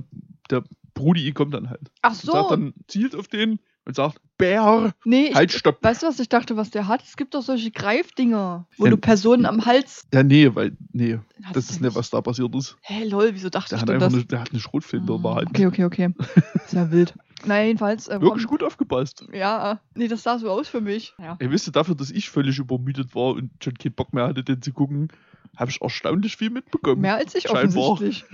der 0.51 0.65
Brudi 0.95 1.33
kommt 1.33 1.55
dann 1.55 1.71
halt. 1.71 1.91
Ach 2.03 2.11
Und 2.11 2.17
so. 2.17 2.33
sagt 2.33 2.51
dann, 2.53 2.73
zielt 2.89 3.15
auf 3.15 3.29
den 3.29 3.59
und 3.85 3.97
sagt, 3.97 4.19
Bär, 4.49 4.95
nee, 5.05 5.27
ich, 5.29 5.35
halt, 5.35 5.53
stopp. 5.53 5.79
weißt 5.83 6.03
du, 6.03 6.07
was 6.07 6.19
ich 6.21 6.29
dachte, 6.29 6.57
was 6.57 6.71
der 6.71 6.87
hat? 6.89 7.03
Es 7.03 7.17
gibt 7.17 7.35
doch 7.35 7.43
solche 7.43 7.71
Greifdinger, 7.71 8.67
wo 8.77 8.85
Ja. 8.85 8.91
du 8.91 8.97
Personen 8.97 9.47
am 9.47 9.65
Hals. 9.67 10.07
Ja, 10.13 10.23
nee, 10.23 10.55
weil, 10.55 10.77
nee, 10.93 11.19
Hat 11.43 11.57
das 11.57 11.71
ist 11.71 11.81
nicht, 11.81 11.95
was 11.95 12.11
da 12.11 12.21
passiert 12.21 12.55
ist. 12.55 12.77
Hä, 12.83 13.05
lol, 13.05 13.31
wieso 13.33 13.49
dachte 13.49 13.71
Der 13.71 13.79
ich 13.79 13.83
hat 13.95 14.03
das? 14.03 14.13
eine, 14.15 14.25
der 14.25 14.41
hat 14.41 14.51
eine 14.51 14.61
Schrotflinte 14.61 15.13
in 15.13 15.23
der 15.23 15.31
Ah, 15.31 15.35
Hand. 15.37 15.49
Okay, 15.51 15.67
okay, 15.67 15.85
okay. 15.85 16.15
Ist 16.65 16.73
ja 16.75 16.91
wild. 16.91 17.15
Naja, 17.47 17.67
jedenfalls. 17.67 18.09
Äh, 18.09 18.21
Wirklich 18.21 18.47
gut 18.47 18.63
aufgepasst. 18.63 19.27
Ja, 19.33 19.81
nee, 19.95 20.09
das 20.09 20.23
sah 20.23 20.39
so 20.39 20.51
aus 20.51 20.67
für 20.69 20.81
mich. 20.81 21.15
Ja. 21.19 21.37
Ihr 21.41 21.51
wisst 21.51 21.75
dafür, 21.77 21.95
dass 21.95 22.11
ich 22.11 22.31
völlig 22.31 22.59
übermüdet 22.59 23.15
war 23.15 23.35
und 23.35 23.51
schon 23.63 23.75
keinen 23.75 23.93
Bock 23.95 24.13
mehr 24.15 24.27
hatte, 24.27 24.43
den 24.45 24.63
zu 24.63 24.73
gucken, 24.73 25.09
habe 25.57 25.71
ich 25.71 25.83
erstaunlich 25.83 26.37
viel 26.37 26.51
mitbekommen. 26.51 27.03
Mehr 27.03 27.17
als 27.17 27.35
ich 27.35 27.43
Scheinbar. 27.45 27.77
offensichtlich. 27.91 28.25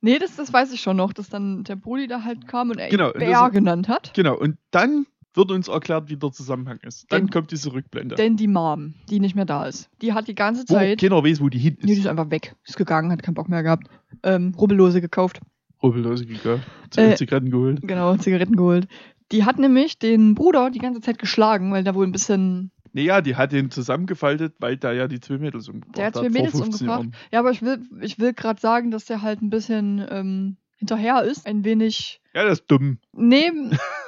Nee, 0.00 0.18
das, 0.18 0.36
das 0.36 0.52
weiß 0.52 0.72
ich 0.72 0.80
schon 0.80 0.96
noch, 0.96 1.12
dass 1.12 1.28
dann 1.28 1.64
der 1.64 1.74
Brudi 1.76 2.06
da 2.06 2.22
halt 2.22 2.46
kam 2.46 2.70
und 2.70 2.78
er 2.78 2.88
Genau, 2.88 3.10
Bär 3.12 3.50
genannt 3.50 3.88
hat. 3.88 4.12
Genau, 4.14 4.36
und 4.36 4.56
dann 4.70 5.06
wird 5.34 5.50
uns 5.50 5.68
erklärt, 5.68 6.08
wie 6.08 6.16
der 6.16 6.32
Zusammenhang 6.32 6.78
ist. 6.82 7.06
Dann 7.10 7.22
Denn- 7.22 7.30
kommt 7.30 7.50
diese 7.52 7.72
Rückblende. 7.72 8.14
Denn 8.16 8.36
die 8.36 8.48
Mom, 8.48 8.94
die 9.10 9.20
nicht 9.20 9.34
mehr 9.36 9.44
da 9.44 9.66
ist, 9.66 9.88
die 10.02 10.12
hat 10.12 10.26
die 10.28 10.34
ganze 10.34 10.62
wo 10.68 10.74
Zeit. 10.74 11.00
keiner 11.00 11.22
weiß, 11.22 11.40
wo 11.40 11.48
die 11.48 11.58
hin 11.58 11.76
Nee, 11.80 11.86
die 11.86 11.92
ist. 11.92 11.98
ist 12.00 12.06
einfach 12.06 12.30
weg. 12.30 12.54
Ist 12.64 12.76
gegangen, 12.76 13.12
hat 13.12 13.22
keinen 13.22 13.34
Bock 13.34 13.48
mehr 13.48 13.62
gehabt. 13.62 13.88
Ähm, 14.22 14.54
Rubbellose 14.58 15.00
gekauft. 15.00 15.40
Rubbellose 15.82 16.26
gegangen. 16.26 16.62
Äh, 16.96 17.14
Zigaretten 17.14 17.50
geholt. 17.50 17.80
Genau, 17.82 18.16
Zigaretten 18.16 18.56
geholt. 18.56 18.88
Die 19.30 19.44
hat 19.44 19.58
nämlich 19.58 19.98
den 19.98 20.34
Bruder 20.34 20.70
die 20.70 20.78
ganze 20.80 21.00
Zeit 21.00 21.18
geschlagen, 21.18 21.70
weil 21.70 21.84
der 21.84 21.94
wohl 21.94 22.06
ein 22.06 22.12
bisschen. 22.12 22.70
Naja, 22.94 23.20
die 23.20 23.36
hat 23.36 23.52
den 23.52 23.70
zusammengefaltet, 23.70 24.54
weil 24.58 24.78
da 24.78 24.92
ja 24.92 25.06
die 25.06 25.20
zwei 25.20 25.36
Mädels 25.38 25.68
umgebracht 25.68 25.98
Der 25.98 26.06
hat 26.06 26.14
zwei 26.14 26.22
vor 26.22 26.30
Mädels 26.30 26.52
15 26.58 26.88
umgebracht. 26.88 27.00
Jahren. 27.04 27.14
Ja, 27.30 27.38
aber 27.40 27.50
ich 27.50 27.60
will, 27.62 27.82
ich 28.00 28.18
will 28.18 28.32
gerade 28.32 28.58
sagen, 28.60 28.90
dass 28.90 29.04
der 29.04 29.20
halt 29.22 29.42
ein 29.42 29.50
bisschen 29.50 30.04
ähm, 30.10 30.56
hinterher 30.78 31.22
ist. 31.22 31.46
Ein 31.46 31.62
wenig. 31.64 32.20
Ja, 32.34 32.44
das 32.44 32.60
ist 32.60 32.70
dumm. 32.70 32.98
Nee. 33.12 33.50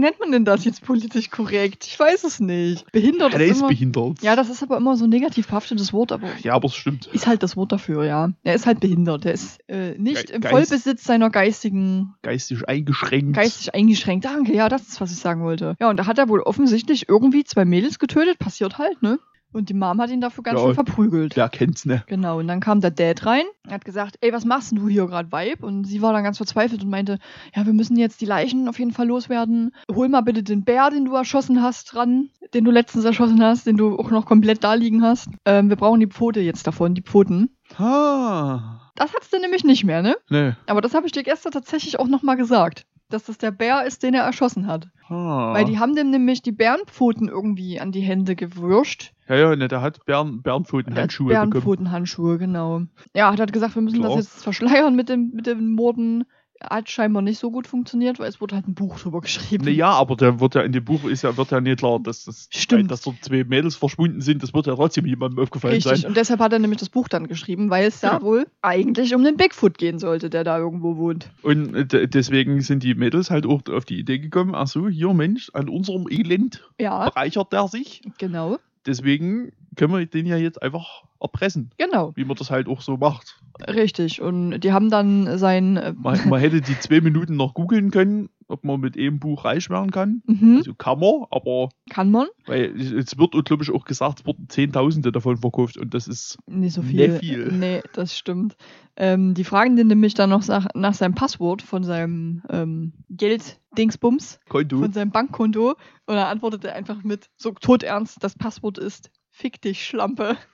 nennt 0.00 0.18
man 0.20 0.32
denn 0.32 0.44
das 0.44 0.64
jetzt 0.64 0.82
politisch 0.84 1.30
korrekt? 1.30 1.86
Ich 1.86 1.98
weiß 1.98 2.24
es 2.24 2.40
nicht. 2.40 2.90
Behindert 2.92 3.32
Ja, 3.32 3.38
der 3.38 3.46
ist 3.46 3.52
ist 3.52 3.58
immer. 3.60 3.68
behindert. 3.68 4.22
Ja, 4.22 4.36
das 4.36 4.48
ist 4.50 4.62
aber 4.62 4.76
immer 4.76 4.96
so 4.96 5.04
ein 5.04 5.10
negativ 5.10 5.46
behaftetes 5.48 5.92
Wort, 5.92 6.12
aber 6.12 6.28
ja, 6.42 6.54
aber 6.54 6.66
es 6.66 6.74
stimmt. 6.76 7.06
ist 7.12 7.26
halt 7.26 7.42
das 7.42 7.56
Wort 7.56 7.72
dafür, 7.72 8.04
ja. 8.04 8.30
Er 8.42 8.54
ist 8.54 8.66
halt 8.66 8.80
behindert. 8.80 9.24
Er 9.26 9.32
ist 9.32 9.58
äh, 9.68 9.96
nicht 9.98 10.26
Ge- 10.26 10.36
im 10.36 10.40
Geist- 10.42 10.52
Vollbesitz 10.52 11.04
seiner 11.04 11.30
geistigen, 11.30 12.14
Geistig 12.22 12.68
eingeschränkt. 12.68 13.34
geistig 13.34 13.74
eingeschränkt. 13.74 14.24
Danke, 14.24 14.54
ja, 14.54 14.68
das 14.68 14.82
ist, 14.88 15.00
was 15.00 15.12
ich 15.12 15.18
sagen 15.18 15.42
wollte. 15.42 15.76
Ja, 15.80 15.90
und 15.90 15.96
da 15.98 16.06
hat 16.06 16.18
er 16.18 16.28
wohl 16.28 16.40
offensichtlich 16.40 17.08
irgendwie 17.08 17.44
zwei 17.44 17.64
Mädels 17.64 17.98
getötet. 17.98 18.38
Passiert 18.38 18.78
halt, 18.78 19.02
ne? 19.02 19.18
Und 19.52 19.70
die 19.70 19.74
Mom 19.74 20.00
hat 20.00 20.10
ihn 20.10 20.20
dafür 20.20 20.44
ganz 20.44 20.60
Ja, 20.60 20.66
schön 20.66 20.74
verprügelt. 20.74 21.36
Wer 21.36 21.48
kennt's 21.48 21.86
ne? 21.86 22.04
Genau, 22.06 22.38
und 22.38 22.48
dann 22.48 22.60
kam 22.60 22.80
der 22.80 22.90
Dad 22.90 23.24
rein, 23.24 23.44
hat 23.68 23.84
gesagt, 23.84 24.16
ey, 24.20 24.32
was 24.32 24.44
machst 24.44 24.70
denn 24.70 24.78
du 24.78 24.88
hier 24.88 25.06
gerade, 25.06 25.32
Vibe? 25.32 25.64
Und 25.64 25.84
sie 25.84 26.02
war 26.02 26.12
dann 26.12 26.22
ganz 26.22 26.36
verzweifelt 26.36 26.82
und 26.82 26.90
meinte, 26.90 27.18
ja, 27.54 27.64
wir 27.64 27.72
müssen 27.72 27.96
jetzt 27.96 28.20
die 28.20 28.26
Leichen 28.26 28.68
auf 28.68 28.78
jeden 28.78 28.92
Fall 28.92 29.06
loswerden. 29.06 29.74
Hol 29.90 30.08
mal 30.08 30.20
bitte 30.20 30.42
den 30.42 30.64
Bär, 30.64 30.90
den 30.90 31.06
du 31.06 31.14
erschossen 31.14 31.62
hast, 31.62 31.96
ran, 31.96 32.28
den 32.52 32.64
du 32.64 32.70
letztens 32.70 33.04
erschossen 33.04 33.42
hast, 33.42 33.66
den 33.66 33.76
du 33.76 33.98
auch 33.98 34.10
noch 34.10 34.26
komplett 34.26 34.62
da 34.62 34.74
liegen 34.74 35.02
hast. 35.02 35.28
Ähm, 35.46 35.70
wir 35.70 35.76
brauchen 35.76 36.00
die 36.00 36.06
Pfote 36.06 36.40
jetzt 36.40 36.66
davon, 36.66 36.94
die 36.94 37.02
Pfoten. 37.02 37.56
Ah. 37.76 38.90
Das 38.96 39.14
hat's 39.14 39.30
denn 39.30 39.40
nämlich 39.40 39.64
nicht 39.64 39.84
mehr, 39.84 40.02
ne? 40.02 40.16
Ne. 40.28 40.56
Aber 40.66 40.80
das 40.80 40.94
habe 40.94 41.06
ich 41.06 41.12
dir 41.12 41.22
gestern 41.22 41.52
tatsächlich 41.52 41.98
auch 41.98 42.08
nochmal 42.08 42.36
gesagt. 42.36 42.84
Dass 43.10 43.24
das 43.24 43.38
der 43.38 43.50
Bär 43.50 43.86
ist, 43.86 44.02
den 44.02 44.14
er 44.14 44.24
erschossen 44.24 44.66
hat. 44.66 44.88
Ah. 45.08 45.54
Weil 45.54 45.64
die 45.64 45.78
haben 45.78 45.94
dem 45.96 46.10
nämlich 46.10 46.42
die 46.42 46.52
Bärenpfoten 46.52 47.28
irgendwie 47.28 47.80
an 47.80 47.92
die 47.92 48.00
Hände 48.02 48.36
gewürscht. 48.36 49.14
ja, 49.28 49.36
ja, 49.36 49.56
ne, 49.56 49.68
der 49.68 49.80
hat 49.80 50.04
Bären, 50.04 50.42
Bärenpfoten 50.42 50.94
Handschuhe 50.94 51.28
bekommen. 51.28 51.50
Bärenpfotenhandschuhe, 51.50 52.38
genau. 52.38 52.82
Ja, 53.14 53.36
hat 53.36 53.52
gesagt, 53.52 53.74
wir 53.74 53.82
müssen 53.82 54.00
Klar. 54.00 54.16
das 54.16 54.26
jetzt 54.26 54.42
verschleiern 54.42 54.94
mit 54.94 55.08
dem, 55.08 55.30
mit 55.32 55.46
dem 55.46 55.72
Morden. 55.72 56.24
Hat 56.60 56.90
scheinbar 56.90 57.22
nicht 57.22 57.38
so 57.38 57.52
gut 57.52 57.68
funktioniert, 57.68 58.18
weil 58.18 58.28
es 58.28 58.40
wurde 58.40 58.56
halt 58.56 58.66
ein 58.66 58.74
Buch 58.74 58.98
drüber 58.98 59.20
geschrieben. 59.20 59.64
Naja, 59.64 59.90
aber 59.90 60.16
der 60.16 60.40
wird 60.40 60.56
ja 60.56 60.62
in 60.62 60.72
dem 60.72 60.84
Buch 60.84 61.04
ist 61.04 61.22
ja, 61.22 61.36
wird 61.36 61.52
ja 61.52 61.60
nicht 61.60 61.78
klar, 61.78 62.00
dass 62.00 62.24
das 62.24 62.48
Stimmt. 62.50 62.90
dass 62.90 63.02
dort 63.02 63.22
zwei 63.24 63.44
Mädels 63.44 63.76
verschwunden 63.76 64.20
sind, 64.20 64.42
das 64.42 64.52
wird 64.52 64.66
ja 64.66 64.74
trotzdem 64.74 65.06
jemandem 65.06 65.38
aufgefallen 65.38 65.74
Richtig, 65.74 66.00
sein. 66.00 66.08
und 66.08 66.16
deshalb 66.16 66.40
hat 66.40 66.52
er 66.52 66.58
nämlich 66.58 66.80
das 66.80 66.88
Buch 66.88 67.06
dann 67.06 67.28
geschrieben, 67.28 67.70
weil 67.70 67.86
es 67.86 68.00
da 68.00 68.14
Ja. 68.14 68.22
wohl 68.22 68.46
eigentlich 68.60 69.14
um 69.14 69.22
den 69.22 69.36
Bigfoot 69.36 69.78
gehen 69.78 70.00
sollte, 70.00 70.30
der 70.30 70.42
da 70.42 70.58
irgendwo 70.58 70.96
wohnt. 70.96 71.30
Und 71.42 71.74
äh, 71.76 71.86
de- 71.86 72.06
deswegen 72.08 72.60
sind 72.60 72.82
die 72.82 72.94
Mädels 72.96 73.30
halt 73.30 73.46
auch 73.46 73.62
auf 73.70 73.84
die 73.84 73.98
Idee 74.00 74.18
gekommen, 74.18 74.54
ach 74.56 74.66
so, 74.66 74.88
hier 74.88 75.14
Mensch, 75.14 75.50
an 75.54 75.68
unserem 75.68 76.06
Elend 76.10 76.68
Ja, 76.80 77.04
bereichert 77.08 77.52
der 77.52 77.68
sich. 77.68 78.02
genau, 78.18 78.58
Deswegen 78.86 79.52
können 79.78 79.94
wir 79.94 80.04
den 80.04 80.26
ja 80.26 80.36
jetzt 80.36 80.60
einfach 80.62 81.04
erpressen, 81.20 81.70
genau, 81.78 82.12
wie 82.16 82.24
man 82.24 82.36
das 82.36 82.50
halt 82.50 82.68
auch 82.68 82.80
so 82.82 82.96
macht. 82.98 83.40
richtig. 83.66 84.20
Und 84.20 84.60
die 84.60 84.72
haben 84.72 84.90
dann 84.90 85.38
sein. 85.38 85.76
Äh, 85.78 85.92
Man, 85.98 86.28
man 86.28 86.40
hätte 86.40 86.60
die 86.60 86.78
zwei 86.78 87.00
Minuten 87.00 87.36
noch 87.36 87.54
googeln 87.54 87.90
können, 87.90 88.28
ob 88.48 88.64
man 88.64 88.80
mit 88.80 88.96
einem 88.96 89.18
Buch 89.18 89.44
reich 89.44 89.68
werden 89.70 89.90
kann. 89.90 90.22
mhm, 90.26 90.58
Also 90.58 90.74
kann 90.74 91.00
man, 91.00 91.24
aber 91.30 91.70
kann 91.90 92.10
man? 92.10 92.26
weil 92.46 92.78
es 92.80 93.18
wird, 93.18 93.32
glaube 93.44 93.62
ich, 93.64 93.70
auch 93.72 93.84
gesagt, 93.84 94.20
es 94.20 94.26
wurden 94.26 94.48
Zehntausende 94.48 95.10
davon 95.12 95.36
verkauft 95.38 95.76
und 95.76 95.92
das 95.94 96.06
ist 96.06 96.38
Nicht 96.46 96.74
so 96.74 96.82
Nicht 96.82 96.96
viel. 96.96 97.18
viel. 97.18 97.52
Nee, 97.52 97.82
das 97.94 98.16
stimmt. 98.16 98.56
Ähm, 98.96 99.34
die 99.34 99.44
fragen 99.44 99.76
den 99.76 99.86
nämlich 99.88 100.14
dann 100.14 100.30
noch 100.30 100.46
nach, 100.48 100.66
nach 100.74 100.94
seinem 100.94 101.14
Passwort 101.14 101.62
von 101.62 101.82
seinem 101.84 102.42
ähm, 102.50 102.92
Geld-Dingsbums, 103.10 104.40
Konto. 104.48 104.78
von 104.78 104.92
seinem 104.92 105.10
Bankkonto. 105.10 105.70
Und 106.06 106.14
er 106.16 106.28
antwortet 106.28 106.66
einfach 106.66 107.02
mit 107.04 107.28
so 107.36 107.52
todernst, 107.52 108.22
das 108.22 108.34
Passwort 108.34 108.78
ist 108.78 109.10
Fick 109.38 109.62
dich, 109.62 109.86
Schlampe. 109.86 110.36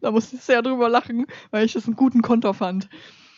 Da 0.00 0.10
musste 0.10 0.34
ich 0.34 0.42
sehr 0.42 0.60
drüber 0.60 0.88
lachen, 0.88 1.24
weil 1.52 1.64
ich 1.64 1.74
das 1.74 1.86
einen 1.86 1.94
guten 1.94 2.20
Konter 2.20 2.52
fand. 2.52 2.88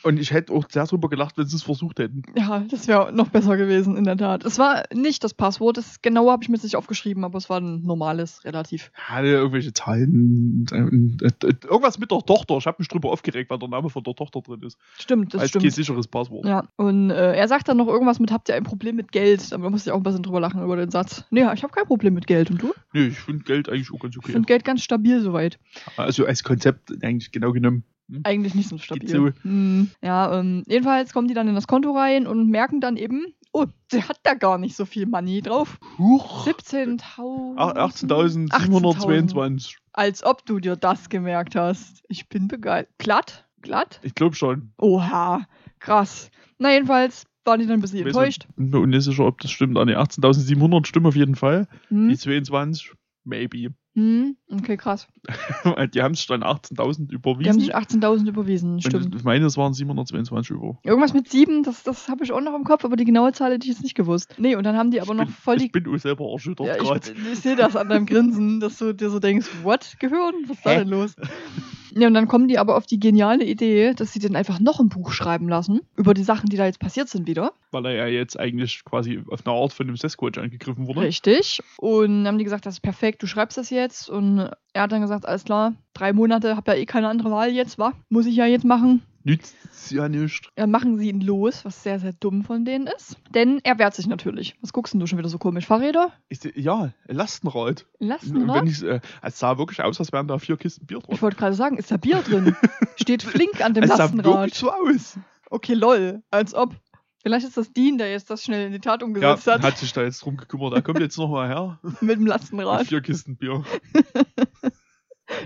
Und 0.02 0.18
ich 0.18 0.32
hätte 0.32 0.52
auch 0.52 0.64
sehr 0.68 0.86
drüber 0.86 1.08
gelacht, 1.08 1.36
wenn 1.36 1.46
sie 1.46 1.56
es 1.56 1.62
versucht 1.62 1.98
hätten. 1.98 2.22
Ja, 2.36 2.60
das 2.70 2.88
wäre 2.88 3.12
noch 3.12 3.28
besser 3.28 3.56
gewesen, 3.56 3.96
in 3.96 4.04
der 4.04 4.16
Tat. 4.16 4.44
Es 4.44 4.58
war 4.58 4.84
nicht 4.94 5.22
das 5.24 5.34
Passwort, 5.34 5.76
das 5.76 6.00
genaue 6.02 6.32
habe 6.32 6.42
ich 6.42 6.48
mir 6.48 6.56
jetzt 6.56 6.64
nicht 6.64 6.76
aufgeschrieben, 6.76 7.24
aber 7.24 7.38
es 7.38 7.50
war 7.50 7.60
ein 7.60 7.82
normales, 7.82 8.44
relativ. 8.44 8.90
Hatte 8.94 9.28
irgendwelche 9.28 9.72
Zahlen. 9.72 10.66
äh, 10.72 11.26
äh, 11.26 11.54
Irgendwas 11.64 11.98
mit 11.98 12.10
der 12.10 12.20
Tochter. 12.20 12.56
Ich 12.58 12.66
habe 12.66 12.76
mich 12.78 12.88
drüber 12.88 13.10
aufgeregt, 13.10 13.50
weil 13.50 13.58
der 13.58 13.68
Name 13.68 13.90
von 13.90 14.02
der 14.02 14.14
Tochter 14.14 14.40
drin 14.40 14.62
ist. 14.62 14.78
Stimmt, 14.98 15.34
das 15.34 15.42
als 15.42 15.50
stimmt. 15.50 15.70
sicheres 15.72 16.06
Passwort. 16.06 16.46
Ja, 16.46 16.64
und 16.76 17.10
äh, 17.10 17.34
er 17.34 17.48
sagt 17.48 17.68
dann 17.68 17.76
noch 17.76 17.88
irgendwas 17.88 18.20
mit, 18.20 18.32
habt 18.32 18.48
ihr 18.48 18.54
ein 18.54 18.64
Problem 18.64 18.96
mit 18.96 19.12
Geld? 19.12 19.52
Aber 19.52 19.64
da 19.64 19.70
musste 19.70 19.90
ich 19.90 19.92
auch 19.92 19.98
ein 19.98 20.02
bisschen 20.02 20.22
drüber 20.22 20.40
lachen 20.40 20.62
über 20.62 20.76
den 20.76 20.90
Satz. 20.90 21.24
Nee, 21.30 21.40
ich 21.54 21.62
habe 21.62 21.72
kein 21.72 21.86
Problem 21.86 22.14
mit 22.14 22.26
Geld. 22.26 22.50
Und 22.50 22.62
du? 22.62 22.72
Nee, 22.92 23.08
ich 23.08 23.18
finde 23.18 23.44
Geld 23.44 23.68
eigentlich 23.68 23.92
auch 23.92 23.98
ganz 23.98 24.14
Ich 24.14 24.18
okay. 24.22 24.32
finde 24.32 24.46
Geld 24.46 24.64
ganz 24.64 24.82
stabil 24.82 25.20
soweit. 25.20 25.58
Also 25.96 26.24
als 26.26 26.42
Konzept 26.42 26.90
eigentlich 27.02 27.32
genau 27.32 27.52
genommen. 27.52 27.84
Hm? 28.10 28.20
Eigentlich 28.24 28.54
nicht 28.54 28.68
so 28.68 28.78
stabil. 28.78 29.34
Hm, 29.42 29.90
ja, 30.02 30.38
ähm, 30.38 30.62
jedenfalls 30.66 31.12
kommen 31.12 31.28
die 31.28 31.34
dann 31.34 31.48
in 31.48 31.54
das 31.54 31.66
Konto 31.66 31.92
rein 31.92 32.26
und 32.26 32.48
merken 32.50 32.80
dann 32.80 32.96
eben, 32.96 33.26
oh, 33.52 33.66
der 33.92 34.08
hat 34.08 34.20
da 34.24 34.34
gar 34.34 34.58
nicht 34.58 34.76
so 34.76 34.84
viel 34.84 35.06
Money 35.06 35.42
drauf. 35.42 35.78
Huch. 35.98 36.46
17.000. 36.46 37.54
Ach, 37.56 37.74
18.722. 37.74 39.76
Als 39.92 40.24
ob 40.24 40.44
du 40.46 40.60
dir 40.60 40.76
das 40.76 41.08
gemerkt 41.08 41.56
hast. 41.56 42.02
Ich 42.08 42.28
bin 42.28 42.48
begeistert. 42.48 42.92
Glatt? 42.98 43.46
Glatt? 43.62 44.00
Ich 44.02 44.14
glaube 44.14 44.36
schon. 44.36 44.72
Oha, 44.78 45.46
krass. 45.80 46.30
Na, 46.58 46.72
jedenfalls 46.72 47.26
waren 47.44 47.60
die 47.60 47.66
dann 47.66 47.78
ein 47.78 47.80
bisschen 47.80 48.06
enttäuscht. 48.06 48.46
nicht- 48.56 48.70
Bin 48.70 48.80
mir 48.82 48.86
nicht 48.86 49.02
sicher, 49.04 49.24
ob 49.26 49.40
das 49.40 49.50
stimmt. 49.50 49.76
Ah, 49.78 49.84
ne, 49.84 49.98
18.700 49.98 50.86
stimmen 50.86 51.06
auf 51.06 51.16
jeden 51.16 51.34
Fall. 51.34 51.66
Hm? 51.88 52.08
Die 52.08 52.16
22, 52.16 52.92
maybe. 53.24 53.74
Hm? 53.94 54.36
Okay, 54.48 54.76
krass. 54.76 55.08
Die 55.94 56.00
haben 56.02 56.14
sich 56.14 56.26
dann 56.28 56.44
18.000 56.44 57.08
Die 57.08 57.14
haben 57.14 57.14
überwiesen. 57.16 57.60
sich 57.60 57.74
18.000 57.74 58.28
überwiesen, 58.28 58.72
Und 58.74 58.82
stimmt. 58.84 59.14
ich 59.16 59.24
meine, 59.24 59.44
es 59.46 59.56
waren 59.56 59.74
722 59.74 60.50
über. 60.56 60.78
Irgendwas 60.84 61.12
mit 61.12 61.28
sieben, 61.28 61.64
das, 61.64 61.82
das 61.82 62.08
habe 62.08 62.22
ich 62.22 62.30
auch 62.32 62.40
noch 62.40 62.54
im 62.54 62.62
Kopf, 62.64 62.84
aber 62.84 62.94
die 62.94 63.04
genaue 63.04 63.32
Zahl 63.32 63.52
hätte 63.52 63.66
ich 63.66 63.72
jetzt 63.72 63.82
nicht 63.82 63.96
gewusst. 63.96 64.36
Nee, 64.38 64.54
und 64.54 64.62
dann 64.64 64.76
haben 64.76 64.92
die 64.92 65.00
aber 65.00 65.14
noch 65.14 65.24
bin, 65.24 65.34
voll 65.34 65.56
ich 65.56 65.72
die. 65.72 65.80
bin 65.80 65.92
auch 65.92 65.98
selber 65.98 66.30
erschüttert 66.32 66.66
Ja, 66.68 66.76
gerade. 66.76 67.00
ich 67.12 67.32
ich 67.32 67.40
sehe 67.40 67.56
das 67.56 67.74
an 67.74 67.88
deinem 67.88 68.06
Grinsen, 68.06 68.60
dass 68.60 68.78
du 68.78 68.92
dir 68.94 69.10
so 69.10 69.18
denkst, 69.18 69.48
what, 69.64 69.96
Gehirn? 69.98 70.34
Was 70.46 70.56
ist 70.58 70.66
da 70.66 70.74
denn 70.76 70.88
los? 70.88 71.16
Ja, 71.94 72.08
und 72.08 72.14
dann 72.14 72.28
kommen 72.28 72.48
die 72.48 72.58
aber 72.58 72.76
auf 72.76 72.86
die 72.86 72.98
geniale 72.98 73.44
Idee, 73.44 73.94
dass 73.94 74.12
sie 74.12 74.18
den 74.18 74.36
einfach 74.36 74.60
noch 74.60 74.80
ein 74.80 74.88
Buch 74.88 75.12
schreiben 75.12 75.48
lassen 75.48 75.80
über 75.96 76.14
die 76.14 76.22
Sachen, 76.22 76.48
die 76.48 76.56
da 76.56 76.66
jetzt 76.66 76.80
passiert 76.80 77.08
sind 77.08 77.26
wieder. 77.26 77.52
Weil 77.70 77.86
er 77.86 77.92
ja 77.92 78.06
jetzt 78.06 78.38
eigentlich 78.38 78.84
quasi 78.84 79.22
auf 79.28 79.46
eine 79.46 79.54
Art 79.54 79.72
von 79.72 79.86
einem 79.86 79.96
Sasquatch 79.96 80.38
angegriffen 80.38 80.86
wurde. 80.86 81.00
Richtig. 81.00 81.60
Und 81.78 82.26
haben 82.26 82.38
die 82.38 82.44
gesagt, 82.44 82.66
das 82.66 82.74
ist 82.74 82.80
perfekt, 82.80 83.22
du 83.22 83.26
schreibst 83.26 83.58
das 83.58 83.70
jetzt. 83.70 84.08
Und 84.08 84.50
er 84.72 84.82
hat 84.82 84.92
dann 84.92 85.00
gesagt, 85.00 85.26
alles 85.26 85.44
klar, 85.44 85.74
drei 85.94 86.12
Monate, 86.12 86.56
hab 86.56 86.68
ja 86.68 86.74
eh 86.74 86.86
keine 86.86 87.08
andere 87.08 87.30
Wahl 87.30 87.50
jetzt, 87.50 87.78
wa? 87.78 87.92
Muss 88.08 88.26
ich 88.26 88.36
ja 88.36 88.46
jetzt 88.46 88.64
machen. 88.64 89.02
Nützt 89.22 89.54
ja 89.90 90.08
nicht. 90.08 90.48
Ja, 90.56 90.66
machen 90.66 90.96
sie 90.98 91.10
ihn 91.10 91.20
los, 91.20 91.64
was 91.66 91.82
sehr, 91.82 91.98
sehr 92.00 92.14
dumm 92.14 92.42
von 92.42 92.64
denen 92.64 92.86
ist. 92.86 93.16
Denn 93.34 93.60
er 93.64 93.78
wehrt 93.78 93.94
sich 93.94 94.06
natürlich. 94.06 94.56
Was 94.62 94.72
guckst 94.72 94.94
denn 94.94 95.00
du 95.00 95.06
schon 95.06 95.18
wieder 95.18 95.28
so 95.28 95.36
komisch? 95.36 95.66
Fahrräder? 95.66 96.12
Ist, 96.30 96.48
ja, 96.56 96.92
Lastenrad. 97.06 97.86
Lasten, 97.98 98.48
Wenn 98.48 98.66
ich, 98.66 98.82
äh, 98.82 99.00
es 99.22 99.38
sah 99.38 99.58
wirklich 99.58 99.82
aus, 99.82 99.98
als 100.00 100.10
wären 100.12 100.26
da 100.26 100.38
vier 100.38 100.56
Kisten 100.56 100.86
Bier 100.86 101.00
drin. 101.00 101.14
Ich 101.14 101.20
wollte 101.20 101.36
gerade 101.36 101.54
sagen, 101.54 101.76
ist 101.76 101.90
da 101.90 101.98
Bier 101.98 102.22
drin? 102.22 102.56
Steht 102.96 103.22
flink 103.22 103.62
an 103.62 103.74
dem 103.74 103.84
Es 103.84 103.90
sah 103.90 103.96
Lastenrad. 103.98 104.24
wirklich 104.26 104.54
so 104.54 104.70
aus. 104.72 105.18
Okay, 105.50 105.74
lol. 105.74 106.22
Als 106.30 106.54
ob. 106.54 106.74
Vielleicht 107.22 107.46
ist 107.46 107.58
das 107.58 107.70
Dean, 107.74 107.98
der 107.98 108.10
jetzt 108.10 108.30
das 108.30 108.42
schnell 108.42 108.64
in 108.68 108.72
die 108.72 108.78
Tat 108.80 109.02
Ja, 109.02 109.06
umgesetzt 109.06 109.46
hat. 109.46 109.62
hat 109.62 109.76
sich 109.76 109.92
da 109.92 110.02
jetzt 110.02 110.20
drum 110.24 110.38
gekümmert. 110.38 110.72
Er 110.72 110.80
kommt 110.80 111.00
jetzt 111.00 111.18
nochmal 111.18 111.48
her. 111.48 111.78
Mit 112.00 112.16
dem 112.16 112.20
Mit 112.20 112.28
Lastenrad. 112.28 112.86
vier 112.86 113.02
Kisten 113.02 113.36
Bier. 113.36 113.62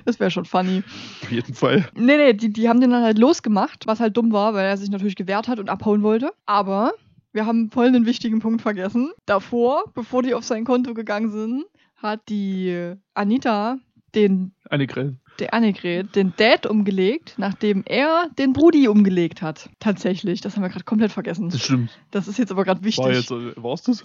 Das 0.04 0.20
wäre 0.20 0.30
schon 0.30 0.44
funny. 0.44 0.82
Auf 1.22 1.30
jeden 1.30 1.54
Fall. 1.54 1.88
Nee, 1.94 2.16
nee, 2.16 2.32
die, 2.32 2.52
die 2.52 2.68
haben 2.68 2.80
den 2.80 2.90
dann 2.90 3.02
halt 3.02 3.18
losgemacht, 3.18 3.86
was 3.86 4.00
halt 4.00 4.16
dumm 4.16 4.32
war, 4.32 4.54
weil 4.54 4.66
er 4.66 4.76
sich 4.76 4.90
natürlich 4.90 5.16
gewehrt 5.16 5.48
hat 5.48 5.58
und 5.58 5.68
abhauen 5.68 6.02
wollte. 6.02 6.32
Aber 6.46 6.92
wir 7.32 7.46
haben 7.46 7.70
voll 7.70 7.86
einen 7.86 8.06
wichtigen 8.06 8.40
Punkt 8.40 8.62
vergessen. 8.62 9.12
Davor, 9.26 9.84
bevor 9.94 10.22
die 10.22 10.34
auf 10.34 10.44
sein 10.44 10.64
Konto 10.64 10.94
gegangen 10.94 11.30
sind, 11.30 11.64
hat 11.96 12.28
die 12.28 12.94
Anita 13.14 13.78
den, 14.14 14.54
Annegret. 14.70 15.14
der 15.40 15.52
Annegret, 15.52 16.14
den 16.14 16.32
Dad 16.36 16.66
umgelegt, 16.66 17.34
nachdem 17.36 17.82
er 17.86 18.28
den 18.38 18.52
Brudi 18.52 18.86
umgelegt 18.88 19.42
hat. 19.42 19.68
Tatsächlich. 19.80 20.40
Das 20.40 20.54
haben 20.54 20.62
wir 20.62 20.68
gerade 20.68 20.84
komplett 20.84 21.12
vergessen. 21.12 21.48
Das 21.48 21.60
stimmt. 21.60 21.98
Das 22.10 22.28
ist 22.28 22.38
jetzt 22.38 22.52
aber 22.52 22.64
gerade 22.64 22.84
wichtig. 22.84 23.04
War 23.04 23.12
jetzt, 23.12 23.30
äh, 23.30 23.52
war's 23.56 23.82
das? 23.82 24.04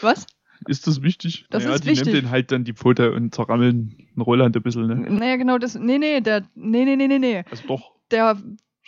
Was? 0.00 0.26
Ist 0.66 0.86
das 0.86 1.02
wichtig? 1.02 1.46
Das 1.50 1.62
naja, 1.62 1.74
ist 1.76 1.84
die 1.84 1.90
wichtig. 1.90 2.06
nimmt 2.06 2.24
den 2.24 2.30
halt 2.30 2.50
dann 2.52 2.64
die 2.64 2.72
Pfote 2.72 3.12
und 3.12 3.34
zerrammeln 3.34 4.08
Roland 4.20 4.56
ein 4.56 4.62
bisschen, 4.62 4.86
ne? 4.86 4.94
Naja, 4.96 5.36
genau 5.36 5.58
das. 5.58 5.74
Nee, 5.76 5.98
nee, 5.98 6.20
der. 6.20 6.42
Nee, 6.54 6.84
nee, 6.84 6.96
nee, 6.96 7.06
nee, 7.08 7.18
nee. 7.18 7.44
Also 7.50 7.66
doch, 7.66 7.92
Der 8.10 8.36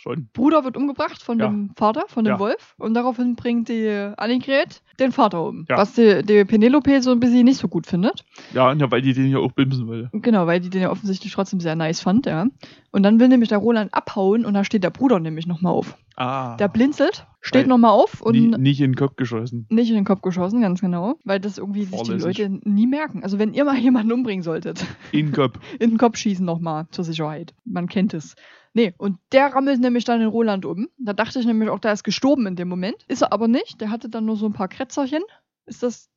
schon. 0.01 0.27
Bruder 0.33 0.63
wird 0.63 0.75
umgebracht 0.77 1.21
von 1.21 1.39
Ja. 1.39 1.47
dem 1.47 1.71
Vater, 1.75 2.05
von 2.07 2.23
dem 2.25 2.31
Ja. 2.33 2.39
Wolf. 2.39 2.75
Und 2.77 2.93
daraufhin 2.93 3.35
bringt 3.35 3.69
die 3.69 3.87
Annegret 4.17 4.81
den 4.99 5.11
Vater 5.11 5.43
um. 5.47 5.65
Ja. 5.69 5.77
Was 5.77 5.93
die, 5.93 6.23
die 6.23 6.43
Penelope 6.45 7.01
so 7.01 7.11
ein 7.11 7.19
bisschen 7.19 7.45
nicht 7.45 7.57
so 7.57 7.67
gut 7.67 7.87
findet. 7.87 8.23
Ja, 8.53 8.71
ja, 8.73 8.91
weil 8.91 9.01
die 9.01 9.13
den 9.13 9.29
ja 9.29 9.37
auch 9.39 9.51
bimsen 9.53 9.87
wollte. 9.87 10.09
Genau, 10.13 10.47
weil 10.47 10.59
die 10.59 10.69
den 10.69 10.81
ja 10.81 10.91
offensichtlich 10.91 11.33
trotzdem 11.33 11.59
sehr 11.59 11.75
nice 11.75 12.01
fand, 12.01 12.25
ja. 12.25 12.47
Und 12.91 13.03
dann 13.03 13.19
will 13.19 13.29
nämlich 13.29 13.49
der 13.49 13.59
Roland 13.59 13.93
abhauen 13.93 14.45
und 14.45 14.53
da 14.53 14.63
steht 14.63 14.83
der 14.83 14.89
Bruder 14.89 15.19
nämlich 15.19 15.47
nochmal 15.47 15.71
auf. 15.73 15.97
Ah. 16.17 16.57
Der 16.57 16.67
blinzelt, 16.67 17.25
steht 17.39 17.67
nochmal 17.67 17.91
auf 17.91 18.21
und 18.21 18.33
nie, 18.35 18.47
nicht 18.57 18.81
in 18.81 18.91
den 18.91 18.95
Kopf 18.95 19.15
geschossen. 19.15 19.65
nicht 19.69 19.89
in 19.89 19.95
den 19.95 20.03
Kopf 20.03 20.21
geschossen, 20.21 20.61
ganz 20.61 20.81
genau. 20.81 21.15
Weil 21.23 21.39
das 21.39 21.57
irgendwie 21.57 21.85
sich 21.85 22.01
die. 22.01 22.11
Leute 22.11 22.59
nie 22.63 22.85
merken. 22.85 23.23
Also 23.23 23.39
wenn 23.39 23.53
ihr 23.53 23.63
mal 23.63 23.77
jemanden 23.77 24.11
umbringen 24.11 24.43
solltet, 24.43 24.85
In 25.13 25.27
den 25.27 25.33
Kopf. 25.33 25.57
in 25.79 25.91
den 25.91 25.97
Kopf 25.97 26.17
schießen 26.17 26.45
nochmal 26.45 26.85
zur 26.91 27.05
Sicherheit. 27.05 27.53
Man 27.65 27.87
kennt 27.87 28.13
es. 28.13 28.35
Nee, 28.73 28.93
und 28.97 29.17
der 29.31 29.47
rammelt 29.47 29.81
nämlich 29.81 30.05
dann 30.05 30.19
den 30.19 30.29
Roland 30.29 30.65
um. 30.65 30.87
Da 30.97 31.13
dachte 31.13 31.39
ich 31.39 31.45
nämlich 31.45 31.69
auch, 31.69 31.79
der 31.79 31.93
ist 31.93 32.03
gestorben 32.03 32.47
in 32.47 32.55
dem 32.55 32.69
Moment. 32.69 33.03
Ist 33.07 33.21
er 33.21 33.33
aber 33.33 33.47
nicht. 33.47 33.81
Der 33.81 33.91
hatte 33.91 34.09
dann 34.09 34.25
nur 34.25 34.37
so 34.37 34.45
ein 34.45 34.53
paar 34.53 34.69
Kratzerchen. 34.69 35.23
Ist 35.65 35.83
das 35.83 36.09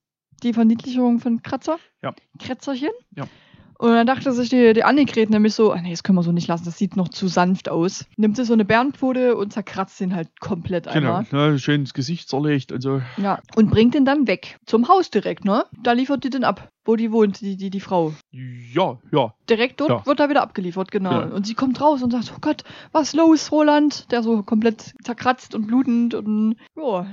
die 0.43 0.53
Verniedlichung 0.53 1.19
von 1.19 1.43
Kratzer? 1.43 1.79
Ja. 2.03 2.15
Kratzerchen? 2.39 2.91
Ja. 3.17 3.27
Und 3.79 3.91
dann 3.91 4.07
dachte 4.07 4.33
sich 4.33 4.49
die, 4.51 4.73
die 4.73 4.85
Annegret 4.85 5.31
nämlich 5.31 5.55
so, 5.55 5.73
ah 5.73 5.81
nee, 5.81 5.91
das 5.91 6.03
können 6.03 6.17
wir 6.17 6.23
so 6.23 6.33
nicht 6.33 6.47
lassen, 6.49 6.65
das 6.65 6.79
sieht 6.79 6.97
noch 6.97 7.09
zu 7.09 7.27
sanft 7.29 7.69
aus. 7.69 8.07
Nimmt 8.17 8.37
sie 8.37 8.45
so 8.45 8.53
eine 8.53 8.65
Bärenpfote 8.65 9.37
und 9.37 9.53
zerkratzt 9.53 10.01
den 10.01 10.15
halt 10.15 10.29
komplett 10.41 10.85
Genau. 10.93 11.17
einmal. 11.17 11.53
Ja, 11.53 11.59
schön 11.59 11.81
ins 11.83 11.95
Gesicht 11.95 12.29
zerlegt. 12.29 12.73
Also, 12.73 13.03
Ja. 13.17 13.41
Und 13.57 13.71
bringt 13.71 13.95
den 13.95 14.05
dann 14.05 14.27
weg. 14.27 14.59
Zum 14.67 14.89
Haus 14.89 15.11
direkt, 15.11 15.45
ne? 15.45 15.65
Da 15.83 15.93
liefert 15.93 16.23
die 16.25 16.31
den 16.31 16.45
ab, 16.45 16.69
wo 16.85 16.97
die 16.97 17.11
wohnt, 17.13 17.41
die, 17.41 17.57
die, 17.57 17.71
die 17.71 17.81
Frau. 17.81 18.15
ja, 18.33 18.99
ja. 19.13 19.35
Direkt 19.51 19.81
dort 19.81 19.91
Ja. 19.91 20.07
wird 20.07 20.21
er 20.21 20.29
wieder 20.31 20.43
abgeliefert, 20.43 20.91
genau. 20.91 21.11
Ja. 21.13 21.25
Und 21.27 21.47
sie 21.47 21.55
kommt 21.55 21.81
raus 21.81 22.03
und 22.03 22.11
sagt, 22.13 22.33
oh 22.35 22.39
Gott, 22.41 22.63
was 22.93 23.13
los, 23.15 23.51
Roland? 23.51 24.11
Der 24.13 24.23
so 24.23 24.43
komplett 24.43 24.95
zerkratzt 25.03 25.55
und 25.55 25.67
blutend 25.67 26.15
und 26.15 26.57
ja, 26.77 27.07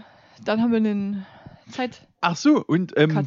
dann 0.45 0.61
haben 0.61 0.71
wir 0.71 0.79
den 0.79 1.25
Zeit. 1.69 2.07
Ach 2.21 2.35
so, 2.35 2.63
und, 2.65 2.93
ähm, 2.97 3.09
Cut. 3.09 3.25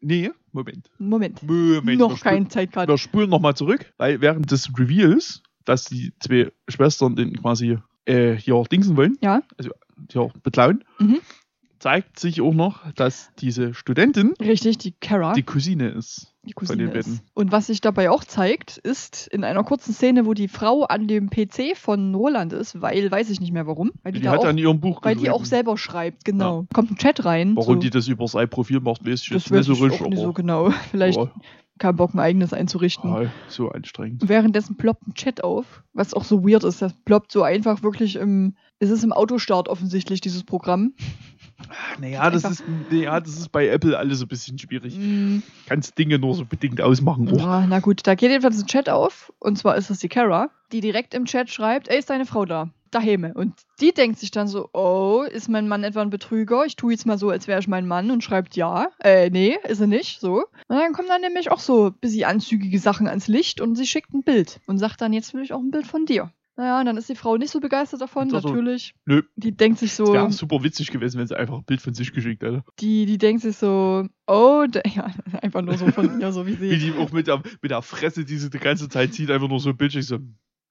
Nee, 0.00 0.30
Moment. 0.52 0.90
Moment. 0.98 1.42
Moment. 1.42 1.98
Noch 1.98 2.20
kein 2.20 2.48
Zeitcut. 2.50 2.88
Wir 2.88 2.98
spulen 2.98 3.30
nochmal 3.30 3.54
zurück, 3.54 3.92
weil 3.98 4.20
während 4.20 4.50
des 4.50 4.68
Reveals, 4.78 5.42
dass 5.64 5.84
die 5.86 6.12
zwei 6.20 6.50
Schwestern 6.68 7.16
den 7.16 7.36
quasi 7.40 7.78
äh, 8.04 8.34
hier 8.34 8.62
dingsen 8.70 8.96
wollen, 8.96 9.16
Ja. 9.22 9.42
also 9.56 9.70
hier 10.10 10.30
beklauen, 10.42 10.84
Mhm. 10.98 11.20
Zeigt 11.82 12.20
sich 12.20 12.40
auch 12.40 12.54
noch, 12.54 12.90
dass 12.92 13.30
diese 13.40 13.74
Studentin 13.74 14.34
Richtig, 14.40 14.78
die 14.78 14.92
Kara, 14.92 15.32
die 15.32 15.42
Cousine 15.42 15.88
ist. 15.88 16.32
die 16.44 16.52
von 16.52 16.60
Cousine 16.68 16.84
den 16.84 16.92
beiden. 16.92 17.14
ist. 17.14 17.24
Und 17.34 17.50
was 17.50 17.66
sich 17.66 17.80
dabei 17.80 18.08
auch 18.08 18.22
zeigt, 18.22 18.78
ist 18.78 19.26
in 19.26 19.42
einer 19.42 19.64
kurzen 19.64 19.92
Szene, 19.92 20.24
wo 20.24 20.32
die 20.32 20.46
Frau 20.46 20.84
an 20.84 21.08
dem 21.08 21.28
PC 21.28 21.76
von 21.76 22.14
Roland 22.14 22.52
ist, 22.52 22.80
weil, 22.80 23.10
weiß 23.10 23.30
ich 23.30 23.40
nicht 23.40 23.52
mehr 23.52 23.66
warum, 23.66 23.90
weil 24.04 24.12
die, 24.12 24.20
Die, 24.20 24.24
da 24.26 24.30
hat 24.30 24.38
auch, 24.40 24.44
an 24.46 24.58
ihrem 24.58 24.78
Buch 24.78 25.00
weil 25.02 25.16
die 25.16 25.22
geschrieben. 25.22 25.34
auch 25.34 25.44
selber 25.44 25.76
schreibt, 25.76 26.24
genau. 26.24 26.66
Kommt 26.72 26.92
ein 26.92 26.96
Chat 26.98 27.24
rein. 27.24 27.56
Warum 27.56 27.74
so. 27.74 27.80
die 27.80 27.90
das 27.90 28.06
über 28.06 28.28
sein 28.28 28.48
Profil 28.48 28.78
macht, 28.78 29.04
weiß 29.04 29.20
ich 29.22 29.30
das 29.30 29.48
jetzt 29.48 29.50
nicht 29.50 29.64
so 29.66 29.72
ich 29.72 29.82
richtig. 29.82 30.02
auch 30.02 30.08
nicht 30.08 30.22
so 30.22 30.32
genau. 30.32 30.70
Vielleicht 30.92 31.18
aber- 31.18 31.32
kein 31.78 31.96
Bock, 31.96 32.14
ein 32.14 32.20
eigenes 32.20 32.52
einzurichten. 32.52 33.10
Ja, 33.10 33.30
so 33.48 33.70
anstrengend. 33.70 34.28
Währenddessen 34.28 34.76
ploppt 34.76 35.08
ein 35.08 35.14
Chat 35.14 35.42
auf, 35.42 35.82
was 35.94 36.14
auch 36.14 36.22
so 36.22 36.44
weird 36.48 36.62
ist. 36.62 36.80
Das 36.80 36.92
ploppt 37.04 37.32
so 37.32 37.42
einfach 37.42 37.82
wirklich 37.82 38.14
im. 38.14 38.54
Es 38.78 38.90
ist 38.90 39.02
im 39.02 39.12
Autostart 39.12 39.68
offensichtlich, 39.68 40.20
dieses 40.20 40.44
Programm. 40.44 40.92
Naja, 42.00 42.30
das 42.30 42.44
ist, 42.44 42.64
naja, 42.90 43.20
das 43.20 43.38
ist 43.38 43.52
bei 43.52 43.68
Apple 43.68 43.96
alles 43.96 44.18
so 44.18 44.24
ein 44.24 44.28
bisschen 44.28 44.58
schwierig. 44.58 44.96
Mm, 44.96 45.38
Kannst 45.66 45.98
Dinge 45.98 46.18
nur 46.18 46.34
so 46.34 46.44
bedingt 46.44 46.80
ausmachen. 46.80 47.28
Oh. 47.32 47.36
ja, 47.36 47.66
na 47.66 47.80
gut, 47.80 48.06
da 48.06 48.14
geht 48.14 48.30
jedenfalls 48.30 48.60
ein 48.60 48.66
Chat 48.66 48.88
auf. 48.88 49.32
Und 49.38 49.58
zwar 49.58 49.76
ist 49.76 49.90
es 49.90 49.98
die 49.98 50.08
Kara, 50.08 50.50
die 50.72 50.80
direkt 50.80 51.14
im 51.14 51.24
Chat 51.24 51.50
schreibt: 51.50 51.88
Ey, 51.88 51.98
ist 51.98 52.10
deine 52.10 52.26
Frau 52.26 52.44
da? 52.44 52.70
Daheme. 52.92 53.32
Und 53.34 53.54
die 53.80 53.92
denkt 53.92 54.18
sich 54.18 54.30
dann 54.30 54.46
so: 54.46 54.68
Oh, 54.72 55.22
ist 55.22 55.48
mein 55.48 55.66
Mann 55.66 55.82
etwa 55.82 56.02
ein 56.02 56.10
Betrüger? 56.10 56.64
Ich 56.66 56.76
tue 56.76 56.92
jetzt 56.92 57.06
mal 57.06 57.18
so, 57.18 57.30
als 57.30 57.48
wäre 57.48 57.58
ich 57.58 57.68
mein 57.68 57.86
Mann 57.86 58.10
und 58.10 58.22
schreibt 58.22 58.54
ja. 58.54 58.88
Äh, 59.02 59.30
nee, 59.30 59.56
ist 59.66 59.80
er 59.80 59.86
nicht. 59.86 60.20
So. 60.20 60.44
Und 60.68 60.76
dann 60.76 60.92
kommen 60.92 61.08
dann 61.08 61.22
nämlich 61.22 61.50
auch 61.50 61.58
so 61.58 61.86
ein 61.86 61.94
bisschen 61.94 62.24
anzügige 62.24 62.78
Sachen 62.78 63.08
ans 63.08 63.28
Licht 63.28 63.60
und 63.60 63.74
sie 63.76 63.86
schickt 63.86 64.12
ein 64.12 64.22
Bild 64.22 64.60
und 64.66 64.78
sagt 64.78 65.00
dann: 65.00 65.12
Jetzt 65.12 65.34
will 65.34 65.42
ich 65.42 65.52
auch 65.52 65.60
ein 65.60 65.70
Bild 65.70 65.86
von 65.86 66.06
dir. 66.06 66.30
Naja, 66.56 66.80
und 66.80 66.86
dann 66.86 66.96
ist 66.98 67.08
die 67.08 67.14
Frau 67.14 67.38
nicht 67.38 67.50
so 67.50 67.60
begeistert 67.60 68.02
davon, 68.02 68.32
also, 68.34 68.46
natürlich. 68.48 68.94
Nö, 69.06 69.22
Die 69.36 69.56
denkt 69.56 69.78
sich 69.78 69.94
so, 69.94 70.12
wäre 70.12 70.30
super 70.30 70.62
witzig 70.62 70.90
gewesen, 70.90 71.18
wenn 71.18 71.26
sie 71.26 71.36
einfach 71.38 71.56
ein 71.56 71.64
Bild 71.64 71.80
von 71.80 71.94
sich 71.94 72.12
geschickt 72.12 72.42
hätte. 72.42 72.62
die, 72.78 73.06
die 73.06 73.16
denkt 73.18 73.40
sich 73.42 73.56
so, 73.56 74.06
oh, 74.26 74.64
ja, 74.94 75.10
einfach 75.40 75.62
nur 75.62 75.78
so 75.78 75.86
von 75.88 76.20
ihr, 76.20 76.30
so 76.32 76.46
wie 76.46 76.60
Wie 76.60 76.76
sie. 76.78 76.92
die 76.92 76.98
auch 76.98 77.10
mit 77.12 77.26
der, 77.26 77.42
mit 77.62 77.70
der 77.70 77.80
Fresse, 77.82 78.24
die 78.26 78.36
sie 78.36 78.50
die 78.50 78.58
ganze 78.58 78.88
Zeit 78.90 79.14
zieht, 79.14 79.30
einfach 79.30 79.48
nur 79.48 79.60
so 79.60 79.70
ein 79.70 79.76
Bild. 79.78 79.92
So, 79.92 80.18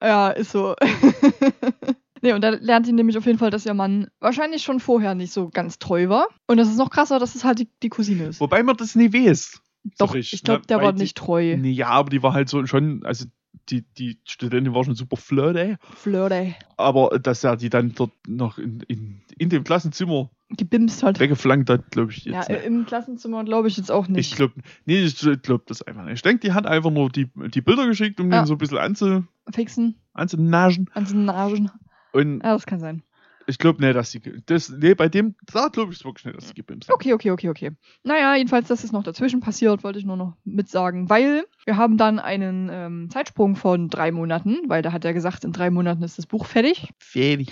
Ja, 0.03 0.29
ist 0.29 0.51
so. 0.51 0.75
nee, 2.21 2.33
und 2.33 2.41
da 2.41 2.49
lernt 2.49 2.85
sie 2.85 2.93
nämlich 2.93 3.17
auf 3.17 3.25
jeden 3.25 3.39
Fall, 3.39 3.49
dass 3.49 3.65
ihr 3.65 3.73
Mann 3.73 4.07
wahrscheinlich 4.19 4.61
schon 4.63 4.79
vorher 4.79 5.15
nicht 5.15 5.33
so 5.33 5.49
ganz 5.49 5.79
treu 5.79 6.09
war. 6.09 6.27
Und 6.47 6.57
das 6.57 6.69
ist 6.69 6.77
noch 6.77 6.89
krasser, 6.89 7.19
dass 7.19 7.35
es 7.35 7.43
halt 7.43 7.59
die, 7.59 7.69
die 7.83 7.89
Cousine 7.89 8.25
ist. 8.25 8.39
wobei 8.39 8.63
man 8.63 8.77
das 8.77 8.95
nie 8.95 9.11
weiß. 9.13 9.61
So 9.97 10.05
Doch, 10.05 10.13
richtig, 10.13 10.33
ich 10.39 10.43
glaube, 10.43 10.61
ne? 10.61 10.67
der 10.67 10.81
war 10.81 10.93
die- 10.93 11.01
nicht 11.01 11.17
treu. 11.17 11.57
Nee, 11.57 11.71
ja, 11.71 11.87
aber 11.87 12.09
die 12.11 12.21
war 12.21 12.33
halt 12.33 12.49
so 12.49 12.63
schon, 12.67 13.03
also 13.03 13.25
die, 13.71 13.81
die 13.97 14.19
Studentin 14.25 14.73
war 14.73 14.83
schon 14.83 14.95
super 14.95 15.17
flirty, 15.17 15.75
Flirty. 15.95 16.55
aber 16.77 17.17
dass 17.19 17.43
er 17.43 17.55
die 17.57 17.69
dann 17.69 17.93
dort 17.95 18.11
noch 18.27 18.57
in, 18.57 18.81
in, 18.87 19.21
in 19.37 19.49
dem 19.49 19.63
Klassenzimmer 19.63 20.29
Gebimst 20.49 21.01
hat. 21.03 21.19
weggeflankt 21.19 21.69
hat, 21.69 21.91
glaube 21.91 22.11
ich 22.11 22.25
Ja, 22.25 22.33
jetzt 22.39 22.49
äh, 22.49 22.53
nicht. 22.53 22.65
im 22.65 22.85
Klassenzimmer 22.85 23.43
glaube 23.45 23.69
ich 23.69 23.77
jetzt 23.77 23.89
auch 23.89 24.05
Ich 24.07 24.09
nicht. 24.09 24.35
glaube, 24.35 24.55
nee, 24.85 25.01
ich 25.01 25.17
glaube 25.41 25.63
das 25.67 25.81
einfach 25.81 26.03
nicht. 26.03 26.15
Ich 26.15 26.21
denke, 26.21 26.45
die 26.45 26.51
hat 26.53 26.65
einfach 26.67 26.91
nur 26.91 27.09
die, 27.09 27.29
die 27.35 27.61
Bilder 27.61 27.87
geschickt, 27.87 28.19
um 28.19 28.31
Ja. 28.31 28.41
den 28.41 28.45
so 28.47 28.55
ein 28.55 28.57
bisschen 28.57 28.77
anzu, 28.77 29.23
Fixen, 29.53 29.95
anzunagen. 30.13 30.89
an 30.93 31.05
den 31.05 31.23
Nagen. 31.25 31.71
Und 32.11 32.41
Ja, 32.43 32.53
das 32.53 32.65
kann 32.65 32.79
sein. 32.81 33.03
Ich 33.51 33.57
glaube 33.57 33.81
nicht, 33.81 33.95
dass 33.95 34.11
sie, 34.11 34.21
das, 34.45 34.69
nee, 34.69 34.95
bei 34.95 35.09
dem, 35.09 35.35
da 35.51 35.67
glaube 35.67 35.91
ich 35.91 35.99
es 35.99 36.05
wirklich 36.05 36.25
nicht, 36.25 36.37
dass 36.37 36.47
sie 36.47 36.53
gebimst 36.53 36.87
hat. 36.87 36.95
Okay, 36.95 37.13
okay, 37.13 37.31
okay, 37.31 37.49
okay. 37.49 37.71
Naja, 38.03 38.35
jedenfalls, 38.35 38.67
das 38.69 38.83
ist 38.83 38.93
noch 38.93 39.03
dazwischen 39.03 39.41
passiert, 39.41 39.83
wollte 39.83 39.99
ich 39.99 40.05
nur 40.05 40.17
noch 40.17 40.37
mitsagen, 40.45 41.09
weil 41.09 41.43
wir 41.65 41.77
haben 41.77 41.97
dann 41.97 42.17
einen 42.19 42.69
ähm, 42.71 43.09
Zeitsprung 43.11 43.55
von 43.55 43.89
drei 43.89 44.11
Monaten, 44.11 44.57
weil 44.67 44.81
da 44.81 44.93
hat 44.93 45.05
er 45.05 45.13
gesagt, 45.13 45.43
in 45.43 45.51
drei 45.51 45.69
Monaten 45.69 46.01
ist 46.01 46.17
das 46.17 46.25
Buch 46.25 46.45
fertig. 46.45 46.89
Fertig. 46.97 47.51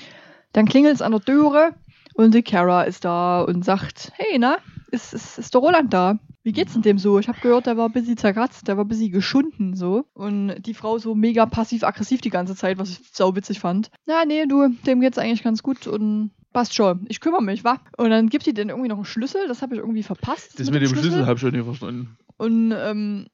Dann 0.54 0.66
klingelt 0.66 0.95
es 0.95 1.02
an 1.02 1.12
der 1.12 1.22
Türe 1.22 1.76
und 2.14 2.34
die 2.34 2.43
Kara 2.43 2.84
ist 2.84 3.06
da 3.06 3.41
und 3.41 3.64
sagt, 3.64 4.12
hey, 4.16 4.38
na, 4.39 4.58
ist, 4.91 5.14
ist, 5.14 5.38
ist 5.38 5.54
der 5.54 5.62
Roland 5.62 5.93
da? 5.93 6.18
Wie 6.43 6.51
geht's 6.53 6.73
denn 6.73 6.81
dem 6.81 6.97
so? 6.97 7.19
Ich 7.19 7.27
habe 7.27 7.39
gehört, 7.41 7.65
der 7.65 7.77
war 7.77 7.87
ein 7.87 7.91
bisschen 7.91 8.17
zerkratzt, 8.17 8.67
der 8.67 8.77
war 8.77 8.85
ein 8.85 8.87
bisschen 8.87 9.11
geschunden 9.11 9.75
so. 9.75 10.05
Und 10.13 10.55
die 10.65 10.73
Frau 10.73 10.97
so 10.97 11.15
mega 11.15 11.45
passiv-aggressiv 11.45 12.21
die 12.21 12.29
ganze 12.29 12.55
Zeit, 12.55 12.77
was 12.77 12.91
ich 12.91 12.99
sau 13.11 13.35
witzig 13.35 13.59
fand. 13.59 13.91
Na, 14.05 14.25
nee, 14.25 14.45
du, 14.45 14.69
dem 14.85 15.01
geht's 15.01 15.17
eigentlich 15.17 15.43
ganz 15.43 15.63
gut 15.63 15.85
und 15.87 16.31
passt 16.53 16.73
schon. 16.73 17.05
Ich 17.09 17.19
kümmere 17.19 17.43
mich, 17.43 17.63
wa? 17.63 17.79
Und 17.97 18.09
dann 18.09 18.29
gibt 18.29 18.45
sie 18.45 18.53
den 18.53 18.69
irgendwie 18.69 18.89
noch 18.89 18.97
einen 18.97 19.05
Schlüssel, 19.05 19.47
das 19.47 19.61
habe 19.61 19.75
ich 19.75 19.81
irgendwie 19.81 20.03
verpasst. 20.03 20.59
Das 20.59 20.71
mit 20.71 20.81
dem 20.81 20.89
Schlüssel 20.89 21.25
habe 21.25 21.35
ich 21.35 21.41
schon 21.41 21.51
nicht 21.51 21.65
verstanden. 21.65 22.17
Und 22.37 22.73
ähm, 22.75 23.27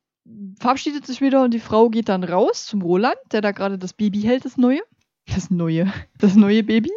verabschiedet 0.59 1.05
sich 1.05 1.21
wieder 1.21 1.43
und 1.43 1.53
die 1.53 1.59
Frau 1.59 1.89
geht 1.89 2.09
dann 2.09 2.23
raus 2.23 2.65
zum 2.65 2.81
Roland, 2.81 3.17
der 3.31 3.41
da 3.41 3.51
gerade 3.51 3.77
das 3.77 3.93
Baby 3.93 4.21
hält, 4.21 4.45
das 4.45 4.57
neue. 4.57 4.81
Das 5.27 5.49
neue. 5.49 5.91
Das 6.19 6.35
neue 6.35 6.63
Baby. 6.63 6.91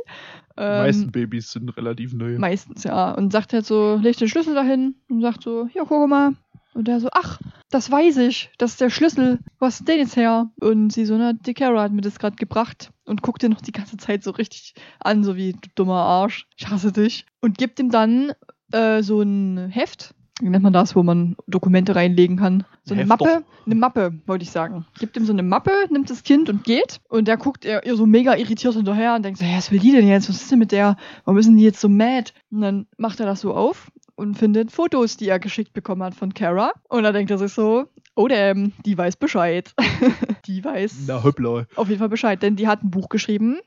Ähm, 0.58 0.78
meisten 0.78 1.12
Babys 1.12 1.52
sind 1.52 1.76
relativ 1.76 2.12
neu. 2.12 2.36
Meistens, 2.38 2.82
ja. 2.82 3.12
Und 3.12 3.32
sagt 3.32 3.52
halt 3.52 3.64
so, 3.64 3.96
legt 3.96 4.20
den 4.20 4.28
Schlüssel 4.28 4.54
dahin 4.54 4.96
und 5.08 5.22
sagt 5.22 5.44
so, 5.44 5.68
ja, 5.72 5.84
guck 5.86 6.08
mal. 6.08 6.32
Und 6.74 6.88
der 6.88 7.00
so, 7.00 7.08
ach, 7.12 7.40
das 7.70 7.90
weiß 7.90 8.18
ich, 8.18 8.50
das 8.58 8.72
ist 8.72 8.80
der 8.80 8.90
Schlüssel. 8.90 9.38
Wo 9.58 9.66
hast 9.66 9.80
du 9.80 9.84
den 9.84 9.98
jetzt 9.98 10.16
her? 10.16 10.50
Und 10.60 10.92
sie 10.92 11.06
so, 11.06 11.16
na, 11.16 11.32
die 11.32 11.54
Kara 11.54 11.82
hat 11.82 11.92
mir 11.92 12.00
das 12.00 12.18
gerade 12.18 12.36
gebracht. 12.36 12.92
Und 13.04 13.22
guckt 13.22 13.42
ihn 13.42 13.52
noch 13.52 13.60
die 13.60 13.72
ganze 13.72 13.96
Zeit 13.96 14.24
so 14.24 14.32
richtig 14.32 14.74
an, 15.00 15.24
so 15.24 15.36
wie, 15.36 15.52
du 15.52 15.68
dummer 15.74 16.00
Arsch, 16.00 16.46
ich 16.56 16.68
hasse 16.68 16.92
dich. 16.92 17.24
Und 17.40 17.56
gibt 17.56 17.78
ihm 17.78 17.90
dann 17.90 18.32
äh, 18.72 19.02
so 19.02 19.22
ein 19.22 19.68
Heft 19.70 20.14
wie 20.40 20.48
nennt 20.48 20.62
man 20.62 20.72
das, 20.72 20.94
wo 20.94 21.02
man 21.02 21.36
Dokumente 21.46 21.94
reinlegen 21.94 22.36
kann. 22.36 22.64
So 22.84 22.94
eine 22.94 23.02
Hefter. 23.02 23.24
Mappe, 23.24 23.44
eine 23.66 23.74
Mappe, 23.74 24.14
wollte 24.26 24.42
ich 24.44 24.50
sagen. 24.50 24.86
Gibt 24.98 25.16
ihm 25.16 25.24
so 25.24 25.32
eine 25.32 25.42
Mappe, 25.42 25.72
nimmt 25.90 26.10
das 26.10 26.22
Kind 26.22 26.48
und 26.48 26.64
geht. 26.64 27.00
Und 27.08 27.28
der 27.28 27.36
guckt 27.36 27.64
ihr, 27.64 27.84
ihr 27.84 27.96
so 27.96 28.06
mega 28.06 28.36
irritiert 28.36 28.74
hinterher 28.74 29.14
und 29.14 29.24
denkt 29.24 29.38
so, 29.40 29.46
was 29.46 29.70
will 29.70 29.80
die 29.80 29.92
denn 29.92 30.06
jetzt? 30.08 30.28
Was 30.28 30.42
ist 30.42 30.50
denn 30.50 30.58
mit 30.58 30.72
der? 30.72 30.96
Warum 31.24 31.38
ist 31.38 31.46
denn 31.46 31.56
die 31.56 31.64
jetzt 31.64 31.80
so 31.80 31.88
mad? 31.88 32.32
Und 32.50 32.60
dann 32.60 32.86
macht 32.96 33.20
er 33.20 33.26
das 33.26 33.40
so 33.40 33.54
auf 33.54 33.90
und 34.14 34.36
findet 34.36 34.72
Fotos, 34.72 35.16
die 35.16 35.28
er 35.28 35.38
geschickt 35.38 35.72
bekommen 35.72 36.02
hat 36.02 36.14
von 36.14 36.34
Kara. 36.34 36.72
Und 36.88 37.02
dann 37.04 37.14
denkt 37.14 37.30
er 37.30 37.38
sich 37.38 37.52
so, 37.52 37.86
oh 38.14 38.28
damn, 38.28 38.72
die 38.84 38.98
weiß 38.98 39.16
Bescheid. 39.16 39.74
die 40.46 40.64
weiß 40.64 41.04
Na 41.06 41.22
hoppla. 41.22 41.66
auf 41.76 41.88
jeden 41.88 42.00
Fall 42.00 42.08
Bescheid, 42.08 42.42
denn 42.42 42.56
die 42.56 42.66
hat 42.66 42.82
ein 42.82 42.90
Buch 42.90 43.08
geschrieben. 43.08 43.58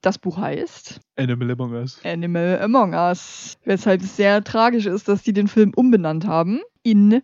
Das 0.00 0.18
Buch 0.18 0.38
heißt 0.38 1.00
Animal 1.16 1.50
Among 1.50 1.72
Us. 1.72 2.00
Animal 2.04 2.60
Among 2.62 2.94
Us. 2.94 3.58
Weshalb 3.64 4.02
es 4.02 4.16
sehr 4.16 4.42
tragisch 4.42 4.86
ist, 4.86 5.08
dass 5.08 5.22
die 5.22 5.32
den 5.32 5.48
Film 5.48 5.72
umbenannt 5.76 6.26
haben 6.26 6.60
in 6.82 7.22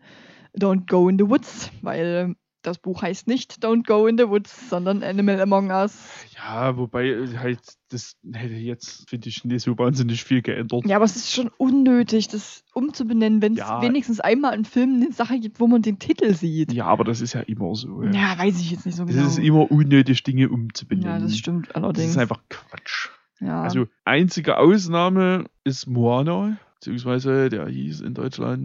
Don't 0.59 0.87
Go 0.87 1.09
in 1.09 1.19
the 1.19 1.29
Woods, 1.29 1.71
weil 1.81 2.35
das 2.63 2.79
Buch 2.79 3.03
heißt 3.03 3.27
nicht 3.27 3.65
Don't 3.65 3.85
Go 3.87 4.07
in 4.07 4.17
the 4.19 4.29
Woods, 4.29 4.69
sondern 4.71 5.03
Animal 5.03 5.41
Among 5.41 5.71
Us. 5.71 5.99
Ja, 6.37 6.77
wobei 6.77 7.09
äh, 7.09 7.37
halt 7.39 7.59
das 7.91 8.17
hätte 8.33 8.55
jetzt, 8.55 9.09
finde 9.11 9.29
ich, 9.29 9.45
nicht 9.45 9.63
so 9.63 9.77
wahnsinnig 9.77 10.25
viel 10.25 10.41
geändert. 10.43 10.87
Ja, 10.87 10.97
aber 10.97 11.05
es 11.05 11.15
ist 11.17 11.33
schon 11.33 11.51
unnötig, 11.59 12.29
das 12.29 12.65
umzubenennen, 12.73 13.43
wenn 13.43 13.53
es 13.53 13.59
Ja. 13.59 13.83
wenigstens 13.83 14.21
einmal 14.21 14.55
im 14.55 14.65
Film 14.65 14.95
eine 15.03 15.13
Sache 15.13 15.39
gibt, 15.39 15.61
wo 15.61 15.67
man 15.67 15.83
den 15.83 15.99
Titel 15.99 16.33
sieht. 16.35 16.73
Ja, 16.73 16.87
aber 16.87 17.05
das 17.05 17.21
ist 17.21 17.35
ja 17.35 17.41
immer 17.41 17.75
so. 17.75 18.03
Ja. 18.05 18.11
Ja, 18.13 18.39
weiß 18.39 18.59
ich 18.61 18.71
jetzt 18.71 18.87
nicht 18.87 18.97
so 18.97 19.03
Es 19.05 19.11
genau. 19.11 19.27
ist 19.27 19.39
immer 19.39 19.71
unnötig, 19.71 20.23
Dinge 20.23 20.49
umzubenennen. 20.49 21.11
ja, 21.13 21.19
das 21.19 21.37
stimmt 21.37 21.69
Das 21.69 21.77
allerdings. 21.77 22.11
ist 22.13 22.19
einfach 22.19 22.41
Quatsch. 22.49 23.09
ja. 23.41 23.63
Also, 23.63 23.87
einzige 24.05 24.57
Ausnahme 24.59 25.45
ist 25.65 25.87
Moana, 25.87 26.57
beziehungsweise 26.77 27.51
der 27.51 27.67
hieß 27.69 28.01
in 28.01 28.15
Deutschland. 28.15 28.63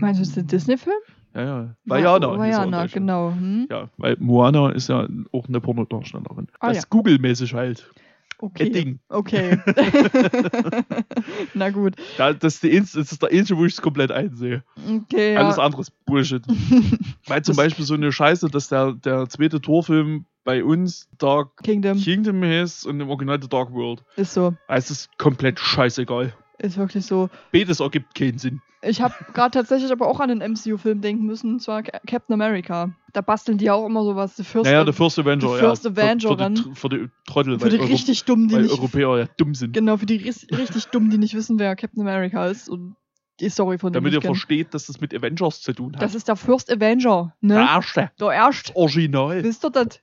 Meinst 0.00 0.18
du, 0.18 0.22
es 0.22 0.28
ist 0.30 0.36
der 0.36 0.44
Disney-Film? 0.44 0.96
Ja, 1.34 1.42
ja. 1.42 1.76
Vajana. 1.86 2.32
in 2.34 2.38
Vajana, 2.40 2.86
genau. 2.86 3.30
Hm? 3.32 3.66
Ja, 3.70 3.88
weil 3.96 4.16
Moana 4.20 4.70
ist 4.70 4.88
ja 4.88 5.06
auch 5.32 5.48
eine 5.48 5.60
Pornodarstellerin. 5.60 6.48
Ah, 6.60 6.68
das 6.68 6.78
ja. 6.78 6.82
Google-mäßig 6.90 7.54
halt. 7.54 7.90
Okay. 8.38 8.70
Ding. 8.70 8.98
Okay. 9.08 9.56
Na 11.54 11.70
gut. 11.70 11.94
Da, 12.18 12.32
das, 12.32 12.54
ist 12.54 12.62
die, 12.64 12.72
einz- 12.76 12.92
das 12.94 13.12
ist 13.12 13.22
der 13.22 13.30
einzige, 13.30 13.58
wo 13.58 13.64
ich 13.64 13.74
es 13.74 13.80
komplett 13.82 14.10
einsehe. 14.10 14.62
Okay, 15.04 15.34
ja. 15.34 15.40
Alles 15.40 15.58
andere 15.58 15.82
ist 15.82 15.92
Bullshit. 16.06 16.42
Weil 17.26 17.42
zum 17.42 17.52
Das- 17.54 17.56
Beispiel 17.64 17.84
so 17.84 17.94
eine 17.94 18.10
Scheiße, 18.12 18.48
dass 18.48 18.68
der, 18.68 18.92
der 18.94 19.28
zweite 19.28 19.60
Torfilm 19.60 20.26
bei 20.44 20.64
uns 20.64 21.08
Dark 21.18 21.62
Kingdom 21.62 21.98
Kingdom 21.98 22.42
heißt 22.42 22.84
und 22.86 22.98
im 23.00 23.08
Original 23.10 23.40
The 23.40 23.48
Dark 23.48 23.72
World. 23.72 24.02
ist 24.16 24.34
so. 24.34 24.54
Also 24.66 24.86
es 24.86 24.90
ist 24.90 25.18
komplett 25.18 25.60
scheißegal. 25.60 26.32
Ist 26.62 26.76
wirklich 26.78 27.04
so. 27.04 27.28
Beides 27.52 27.80
ergibt 27.80 28.14
keinen 28.14 28.38
Sinn. 28.38 28.60
Ich 28.82 29.00
habe 29.00 29.14
gerade 29.34 29.50
tatsächlich 29.52 29.92
aber 29.92 30.06
auch 30.08 30.20
an 30.20 30.30
einen 30.30 30.52
MCU-Film 30.52 31.00
denken 31.00 31.24
müssen, 31.26 31.54
und 31.54 31.60
zwar 31.60 31.82
Ca- 31.82 32.00
Captain 32.06 32.32
America. 32.34 32.90
Da 33.12 33.20
basteln 33.20 33.58
die 33.58 33.70
auch 33.70 33.84
immer 33.86 34.02
sowas. 34.04 34.36
The 34.36 34.44
First 34.44 34.64
naja, 34.66 34.84
der 34.84 34.94
First 34.94 35.18
Avenger, 35.18 35.54
The 35.54 35.58
First 35.60 35.84
ja. 35.84 35.90
Avenger 35.90 36.28
für, 36.28 36.36
für, 36.36 36.48
die, 36.48 36.74
für 36.74 36.88
die 36.88 37.08
Trottel, 37.26 37.58
für 37.60 37.68
die 37.68 37.78
weil, 37.80 37.86
richtig 37.86 38.24
dummen, 38.24 38.48
die 38.48 38.54
Euro, 38.54 38.62
weil 38.64 38.70
nicht. 38.70 38.78
Europäer 38.78 39.18
ja 39.18 39.28
dumm 39.36 39.54
sind. 39.54 39.72
Genau, 39.74 39.96
für 39.98 40.06
die 40.06 40.16
richtig 40.52 40.86
dummen, 40.86 41.10
die 41.10 41.18
nicht 41.18 41.34
wissen, 41.34 41.58
wer 41.58 41.76
Captain 41.76 42.00
America 42.00 42.46
ist 42.46 42.68
und 42.68 42.96
die 43.40 43.48
Story 43.48 43.78
von 43.78 43.92
dem 43.92 44.00
Damit 44.02 44.12
ihr 44.14 44.20
kennen. 44.20 44.34
versteht, 44.34 44.72
dass 44.74 44.86
das 44.86 45.00
mit 45.00 45.14
Avengers 45.14 45.60
zu 45.62 45.72
tun 45.72 45.94
hat. 45.94 46.02
Das 46.02 46.14
ist 46.14 46.28
der 46.28 46.36
First 46.36 46.70
Avenger, 46.72 47.34
ne? 47.40 47.54
der 47.54 47.64
erste. 47.64 48.10
Der 48.20 48.28
erste. 48.32 48.74
Original. 48.76 49.42
Wisst 49.42 49.64
ihr 49.64 49.70
das? 49.70 50.00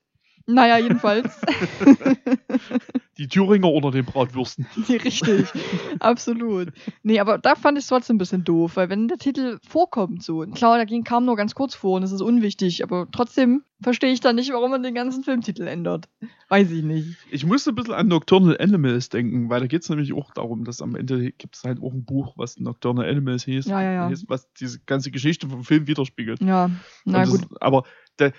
Naja, 0.50 0.80
jedenfalls. 0.80 1.40
Die 3.20 3.28
Thüringer 3.28 3.72
unter 3.72 3.92
den 3.92 4.06
Bratwürsten. 4.06 4.66
Nee, 4.88 4.96
richtig. 4.96 5.48
Absolut. 6.00 6.70
Nee, 7.04 7.20
aber 7.20 7.38
da 7.38 7.56
fand 7.56 7.78
ich 7.78 7.84
es 7.84 7.90
trotzdem 7.90 8.16
ein 8.16 8.20
bisschen 8.20 8.44
doof, 8.44 8.76
weil 8.76 8.90
wenn 8.90 9.08
der 9.08 9.18
Titel 9.18 9.60
vorkommt 9.68 10.24
so, 10.24 10.40
und 10.40 10.56
klar, 10.56 10.78
da 10.78 10.86
ging, 10.86 11.04
kam 11.04 11.26
nur 11.26 11.36
ganz 11.36 11.54
kurz 11.54 11.76
vor 11.76 11.98
und 11.98 12.04
es 12.04 12.12
ist 12.12 12.22
unwichtig, 12.22 12.82
aber 12.84 13.08
trotzdem 13.12 13.64
verstehe 13.82 14.12
ich 14.12 14.22
da 14.22 14.34
nicht, 14.34 14.52
warum 14.52 14.72
man 14.72 14.82
den 14.84 14.96
ganzen 14.96 15.24
Filmtitel 15.24 15.68
ändert. 15.68 16.10
Weiß 16.50 16.72
ich 16.72 16.84
nicht. 16.84 17.18
Ich 17.30 17.46
musste 17.46 17.72
ein 17.72 17.76
bisschen 17.76 17.94
an 17.94 18.08
Nocturnal 18.08 18.58
Animals 18.60 19.10
denken, 19.10 19.50
weil 19.50 19.60
da 19.60 19.68
geht 19.68 19.84
es 19.84 19.90
nämlich 19.90 20.14
auch 20.14 20.32
darum, 20.34 20.64
dass 20.64 20.82
am 20.82 20.96
Ende 20.96 21.32
gibt 21.32 21.56
es 21.58 21.64
halt 21.64 21.82
auch 21.82 21.94
ein 21.94 22.06
Buch, 22.06 22.34
was 22.38 22.58
Nocturnal 22.58 23.08
Animals 23.08 23.44
hieß, 23.44 23.68
Ja, 23.68 23.82
ja, 23.82 24.10
ja. 24.10 24.18
was 24.28 24.52
diese 24.54 24.80
ganze 24.86 25.12
Geschichte 25.12 25.48
vom 25.48 25.64
Film 25.64 25.88
widerspiegelt. 25.88 26.42
Ja, 26.42 26.72
na 27.06 27.24
Und 27.24 27.30
gut. 27.30 27.42
Das, 27.42 27.62
aber 27.62 27.84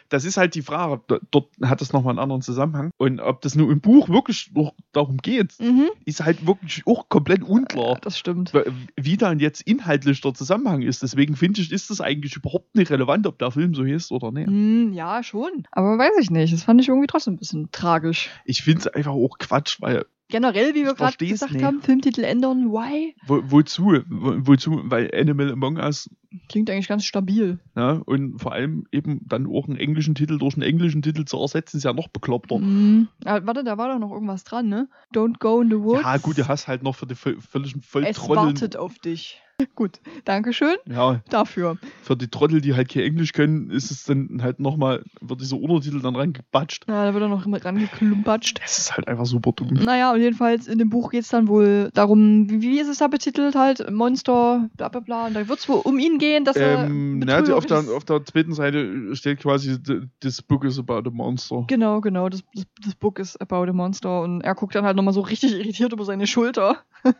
das 0.09 0.24
ist 0.24 0.37
halt 0.37 0.55
die 0.55 0.62
Frage, 0.62 1.01
dort 1.31 1.49
hat 1.62 1.81
das 1.81 1.93
nochmal 1.93 2.12
einen 2.12 2.18
anderen 2.18 2.43
Zusammenhang. 2.43 2.91
Und 2.99 3.20
ob 3.20 3.41
das 3.41 3.55
nur 3.55 3.70
im 3.70 3.81
Buch 3.81 4.09
wirklich 4.09 4.51
noch 4.55 4.74
darum 4.93 5.16
geht, 5.18 5.55
Mhm. 5.61 5.89
ist 6.05 6.24
halt 6.24 6.47
wirklich 6.47 6.83
auch 6.87 7.09
komplett 7.09 7.43
unklar. 7.43 7.99
das 8.03 8.18
stimmt. 8.18 8.53
Wie 8.97 9.16
dann 9.16 9.39
jetzt 9.41 9.62
inhaltlich 9.62 10.20
der 10.20 10.35
Zusammenhang 10.35 10.83
ist. 10.83 11.03
Deswegen 11.03 11.37
finde 11.37 11.61
ich, 11.61 11.72
ist 11.72 11.91
das 11.91 12.01
eigentlich 12.01 12.37
überhaupt 12.37 12.74
nicht 12.76 12.91
relevant, 12.91 13.26
ob 13.26 13.39
der 13.39 13.51
Film 13.51 13.74
so 13.74 13.85
hieß 13.85 14.11
oder 14.12 14.31
nicht. 14.33 14.47
Hm, 14.49 14.93
ja, 14.93 15.22
schon. 15.22 15.66
Aber 15.72 15.99
weiß 15.99 16.12
ich 16.20 16.31
nicht. 16.31 16.53
Das 16.53 16.62
fand 16.64 16.81
ich 16.81 16.89
irgendwie 16.89 17.07
trotzdem 17.07 17.35
ein 17.35 17.39
bisschen 17.39 17.68
tragisch. 17.72 18.31
Ich 18.45 18.62
finde 18.62 18.81
es 18.81 18.87
einfach 18.89 19.12
auch 19.12 19.39
Quatsch, 19.39 19.81
weil 19.81 20.05
Generell, 20.31 20.74
wie 20.74 20.85
wir 20.85 20.95
gerade 20.95 21.16
gesagt 21.26 21.53
nicht. 21.53 21.64
haben, 21.64 21.81
Filmtitel 21.83 22.22
ändern, 22.24 22.70
why? 22.72 23.14
wo, 23.26 23.41
wozu? 23.45 23.85
Wo, 24.09 24.35
wozu? 24.47 24.81
Weil 24.85 25.11
Animal 25.14 25.53
Among 25.53 25.76
Us 25.78 26.09
Klingt 26.49 26.70
eigentlich 26.70 26.87
ganz 26.87 27.05
stabil. 27.05 27.59
Ja, 27.74 28.01
und 28.07 28.39
vor 28.41 28.53
allem 28.53 28.87
eben 28.93 29.20
dann 29.26 29.49
auch 29.49 29.66
einen 29.66 29.76
englischen 29.76 30.14
Titel 30.14 30.39
durch 30.39 30.55
einen 30.55 30.62
englischen 30.62 31.03
Titel 31.03 31.24
zu 31.24 31.37
ersetzen, 31.39 31.78
ist 31.78 31.83
ja 31.83 31.93
noch 31.93 32.07
bekloppter. 32.07 32.57
Hm. 32.57 33.09
Ah, 33.24 33.41
warte, 33.43 33.64
da 33.64 33.76
war 33.78 33.93
doch 33.93 33.99
noch 33.99 34.12
irgendwas 34.12 34.45
dran, 34.45 34.68
ne? 34.68 34.89
Don't 35.12 35.39
go 35.41 35.61
in 35.61 35.68
the 35.70 35.78
woods. 35.81 36.03
Ja, 36.05 36.16
gut, 36.18 36.39
du 36.39 36.47
hast 36.47 36.68
halt 36.68 36.85
noch 36.85 36.95
für 36.95 37.07
die 37.07 37.16
völ- 37.16 37.41
völligen 37.41 37.81
Es 37.81 37.87
Volltrotteln. 37.87 38.47
wartet 38.47 38.76
auf 38.76 38.97
dich. 39.01 39.41
Gut, 39.74 40.00
Dankeschön 40.24 40.76
Ja, 40.88 41.20
dafür. 41.28 41.76
für 42.02 42.16
die 42.16 42.28
Trottel, 42.28 42.61
die 42.61 42.74
halt 42.74 42.88
kein 42.88 43.02
Englisch 43.02 43.32
können, 43.32 43.70
ist 43.70 43.90
es 43.90 44.04
dann 44.04 44.40
halt 44.42 44.61
nochmal, 44.61 45.02
wird 45.20 45.40
dieser 45.40 45.56
Untertitel 45.56 46.00
dann 46.00 46.16
rangebatscht. 46.16 46.84
Ja, 46.88 47.04
da 47.06 47.14
wird 47.14 47.22
er 47.22 47.28
noch 47.28 47.46
mit 47.46 47.64
rangeklumpatscht. 47.64 48.61
Das 48.62 48.78
ist 48.78 48.96
halt 48.96 49.08
einfach 49.08 49.26
super 49.26 49.52
dumm. 49.52 49.74
Naja, 49.74 50.12
und 50.12 50.20
jedenfalls 50.20 50.66
in 50.66 50.78
dem 50.78 50.90
Buch 50.90 51.11
geht 51.11 51.22
es 51.22 51.28
dann 51.28 51.48
wohl 51.48 51.90
darum, 51.94 52.48
wie, 52.50 52.80
ist 52.80 52.88
es 52.88 52.98
da 52.98 53.08
betitelt 53.08 53.54
halt? 53.54 53.90
Monster, 53.90 54.68
bla 54.76 54.88
bla 54.88 55.00
bla. 55.00 55.26
Und 55.26 55.34
da 55.34 55.48
wird 55.48 55.58
es 55.58 55.68
wohl 55.68 55.80
um 55.84 55.98
ihn 55.98 56.18
gehen, 56.18 56.44
dass 56.44 56.56
er. 56.56 56.84
Ähm, 56.84 57.18
na, 57.20 57.34
also 57.36 57.54
auf, 57.54 57.66
der, 57.66 57.78
auf 57.94 58.04
der 58.04 58.24
zweiten 58.24 58.52
Seite 58.54 59.14
steht 59.16 59.40
quasi, 59.40 59.76
"The- 59.84 60.00
this 60.20 60.42
book 60.42 60.64
is 60.64 60.78
about 60.78 61.08
a 61.08 61.11
monster. 61.12 61.64
Genau, 61.68 62.00
genau. 62.00 62.28
Das, 62.28 62.42
das, 62.54 62.64
das 62.84 62.94
Book 62.94 63.18
ist 63.18 63.40
about 63.40 63.68
a 63.68 63.72
monster. 63.72 64.22
Und 64.22 64.40
er 64.42 64.54
guckt 64.54 64.74
dann 64.74 64.84
halt 64.84 64.96
nochmal 64.96 65.14
so 65.14 65.20
richtig 65.20 65.52
irritiert 65.52 65.92
über 65.92 66.04
seine 66.04 66.26
Schulter. 66.26 66.78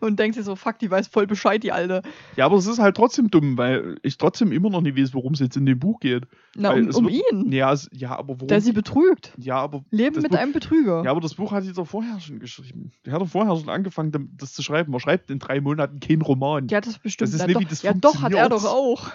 und 0.00 0.18
denkt 0.18 0.36
sich 0.36 0.44
so, 0.44 0.56
fuck, 0.56 0.78
die 0.78 0.90
weiß 0.90 1.08
voll 1.08 1.26
Bescheid, 1.26 1.62
die 1.62 1.72
Alte. 1.72 2.02
Ja, 2.36 2.46
aber 2.46 2.56
es 2.56 2.66
ist 2.66 2.78
halt 2.78 2.96
trotzdem 2.96 3.30
dumm, 3.30 3.56
weil 3.58 3.96
ich 4.02 4.18
trotzdem 4.18 4.52
immer 4.52 4.70
noch 4.70 4.80
nicht 4.80 4.96
weiß, 4.98 5.14
worum 5.14 5.32
es 5.34 5.40
jetzt 5.40 5.56
in 5.56 5.66
dem 5.66 5.78
Buch 5.78 6.00
geht. 6.00 6.24
Na, 6.56 6.70
Weil 6.70 6.88
um, 6.88 6.94
um 6.94 7.08
wird- 7.12 7.22
ihn. 7.32 7.52
Ja, 7.52 7.72
es, 7.72 7.88
ja 7.92 8.16
aber 8.16 8.34
warum? 8.36 8.48
Der 8.48 8.60
sie 8.60 8.72
betrügt. 8.72 9.32
ja, 9.38 9.56
aber 9.58 9.84
Leben 9.90 10.20
mit 10.22 10.30
Buch- 10.30 10.38
einem 10.38 10.52
Betrüger. 10.52 11.02
Ja, 11.04 11.10
aber 11.10 11.20
das 11.20 11.34
Buch 11.34 11.52
hat 11.52 11.64
er 11.66 11.72
doch 11.72 11.86
vorher 11.86 12.18
schon 12.20 12.38
geschrieben. 12.38 12.92
Der 13.04 13.12
hat 13.12 13.20
doch 13.20 13.28
vorher 13.28 13.56
schon 13.56 13.68
angefangen, 13.68 14.30
das 14.36 14.52
zu 14.54 14.62
schreiben. 14.62 14.90
Man 14.90 15.00
schreibt 15.00 15.30
in 15.30 15.38
drei 15.38 15.60
Monaten 15.60 16.00
keinen 16.00 16.22
Roman. 16.22 16.68
Ja, 16.68 16.80
das 16.80 16.98
bestimmt. 16.98 17.28
Das 17.28 17.34
ist 17.34 17.40
ja, 17.40 17.46
nicht, 17.46 17.56
doch, 17.56 17.60
wie 17.60 17.64
das 17.66 17.82
ja 17.82 17.92
doch, 17.92 18.22
hat 18.22 18.32
er 18.32 18.48
doch 18.48 18.64
auch. 18.64 19.08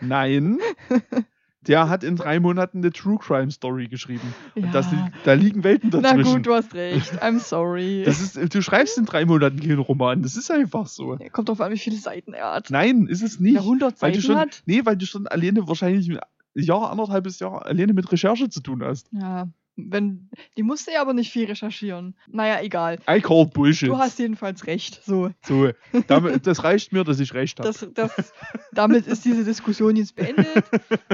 Nein. 0.00 0.58
Der 1.68 1.88
hat 1.88 2.02
in 2.02 2.16
drei 2.16 2.40
Monaten 2.40 2.78
eine 2.78 2.90
True 2.90 3.18
Crime 3.18 3.50
Story 3.50 3.88
geschrieben. 3.88 4.34
Ja. 4.54 4.64
Und 4.64 4.74
das, 4.74 4.86
da 5.24 5.34
liegen 5.34 5.62
Welten 5.64 5.90
Na 5.92 6.00
dazwischen. 6.00 6.32
gut, 6.36 6.46
du 6.46 6.54
hast 6.54 6.74
recht. 6.74 7.22
I'm 7.22 7.38
sorry. 7.38 8.02
das 8.06 8.20
ist, 8.20 8.54
du 8.54 8.62
schreibst 8.62 8.98
in 8.98 9.04
drei 9.04 9.24
Monaten 9.26 9.60
keinen 9.60 9.78
Roman. 9.78 10.22
Das 10.22 10.36
ist 10.36 10.50
einfach 10.50 10.86
so. 10.86 11.18
Kommt 11.32 11.48
drauf 11.48 11.60
an, 11.60 11.72
wie 11.72 11.78
viele 11.78 11.96
Seiten 11.96 12.32
er 12.32 12.54
hat. 12.54 12.70
Nein, 12.70 13.06
ist 13.06 13.22
es 13.22 13.38
nicht. 13.38 13.54
Wer 13.54 13.62
100 13.62 14.00
weil 14.00 14.12
du 14.12 14.20
Seiten 14.20 14.26
schon, 14.26 14.36
hat? 14.36 14.62
nee, 14.66 14.80
weil 14.84 14.96
du 14.96 15.06
schon 15.06 15.26
alleine 15.26 15.68
wahrscheinlich 15.68 16.08
ein 16.08 16.18
Jahr, 16.54 16.90
anderthalbes 16.90 17.38
Jahr 17.38 17.64
alleine 17.66 17.92
mit 17.92 18.10
Recherche 18.10 18.48
zu 18.48 18.60
tun 18.60 18.82
hast. 18.82 19.08
Ja, 19.12 19.48
wenn, 19.78 20.28
die 20.56 20.62
musste 20.62 20.92
ja 20.92 21.00
aber 21.00 21.14
nicht 21.14 21.30
viel 21.30 21.46
recherchieren. 21.46 22.16
Naja, 22.26 22.60
egal. 22.60 22.98
I 23.08 23.20
call 23.20 23.46
Bullshit. 23.46 23.88
Du 23.88 23.96
hast 23.96 24.18
jedenfalls 24.18 24.66
recht. 24.66 25.02
So, 25.04 25.30
so, 25.42 25.70
damit, 26.08 26.46
das 26.46 26.64
reicht 26.64 26.92
mir, 26.92 27.04
dass 27.04 27.20
ich 27.20 27.32
recht 27.32 27.60
habe. 27.60 27.68
das, 27.68 27.88
das, 27.94 28.32
damit 28.72 29.06
ist 29.06 29.24
diese 29.24 29.44
Diskussion 29.44 29.94
jetzt 29.96 30.16
beendet. 30.16 30.64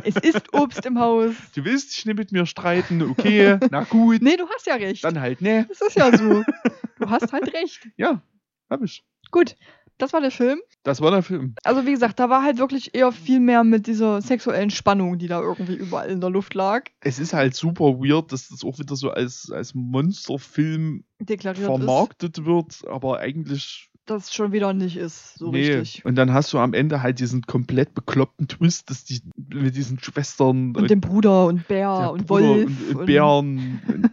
Es 0.02 0.16
ist 0.16 0.52
Obst 0.54 0.86
im 0.86 0.98
Haus. 0.98 1.34
Du 1.54 1.64
willst 1.64 1.96
dich 1.96 2.06
nicht 2.06 2.16
mit 2.16 2.32
mir 2.32 2.46
streiten, 2.46 3.02
okay, 3.02 3.58
na 3.70 3.84
gut. 3.84 4.22
Nee, 4.22 4.36
du 4.36 4.48
hast 4.48 4.66
ja 4.66 4.74
recht. 4.74 5.04
Dann 5.04 5.20
halt, 5.20 5.40
ne. 5.40 5.66
Das 5.68 5.80
ist 5.80 5.96
ja 5.96 6.16
so. 6.16 6.42
Du 6.98 7.10
hast 7.10 7.32
halt 7.32 7.52
recht. 7.52 7.86
Ja, 7.96 8.22
hab 8.70 8.82
ich. 8.82 9.04
Gut, 9.30 9.56
das 9.98 10.12
war 10.12 10.20
der 10.20 10.30
Film. 10.30 10.60
Das 10.82 11.00
war 11.00 11.10
der 11.10 11.22
Film. 11.22 11.54
Also 11.64 11.86
wie 11.86 11.92
gesagt, 11.92 12.18
da 12.20 12.28
war 12.28 12.42
halt 12.42 12.58
wirklich 12.58 12.94
eher 12.94 13.10
viel 13.12 13.40
mehr 13.40 13.64
mit 13.64 13.86
dieser 13.86 14.20
sexuellen 14.20 14.70
Spannung, 14.70 15.18
die 15.18 15.28
da 15.28 15.40
irgendwie 15.40 15.74
überall 15.74 16.10
in 16.10 16.20
der 16.20 16.30
Luft 16.30 16.54
lag, 16.54 16.84
Es 17.00 17.18
ist 17.18 17.32
halt 17.32 17.54
super 17.54 17.98
weird, 18.00 18.32
dass 18.32 18.48
das 18.48 18.64
auch 18.64 18.78
wieder 18.78 18.96
so 18.96 19.10
als, 19.10 19.50
als 19.50 19.74
Monsterfilm 19.74 21.04
deklariert 21.20 21.60
ist. 21.62 21.66
vermarktet 21.66 22.44
wird, 22.44 22.82
aber 22.86 23.18
eigentlich 23.20 23.90
das 24.06 24.32
schon 24.34 24.52
wieder 24.52 24.72
nicht 24.72 24.96
ist, 24.96 25.38
so 25.38 25.50
richtig. 25.50 26.04
Und 26.04 26.16
dann 26.16 26.32
hast 26.32 26.52
du 26.52 26.58
am 26.58 26.74
Ende 26.74 27.02
halt 27.02 27.20
diesen 27.20 27.42
komplett 27.42 27.94
bekloppten 27.94 28.48
Twist, 28.48 28.90
dass 28.90 29.04
die 29.04 29.22
mit 29.36 29.76
diesen 29.76 29.98
Schwestern 29.98 30.74
Und 30.76 30.90
dem 30.90 31.00
Bruder 31.00 31.46
und 31.46 31.66
Bär 31.68 32.10
und 32.12 32.26
Bruder 32.26 32.44
Wolf 32.44 32.66
und, 32.66 32.96
und 32.96 33.06
Bären 33.06 33.80
und, 33.86 34.10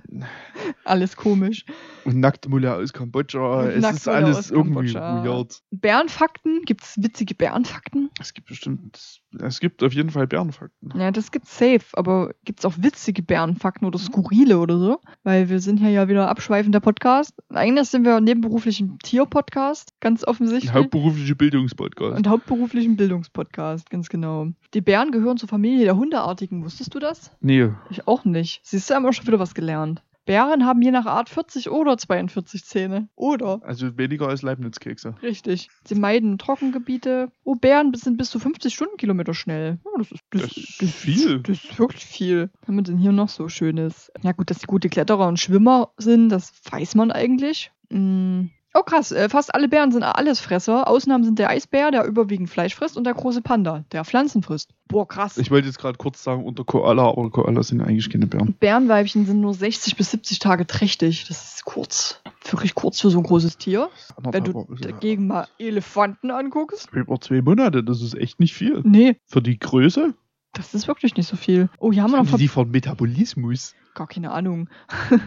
alles 0.85 1.15
komisch. 1.15 1.65
und 2.05 2.19
nackte 2.19 2.49
Mulle 2.49 2.73
aus 2.75 2.93
Kambodscha. 2.93 3.61
Und 3.61 3.67
Es 3.67 3.75
ist 3.75 3.81
Nacktmulle 3.81 4.17
alles 4.17 4.51
irgendwie 4.51 4.93
weird. 4.93 5.61
Bärenfakten? 5.71 6.61
Gibt's 6.65 6.95
witzige 7.01 7.35
Bärenfakten? 7.35 8.09
Es 8.19 8.33
gibt 8.33 8.47
bestimmt, 8.47 9.21
es 9.39 9.59
gibt 9.59 9.83
auf 9.83 9.93
jeden 9.93 10.09
Fall 10.09 10.27
Bärenfakten. 10.27 10.93
Ja, 10.95 11.11
das 11.11 11.31
gibt's 11.31 11.57
safe, 11.57 11.85
aber 11.93 12.33
gibt's 12.45 12.65
auch 12.65 12.73
witzige 12.77 13.23
Bärenfakten 13.23 13.87
oder 13.87 13.99
skurrile 13.99 14.59
oder 14.59 14.77
so? 14.77 14.99
Weil 15.23 15.49
wir 15.49 15.59
sind 15.59 15.77
hier 15.79 15.89
ja 15.89 16.07
wieder 16.07 16.29
abschweifender 16.29 16.79
Podcast. 16.79 17.33
Eigentlich 17.49 17.89
sind 17.89 18.05
wir 18.05 18.19
nebenberuflich 18.21 18.79
ein 18.79 18.97
Tier-Podcast, 19.03 19.80
ganz 19.99 20.23
offensichtlich. 20.23 20.73
Hauptberufliche 20.73 21.36
Bildungspodcast. 21.36 22.17
Und 22.17 22.27
hauptberuflich 22.27 22.86
ein 22.86 22.97
Bildungspodcast, 22.97 23.89
ganz 23.89 24.09
genau. 24.09 24.47
Die 24.73 24.82
Bären 24.82 25.11
gehören 25.11 25.38
zur 25.38 25.49
Familie 25.49 25.86
der 25.86 25.95
Hundeartigen. 25.97 26.63
Wusstest 26.63 26.93
du 26.95 26.99
das? 26.99 27.32
nee, 27.41 27.69
Ich 27.89 28.07
auch 28.07 28.25
nicht. 28.25 28.61
Siehst 28.63 28.89
du, 28.89 28.95
haben 28.95 29.03
wir 29.03 29.13
schon 29.13 29.27
wieder 29.27 29.39
was 29.39 29.53
gelernt. 29.53 30.03
Bären 30.25 30.65
haben 30.65 30.82
je 30.84 30.91
nach 30.91 31.07
Art 31.07 31.29
40 31.29 31.71
oder 31.71 31.97
42 31.97 32.63
Zähne. 32.63 33.09
Oder. 33.15 33.59
also 33.63 33.97
weniger 33.97 34.27
als 34.27 34.43
Leibniz-Kekse. 34.43 35.15
Richtig. 35.23 35.69
Sie 35.84 35.95
meiden 35.95 36.38
Trockengebiete. 36.38 37.32
Oh, 37.43 37.55
Bären 37.55 37.91
sind 37.95 38.17
bis 38.17 38.29
zu 38.29 38.39
50 38.39 38.73
Stundenkilometer 38.73 39.34
schnell. 39.34 39.79
Ja, 39.84 39.91
das, 39.97 40.11
ist, 40.11 40.21
Das 40.29 40.57
ist 40.57 40.93
viel. 40.95 41.39
Das 41.39 41.63
ist 41.63 41.79
wirklich 41.79 42.05
viel. 42.05 42.51
Was 42.59 42.67
haben 42.67 42.75
wir 42.75 42.84
denn 42.84 42.97
hier 42.97 43.11
noch 43.11 43.29
so 43.29 43.49
Schönes? 43.49 44.11
Ja 44.21 44.32
gut, 44.32 44.51
dass 44.51 44.59
sie 44.59 44.67
gute 44.67 44.89
Kletterer 44.89 45.27
und 45.27 45.39
Schwimmer 45.39 45.89
sind, 45.97 46.29
das 46.29 46.53
weiß 46.69 46.93
man 46.95 47.11
eigentlich. 47.11 47.71
Mm. 47.89 48.45
Oh 48.74 48.84
krass, 48.84 49.11
äh, 49.11 49.28
fast 49.28 49.53
alle 49.53 49.67
Bären 49.67 49.91
sind 49.91 50.03
Allesfresser. 50.03 50.88
Ausnahmen 50.88 51.24
sind 51.26 51.39
der 51.39 51.49
Eisbär, 51.49 51.91
der 51.91 52.05
überwiegend 52.05 52.49
Fleisch 52.49 52.74
frisst, 52.74 52.95
und 52.95 53.03
der 53.03 53.13
große 53.13 53.41
Panda, 53.41 53.84
der 53.91 54.05
Pflanzen 54.05 54.43
frisst. 54.43 54.69
Boah, 54.88 55.07
krass. 55.07 55.38
Ich 55.38 55.51
wollte 55.51 55.67
jetzt 55.67 55.80
gerade 55.80 55.97
kurz 55.97 56.24
sagen, 56.24 56.45
unter 56.45 56.63
Koala, 56.63 57.09
aber 57.09 57.30
Koalas 57.30 57.67
sind 57.67 57.82
eigentlich 57.82 58.09
keine 58.09 58.28
Bären. 58.28 58.53
Bärenweibchen 58.59 59.26
sind 59.26 59.41
nur 59.41 59.53
60 59.53 59.97
bis 59.97 60.11
70 60.11 60.39
Tage 60.39 60.65
trächtig. 60.67 61.26
Das 61.28 61.55
ist 61.55 61.65
kurz. 61.65 62.22
Wirklich 62.49 62.76
kurz 62.76 62.99
für 63.01 63.09
so 63.09 63.19
ein 63.19 63.24
großes 63.24 63.57
Tier. 63.57 63.89
Wenn 64.17 64.43
du 64.43 64.67
dagegen 64.80 65.28
mal 65.28 65.47
Elefanten 65.59 66.32
anguckst. 66.32 66.89
Über 66.91 67.19
zwei 67.19 67.41
Monate, 67.41 67.84
das 67.84 68.01
ist 68.01 68.15
echt 68.15 68.39
nicht 68.39 68.53
viel. 68.53 68.82
Nee, 68.84 69.17
Für 69.26 69.41
die 69.41 69.59
Größe? 69.59 70.13
Das 70.54 70.74
ist 70.74 70.88
wirklich 70.88 71.16
nicht 71.16 71.28
so 71.28 71.36
viel. 71.36 71.70
Oh, 71.80 71.91
hier 71.91 72.04
haben 72.04 72.12
wir 72.12 72.18
noch 72.22 72.32
Haben 72.32 72.38
die 72.39 72.47
von 72.47 72.70
Metabolismus? 72.72 73.76
gar 73.93 74.08
keine 74.08 74.32
Ahnung. 74.32 74.70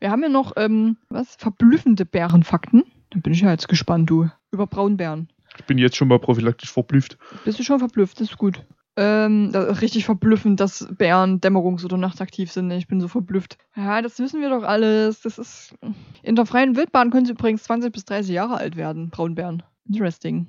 Wir 0.00 0.10
haben 0.10 0.22
ja 0.22 0.28
noch, 0.28 0.52
ähm, 0.56 0.96
was? 1.08 1.34
Verblüffende 1.36 2.04
Bärenfakten. 2.04 2.84
Da 3.10 3.18
bin 3.18 3.32
ich 3.32 3.40
ja 3.40 3.50
jetzt 3.50 3.68
gespannt, 3.68 4.08
du. 4.08 4.28
Über 4.52 4.66
Braunbären. 4.66 5.28
Ich 5.58 5.64
bin 5.64 5.76
jetzt 5.78 5.96
schon 5.96 6.08
mal 6.08 6.18
prophylaktisch 6.18 6.72
verblüfft. 6.72 7.18
Bist 7.44 7.58
du 7.58 7.62
schon 7.62 7.78
verblüfft? 7.78 8.20
Das 8.20 8.30
ist 8.30 8.38
gut. 8.38 8.64
Ähm, 8.96 9.50
richtig 9.54 10.04
verblüffend, 10.04 10.60
dass 10.60 10.86
Bären 10.96 11.40
dämmerungs- 11.40 11.84
oder 11.84 11.96
nachtaktiv 11.96 12.52
sind. 12.52 12.70
Ich 12.70 12.86
bin 12.86 13.00
so 13.00 13.08
verblüfft. 13.08 13.58
Ja, 13.74 14.02
das 14.02 14.18
wissen 14.18 14.40
wir 14.40 14.50
doch 14.50 14.62
alles. 14.62 15.22
Das 15.22 15.38
ist. 15.38 15.74
In 16.22 16.36
der 16.36 16.46
freien 16.46 16.76
Wildbahn 16.76 17.10
können 17.10 17.26
sie 17.26 17.32
übrigens 17.32 17.64
20 17.64 17.92
bis 17.92 18.04
30 18.04 18.32
Jahre 18.32 18.56
alt 18.56 18.76
werden, 18.76 19.10
Braunbären. 19.10 19.62
Interesting. 19.88 20.46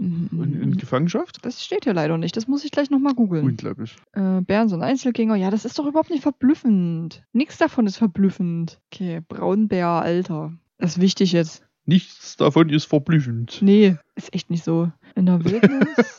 Und 0.00 0.54
in 0.54 0.70
Mhm. 0.70 0.76
Gefangenschaft? 0.78 1.44
Das 1.44 1.62
steht 1.62 1.84
hier 1.84 1.92
leider 1.92 2.16
nicht. 2.16 2.34
Das 2.36 2.48
muss 2.48 2.64
ich 2.64 2.70
gleich 2.70 2.88
nochmal 2.90 3.14
googeln. 3.14 3.44
Unglaublich. 3.44 3.96
Äh, 4.12 4.40
Bären 4.40 4.68
sind 4.70 4.82
Einzelgänger. 4.82 5.34
Ja, 5.36 5.50
das 5.50 5.64
ist 5.66 5.78
doch 5.78 5.84
überhaupt 5.86 6.08
nicht 6.10 6.22
verblüffend. 6.22 7.22
Nichts 7.32 7.58
davon 7.58 7.86
ist 7.86 7.98
verblüffend. 7.98 8.80
Okay, 8.92 9.20
Braunbär, 9.28 9.88
Alter. 9.88 10.54
Das 10.78 10.92
ist 10.96 11.00
wichtig 11.02 11.32
jetzt. 11.32 11.62
Nichts 11.84 12.36
davon 12.38 12.70
ist 12.70 12.86
verblüffend. 12.86 13.58
Nee, 13.60 13.96
ist 14.14 14.32
echt 14.32 14.48
nicht 14.50 14.64
so. 14.64 14.90
In 15.16 15.26
der 15.26 15.44
Wildnis? 15.44 16.16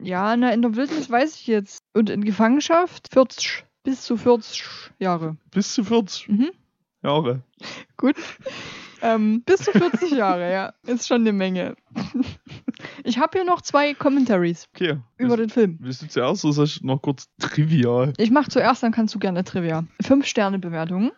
ja, 0.00 0.36
na, 0.36 0.50
in 0.52 0.62
der 0.62 0.76
Wildnis 0.76 1.10
weiß 1.10 1.34
ich 1.36 1.46
jetzt. 1.48 1.78
Und 1.94 2.10
in 2.10 2.24
Gefangenschaft 2.24 3.08
40 3.12 3.64
bis 3.82 4.02
zu 4.02 4.16
40 4.16 4.64
Jahre. 5.00 5.36
Bis 5.50 5.74
zu 5.74 5.82
40 5.82 6.28
Mhm. 6.28 6.50
Jahre. 7.02 7.42
Gut. 7.96 8.14
Ähm, 9.04 9.42
bis 9.44 9.60
zu 9.60 9.72
40 9.72 10.12
Jahre, 10.12 10.50
ja. 10.50 10.72
Ist 10.86 11.06
schon 11.06 11.20
eine 11.20 11.32
Menge. 11.32 11.76
Ich 13.04 13.18
habe 13.18 13.38
hier 13.38 13.44
noch 13.44 13.60
zwei 13.60 13.94
Commentaries 13.94 14.66
Okay. 14.74 14.98
über 15.18 15.36
den 15.36 15.48
Film. 15.50 15.78
Willst 15.80 16.02
du 16.02 16.08
zuerst 16.08 16.44
oder 16.44 16.62
ich 16.64 16.82
noch 16.82 17.00
kurz 17.02 17.28
trivial? 17.38 18.12
Ich 18.16 18.30
mache 18.30 18.48
zuerst, 18.50 18.82
dann 18.82 18.92
kannst 18.92 19.14
du 19.14 19.18
gerne 19.18 19.44
Trivia. 19.44 19.84
Fünf 20.02 20.26
Sterne 20.26 20.58
Bewertungen. 20.58 21.12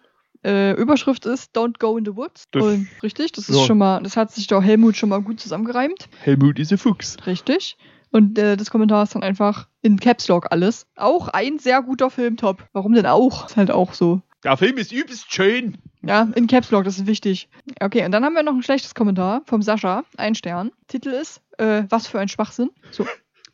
Äh, 0.44 0.72
Überschrift 0.74 1.26
ist 1.26 1.56
Don't 1.56 1.78
Go 1.78 1.96
in 1.96 2.04
the 2.04 2.14
Woods. 2.16 2.44
Das- 2.50 2.62
Und, 2.64 2.88
richtig, 3.02 3.32
das 3.32 3.48
ist 3.48 3.56
ja. 3.58 3.64
schon 3.64 3.78
mal, 3.78 4.02
das 4.02 4.16
hat 4.16 4.32
sich 4.32 4.46
doch 4.48 4.62
Helmut 4.62 4.96
schon 4.96 5.08
mal 5.08 5.22
gut 5.22 5.40
zusammengereimt. 5.40 6.08
Helmut 6.22 6.58
ist 6.58 6.72
ein 6.72 6.78
Fuchs. 6.78 7.16
Richtig. 7.26 7.76
Und 8.12 8.38
äh, 8.38 8.56
das 8.56 8.70
Kommentar 8.70 9.02
ist 9.04 9.14
dann 9.14 9.22
einfach 9.22 9.68
in 9.82 9.98
Caps 9.98 10.28
Lock 10.28 10.46
alles. 10.50 10.86
Auch 10.96 11.28
ein 11.28 11.58
sehr 11.58 11.82
guter 11.82 12.10
Film, 12.10 12.36
top. 12.36 12.68
Warum 12.72 12.92
denn 12.94 13.06
auch? 13.06 13.46
Ist 13.48 13.56
halt 13.56 13.70
auch 13.70 13.92
so. 13.94 14.20
Der 14.44 14.56
Film 14.56 14.76
ist 14.76 14.92
übelst 14.92 15.32
schön. 15.32 15.78
Ja, 16.06 16.28
in 16.34 16.46
Caps 16.46 16.70
Lock, 16.70 16.84
das 16.84 16.98
ist 16.98 17.06
wichtig. 17.06 17.48
Okay, 17.80 18.04
und 18.04 18.12
dann 18.12 18.24
haben 18.24 18.34
wir 18.34 18.44
noch 18.44 18.54
ein 18.54 18.62
schlechtes 18.62 18.94
Kommentar 18.94 19.42
vom 19.46 19.62
Sascha. 19.62 20.04
Ein 20.16 20.36
Stern. 20.36 20.70
Titel 20.86 21.08
ist, 21.08 21.42
äh, 21.58 21.82
was 21.88 22.06
für 22.06 22.20
ein 22.20 22.28
Schwachsinn. 22.28 22.70
So, 22.92 23.06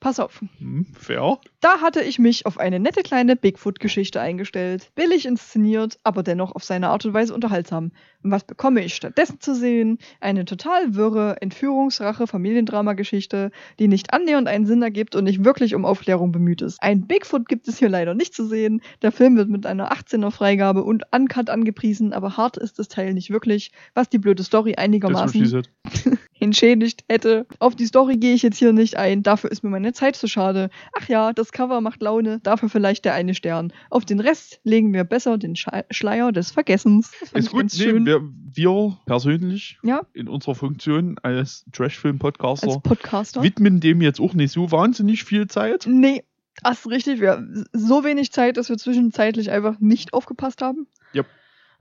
pass 0.03 0.21
auf. 0.21 0.43
Hm, 0.59 0.85
fair. 0.99 1.39
Da 1.61 1.81
hatte 1.81 2.03
ich 2.03 2.19
mich 2.19 2.45
auf 2.45 2.59
eine 2.59 2.81
nette 2.81 3.03
kleine 3.03 3.37
Bigfoot-Geschichte 3.37 4.21
eingestellt. 4.21 4.91
Billig 4.97 5.25
inszeniert, 5.25 5.99
aber 6.03 6.25
dennoch 6.25 6.55
auf 6.55 6.65
seine 6.65 6.89
Art 6.89 7.07
und 7.07 7.15
Weise 7.15 7.33
unterhaltsam. 7.33 7.93
Und 8.23 8.33
was 8.33 8.45
bekomme 8.45 8.85
ich 8.85 8.95
stattdessen 8.95 9.41
zu 9.41 9.55
sehen? 9.55 9.99
Eine 10.21 10.45
total 10.45 10.97
wirre 10.97 11.41
Entführungsrache-Familiendrama-Geschichte, 11.41 13.53
die 13.79 13.89
nicht 13.89 14.13
annähernd 14.13 14.49
einen 14.49 14.67
Sinn 14.67 14.83
ergibt 14.83 15.15
und 15.15 15.25
nicht 15.25 15.45
wirklich 15.45 15.77
um 15.77 15.85
Aufklärung 15.85 16.33
bemüht 16.33 16.63
ist. 16.63 16.83
Ein 16.83 17.07
Bigfoot 17.07 17.49
gibt 17.49 17.69
es 17.69 17.79
hier 17.79 17.89
leider 17.89 18.15
nicht 18.15 18.35
zu 18.35 18.45
sehen. 18.45 18.83
Der 19.03 19.13
Film 19.13 19.37
wird 19.37 19.49
mit 19.49 19.67
einer 19.67 19.93
18er-Freigabe 19.93 20.83
und 20.83 21.05
Uncut 21.13 21.49
angepriesen, 21.49 22.13
aber 22.13 22.37
hart 22.37 22.57
ist 22.57 22.81
das 22.81 22.89
Teil 22.89 23.15
nicht 23.15 23.31
wirklich, 23.31 23.71
was 23.95 24.09
die 24.09 24.19
blöde 24.19 24.43
Story 24.43 24.75
einigermaßen. 24.75 25.63
entschädigt 26.43 27.05
hätte. 27.09 27.47
Auf 27.59 27.77
die 27.77 27.87
Story 27.87 28.17
gehe 28.17 28.35
ich 28.35 28.43
jetzt 28.43 28.59
hier 28.59 28.73
nicht 28.73 28.97
ein, 28.97 29.23
dafür 29.23 29.51
ist 29.51 29.63
mir 29.63 29.71
meine 29.71 29.93
Zeit 29.93 30.17
zu 30.17 30.27
schade. 30.29 30.71
Ach 30.99 31.09
ja, 31.09 31.33
das 31.33 31.53
Cover 31.53 31.81
macht 31.81 32.03
Laune, 32.03 32.41
dafür 32.41 32.69
vielleicht 32.69 33.05
der 33.05 33.15
eine 33.15 33.35
Stern. 33.35 33.73
Auf 33.91 34.05
den 34.05 34.21
Rest 34.21 34.61
legen 34.65 34.93
wir 34.93 35.05
besser 35.05 35.39
den 35.39 35.55
Schleier 35.57 36.33
des 36.33 36.51
Vergessens. 36.51 37.09
Fand 37.09 37.45
Ist 37.45 37.51
gut, 37.51 37.67
nee, 37.79 38.05
wir, 38.07 38.21
wir 38.55 38.99
persönlich 39.07 39.79
Ja. 39.83 40.03
in 40.13 40.29
unserer 40.29 40.55
Funktion 40.55 41.17
als 41.23 41.65
Trashfilm-Podcaster 41.73 42.81
Podcaster. 42.81 43.43
widmen 43.43 43.81
dem 43.81 44.03
jetzt 44.03 44.21
auch 44.21 44.35
nicht 44.35 44.53
so 44.53 44.71
wahnsinnig 44.73 45.25
viel 45.25 45.47
Zeit. 45.47 45.87
Nee, 45.89 46.25
das 46.63 46.81
ist 46.81 46.91
richtig. 46.91 47.21
Wir 47.21 47.33
haben 47.33 47.65
so 47.73 48.05
wenig 48.05 48.33
Zeit, 48.33 48.57
dass 48.57 48.69
wir 48.69 48.77
zwischenzeitlich 48.79 49.51
einfach 49.51 49.79
nicht 49.81 50.13
aufgepasst 50.13 50.61
haben. 50.63 50.87
Yep. 51.15 51.27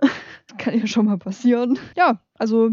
Kann 0.57 0.79
ja 0.79 0.87
schon 0.87 1.05
mal 1.05 1.17
passieren. 1.17 1.77
Ja, 1.95 2.21
also 2.37 2.71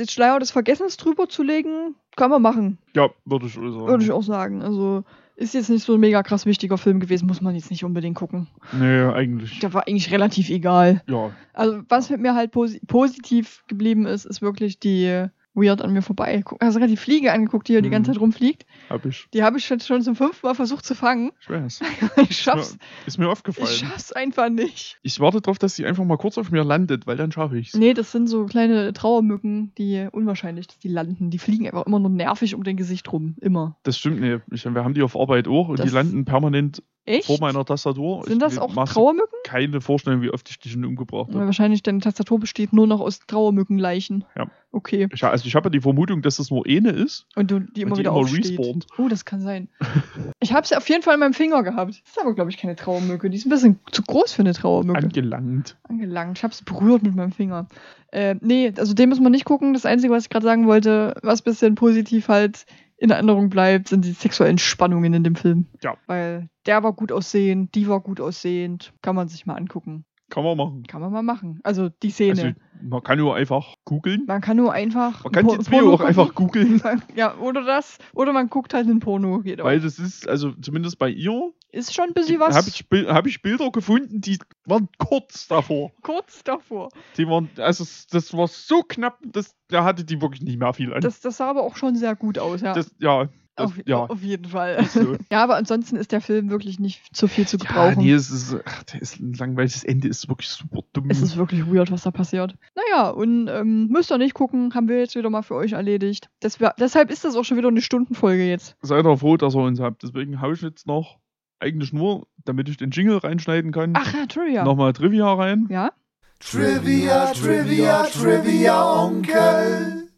den 0.00 0.08
Schleier 0.08 0.38
des 0.38 0.50
Vergessens 0.50 0.96
drüber 0.96 1.28
zu 1.28 1.42
legen, 1.42 1.94
kann 2.16 2.30
man 2.30 2.42
machen. 2.42 2.78
Ja, 2.94 3.10
würde 3.24 3.46
ich 3.46 3.56
auch 3.56 3.62
sagen. 3.70 3.86
Würde 3.86 4.04
ich 4.04 4.12
auch 4.12 4.22
sagen. 4.22 4.62
Also 4.62 5.04
ist 5.36 5.54
jetzt 5.54 5.70
nicht 5.70 5.84
so 5.84 5.94
ein 5.94 6.00
mega 6.00 6.22
krass 6.22 6.44
wichtiger 6.44 6.76
Film 6.76 7.00
gewesen, 7.00 7.26
muss 7.26 7.40
man 7.40 7.54
jetzt 7.54 7.70
nicht 7.70 7.84
unbedingt 7.84 8.16
gucken. 8.16 8.46
Nee, 8.72 9.02
eigentlich. 9.04 9.58
Der 9.60 9.72
war 9.72 9.86
eigentlich 9.86 10.10
relativ 10.10 10.50
egal. 10.50 11.02
Ja, 11.06 11.30
Also 11.54 11.80
was 11.88 12.10
mit 12.10 12.20
mir 12.20 12.34
halt 12.34 12.50
posi 12.50 12.80
positiv 12.86 13.64
geblieben 13.68 14.06
ist, 14.06 14.26
ist 14.26 14.42
wirklich 14.42 14.80
die 14.80 15.26
Weird 15.54 15.82
an 15.82 15.92
mir 15.92 16.02
vorbei. 16.02 16.42
Hast 16.60 16.74
du 16.76 16.78
gerade 16.80 16.90
die 16.92 16.96
Fliege 16.96 17.32
angeguckt, 17.32 17.66
die 17.68 17.72
hier 17.72 17.82
die 17.82 17.88
Mhm. 17.88 17.92
ganze 17.92 18.12
Zeit 18.12 18.20
rumfliegt? 18.20 18.66
hab 18.88 19.04
ich. 19.04 19.26
Die 19.34 19.42
habe 19.42 19.58
ich 19.58 19.64
schon 19.66 19.80
zum 19.80 20.14
fünften 20.14 20.46
Mal 20.46 20.54
versucht 20.54 20.84
zu 20.84 20.94
fangen. 20.94 21.32
Ich 21.40 21.50
weiß. 21.50 21.80
Ich 22.30 22.36
schaff's, 22.38 22.78
Ist 23.06 23.18
mir 23.18 23.28
aufgefallen. 23.28 23.68
ich 23.68 23.78
schaff's 23.78 24.12
einfach 24.12 24.48
nicht. 24.48 24.98
Ich 25.02 25.18
warte 25.18 25.40
darauf, 25.40 25.58
dass 25.58 25.74
sie 25.74 25.86
einfach 25.86 26.04
mal 26.04 26.16
kurz 26.18 26.38
auf 26.38 26.50
mir 26.52 26.62
landet, 26.62 27.06
weil 27.06 27.16
dann 27.16 27.32
schaffe 27.32 27.58
ich's. 27.58 27.74
Nee, 27.74 27.94
das 27.94 28.12
sind 28.12 28.28
so 28.28 28.46
kleine 28.46 28.92
Trauermücken, 28.92 29.72
die 29.76 30.06
unwahrscheinlich, 30.12 30.66
dass 30.68 30.78
die 30.78 30.88
landen. 30.88 31.30
Die 31.30 31.38
fliegen 31.38 31.66
einfach 31.66 31.86
immer 31.86 31.98
nur 31.98 32.10
nervig 32.10 32.54
um 32.54 32.62
den 32.62 32.76
Gesicht 32.76 33.10
rum. 33.12 33.34
Immer. 33.40 33.76
Das 33.82 33.98
stimmt, 33.98 34.20
nee. 34.20 34.38
Ich, 34.52 34.64
wir 34.64 34.84
haben 34.84 34.94
die 34.94 35.02
auf 35.02 35.16
Arbeit 35.16 35.48
auch 35.48 35.68
und 35.68 35.78
Das- 35.80 35.86
die 35.86 35.92
landen 35.92 36.24
permanent 36.24 36.82
Echt? 37.10 37.26
vor 37.26 37.38
meiner 37.40 37.64
Tastatur. 37.64 38.24
Sind 38.24 38.34
ich, 38.34 38.38
das 38.38 38.54
ich 38.54 38.58
auch 38.58 38.74
Trauermücken? 38.84 39.38
Keine 39.44 39.80
Vorstellung, 39.80 40.22
wie 40.22 40.30
oft 40.30 40.48
ich 40.50 40.58
die 40.58 40.68
schon 40.68 40.84
umgebracht 40.84 41.28
habe. 41.32 41.44
wahrscheinlich 41.46 41.82
deine 41.82 42.00
Tastatur 42.00 42.38
besteht 42.38 42.72
nur 42.72 42.86
noch 42.86 43.00
aus 43.00 43.20
Trauermückenleichen. 43.26 44.24
Ja. 44.36 44.50
Okay. 44.72 45.08
Ich, 45.12 45.24
also 45.24 45.46
ich 45.46 45.54
habe 45.56 45.66
ja 45.66 45.70
die 45.70 45.80
Vermutung, 45.80 46.22
dass 46.22 46.36
das 46.36 46.50
nur 46.50 46.64
eine 46.66 46.90
ist. 46.90 47.26
Und 47.34 47.50
du 47.50 47.58
die 47.58 47.82
immer 47.82 47.92
und 47.92 47.96
die 47.96 48.00
wieder 48.00 48.10
immer 48.10 48.20
aufsteht. 48.20 48.58
respawnt. 48.58 48.86
Oh, 48.98 49.08
das 49.08 49.24
kann 49.24 49.40
sein. 49.40 49.68
ich 50.40 50.52
habe 50.52 50.66
sie 50.66 50.76
auf 50.76 50.88
jeden 50.88 51.02
Fall 51.02 51.14
in 51.14 51.20
meinem 51.20 51.34
Finger 51.34 51.62
gehabt. 51.62 51.90
Das 51.90 52.12
ist 52.12 52.20
aber, 52.20 52.34
glaube 52.34 52.50
ich, 52.50 52.56
keine 52.56 52.76
Trauermücke. 52.76 53.30
Die 53.30 53.36
ist 53.36 53.46
ein 53.46 53.50
bisschen 53.50 53.80
zu 53.90 54.02
groß 54.02 54.32
für 54.32 54.42
eine 54.42 54.52
Trauermücke. 54.52 54.98
Angelangt. 54.98 55.76
Angelangt. 55.88 56.38
Ich 56.38 56.44
habe 56.44 56.52
es 56.52 56.62
berührt 56.62 57.02
mit 57.02 57.16
meinem 57.16 57.32
Finger. 57.32 57.66
Äh, 58.12 58.36
nee, 58.40 58.72
also 58.76 58.94
den 58.94 59.08
muss 59.08 59.20
man 59.20 59.32
nicht 59.32 59.44
gucken. 59.44 59.74
Das 59.74 59.86
Einzige, 59.86 60.12
was 60.12 60.24
ich 60.24 60.30
gerade 60.30 60.44
sagen 60.44 60.66
wollte, 60.66 61.14
was 61.22 61.42
bisschen 61.42 61.74
positiv 61.74 62.28
halt 62.28 62.64
in 63.00 63.10
Erinnerung 63.10 63.48
bleibt, 63.48 63.88
sind 63.88 64.04
die 64.04 64.12
sexuellen 64.12 64.58
Spannungen 64.58 65.14
in 65.14 65.24
dem 65.24 65.34
Film. 65.34 65.66
Ja. 65.82 65.96
Weil 66.06 66.50
der 66.66 66.82
war 66.82 66.92
gut 66.92 67.10
aussehend, 67.10 67.74
die 67.74 67.88
war 67.88 68.00
gut 68.00 68.20
aussehend. 68.20 68.92
Kann 69.00 69.16
man 69.16 69.26
sich 69.26 69.46
mal 69.46 69.54
angucken. 69.54 70.04
Kann 70.30 70.44
man 70.44 70.56
machen. 70.56 70.84
Kann 70.86 71.00
man 71.02 71.12
mal 71.12 71.22
machen. 71.22 71.60
Also 71.64 71.90
die 72.02 72.10
Szene. 72.10 72.30
Also, 72.30 72.48
man 72.88 73.02
kann 73.02 73.18
nur 73.18 73.34
einfach 73.34 73.74
googeln. 73.84 74.24
man 74.26 74.40
kann 74.40 74.56
nur 74.56 74.72
einfach. 74.72 75.24
Man 75.24 75.32
kann 75.32 75.44
Po- 75.46 75.56
die 75.56 75.64
zwei 75.64 75.82
auch 75.82 76.00
einfach 76.00 76.34
googeln. 76.34 76.80
Ja, 77.14 77.36
oder 77.38 77.62
das. 77.64 77.98
Oder 78.14 78.32
man 78.32 78.48
guckt 78.48 78.72
halt 78.72 78.86
einen 78.86 79.00
Porno. 79.00 79.40
Geht. 79.40 79.62
Weil 79.62 79.80
das 79.80 79.98
ist, 79.98 80.26
also 80.28 80.52
zumindest 80.62 80.98
bei 80.98 81.10
ihr, 81.10 81.52
Ist 81.72 81.94
schon 81.94 82.06
ein 82.06 82.14
bisschen 82.14 82.40
was 82.40 82.56
habe 82.56 82.68
ich, 82.68 82.86
hab 83.08 83.26
ich 83.26 83.42
Bilder 83.42 83.70
gefunden, 83.70 84.20
die 84.20 84.38
waren 84.64 84.88
kurz 84.98 85.46
davor. 85.48 85.92
kurz 86.02 86.42
davor. 86.44 86.88
Die 87.16 87.26
waren, 87.28 87.50
also 87.58 87.84
das 88.10 88.32
war 88.32 88.48
so 88.48 88.82
knapp, 88.82 89.18
dass 89.26 89.54
da 89.68 89.84
hatte 89.84 90.04
die 90.04 90.20
wirklich 90.22 90.42
nicht 90.42 90.58
mehr 90.58 90.72
viel 90.72 90.94
an. 90.94 91.00
Das, 91.02 91.20
das 91.20 91.36
sah 91.36 91.50
aber 91.50 91.62
auch 91.62 91.76
schon 91.76 91.96
sehr 91.96 92.16
gut 92.16 92.38
aus, 92.38 92.60
ja. 92.62 92.72
Das, 92.72 92.94
ja, 92.98 93.28
das, 93.62 93.70
auf, 93.72 93.86
ja. 93.86 93.96
auf 93.98 94.22
jeden 94.22 94.44
Fall. 94.46 94.84
so. 94.86 95.16
Ja, 95.30 95.42
aber 95.42 95.56
ansonsten 95.56 95.96
ist 95.96 96.12
der 96.12 96.20
Film 96.20 96.50
wirklich 96.50 96.78
nicht 96.78 97.14
zu 97.14 97.28
viel 97.28 97.46
zu 97.46 97.56
Ja, 97.58 97.64
gebrauchen. 97.66 98.02
nee, 98.04 98.12
es 98.12 98.30
ist, 98.30 98.56
ach, 98.64 98.82
der 98.84 99.00
ist 99.02 99.20
ein 99.20 99.32
langweiliges 99.34 99.84
Ende, 99.84 100.08
ist 100.08 100.28
wirklich 100.28 100.48
super 100.48 100.80
dumm. 100.92 101.08
Es 101.10 101.20
ist 101.22 101.36
wirklich 101.36 101.66
weird, 101.72 101.90
was 101.90 102.02
da 102.02 102.10
passiert. 102.10 102.54
Naja, 102.74 103.10
und 103.10 103.48
ähm, 103.48 103.86
müsst 103.88 104.10
ihr 104.10 104.18
nicht 104.18 104.34
gucken, 104.34 104.74
haben 104.74 104.88
wir 104.88 104.98
jetzt 104.98 105.14
wieder 105.14 105.30
mal 105.30 105.42
für 105.42 105.54
euch 105.54 105.72
erledigt. 105.72 106.28
Das 106.40 106.60
wär, 106.60 106.74
deshalb 106.78 107.10
ist 107.10 107.24
das 107.24 107.36
auch 107.36 107.44
schon 107.44 107.56
wieder 107.58 107.68
eine 107.68 107.82
Stundenfolge 107.82 108.44
jetzt. 108.48 108.76
Seid 108.82 109.04
ihr 109.04 109.16
froh, 109.16 109.36
dass 109.36 109.54
ihr 109.54 109.62
uns 109.62 109.80
habt. 109.80 110.02
Deswegen 110.02 110.40
hau 110.40 110.52
ich 110.52 110.62
jetzt 110.62 110.86
noch, 110.86 111.18
eigentlich 111.60 111.92
nur, 111.92 112.26
damit 112.44 112.68
ich 112.68 112.76
den 112.78 112.90
Jingle 112.90 113.18
reinschneiden 113.18 113.70
kann, 113.72 113.92
Ach 113.94 114.12
ja, 114.14 114.26
Trivia. 114.26 114.64
nochmal 114.64 114.92
Trivia 114.92 115.32
rein. 115.34 115.66
Ja? 115.70 115.92
Trivia, 116.40 117.26
Trivia, 117.32 118.04
Trivia, 118.04 119.04
Onkel. 119.04 120.08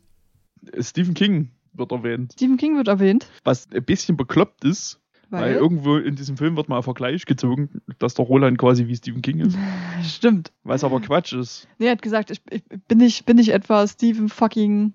Stephen 0.81 1.15
King 1.15 1.51
wird 1.75 1.93
erwähnt. 1.93 2.33
Stephen 2.35 2.57
King 2.57 2.77
wird 2.77 2.89
erwähnt. 2.89 3.29
Was 3.45 3.69
ein 3.73 3.85
bisschen 3.85 4.17
bekloppt 4.17 4.65
ist, 4.65 5.01
weil, 5.31 5.43
Weil. 5.43 5.55
irgendwo 5.55 5.97
in 5.97 6.15
diesem 6.15 6.37
Film 6.37 6.57
wird 6.57 6.69
mal 6.69 6.77
ein 6.77 6.83
Vergleich 6.83 7.25
gezogen, 7.25 7.81
dass 7.99 8.15
der 8.15 8.27
Roland 8.27 8.59
quasi 8.59 8.87
wie 8.87 8.97
Stephen 8.97 9.23
King 9.23 9.41
ist. 9.41 9.57
Stimmt. 10.05 10.53
Was 10.63 10.85
aber 10.85 11.01
Quatsch 11.01 11.33
ist. 11.33 11.67
Nee, 11.79 11.87
er 11.87 11.93
hat 11.93 12.03
gesagt, 12.03 12.31
ich, 12.31 12.43
ich, 12.51 12.63
bin, 12.87 13.01
ich, 13.01 13.25
bin 13.25 13.39
ich 13.39 13.51
etwa 13.51 13.87
Stephen 13.87 14.29
fucking 14.29 14.93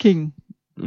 King. 0.00 0.32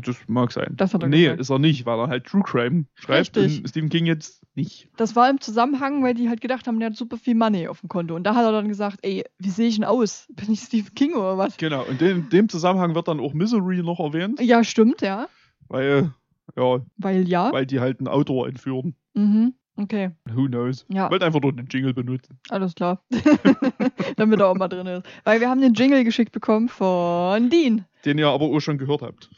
Das 0.01 0.17
mag 0.27 0.51
sein. 0.51 0.73
Das 0.75 0.93
hat 0.93 1.03
er 1.03 1.09
nee, 1.09 1.23
gesagt. 1.23 1.39
ist 1.41 1.49
er 1.49 1.59
nicht, 1.59 1.85
weil 1.85 1.99
er 1.99 2.07
halt 2.07 2.25
True 2.25 2.43
Crime 2.43 2.85
schreibt 2.95 3.35
Richtig. 3.37 3.59
und 3.59 3.69
Stephen 3.69 3.89
King 3.89 4.05
jetzt 4.05 4.43
nicht. 4.55 4.89
Das 4.97 5.15
war 5.15 5.29
im 5.29 5.39
Zusammenhang, 5.41 6.03
weil 6.03 6.13
die 6.13 6.29
halt 6.29 6.41
gedacht 6.41 6.67
haben, 6.67 6.79
der 6.79 6.89
hat 6.89 6.95
super 6.95 7.17
viel 7.17 7.35
Money 7.35 7.67
auf 7.67 7.79
dem 7.81 7.89
Konto. 7.89 8.15
Und 8.15 8.23
da 8.23 8.35
hat 8.35 8.43
er 8.45 8.51
dann 8.51 8.67
gesagt, 8.67 8.99
ey, 9.01 9.23
wie 9.39 9.49
sehe 9.49 9.67
ich 9.67 9.75
denn 9.75 9.83
aus? 9.83 10.27
Bin 10.33 10.51
ich 10.51 10.59
Stephen 10.61 10.93
King 10.95 11.13
oder 11.13 11.37
was? 11.37 11.57
Genau, 11.57 11.83
und 11.83 12.01
in 12.01 12.29
dem 12.29 12.49
Zusammenhang 12.49 12.95
wird 12.95 13.07
dann 13.07 13.19
auch 13.19 13.33
Misery 13.33 13.81
noch 13.83 13.99
erwähnt, 13.99 14.39
Ja, 14.41 14.63
stimmt, 14.63 15.01
ja. 15.01 15.27
weil, 15.67 16.11
ja, 16.55 16.81
Weil 16.97 17.27
ja. 17.27 17.51
weil 17.51 17.65
die 17.65 17.79
halt 17.79 17.99
einen 17.99 18.07
Autor 18.07 18.47
entführen. 18.47 18.95
Mhm. 19.13 19.53
Okay, 19.75 20.11
Who 20.31 20.45
knows? 20.45 20.85
Ja. 20.89 21.05
Ich 21.05 21.11
wollte 21.11 21.25
einfach 21.25 21.41
nur 21.41 21.51
den 21.51 21.65
Jingle 21.67 21.95
benutzen. 21.95 22.37
alles 22.49 22.75
klar. 22.75 23.01
Damit 24.17 24.39
er 24.39 24.47
auch 24.47 24.55
mal 24.55 24.67
drin 24.67 24.85
ist. 24.85 25.03
Weil 25.23 25.39
wir 25.41 25.49
haben 25.49 25.61
den 25.61 25.73
Jingle 25.73 26.03
geschickt 26.03 26.31
bekommen 26.31 26.69
von 26.69 27.49
Dean. 27.49 27.85
Den 28.05 28.17
ihr 28.17 28.27
aber 28.27 28.45
auch 28.45 28.59
schon 28.59 28.77
gehört 28.77 29.01
habt. 29.01 29.29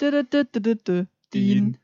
Dean. 1.33 1.77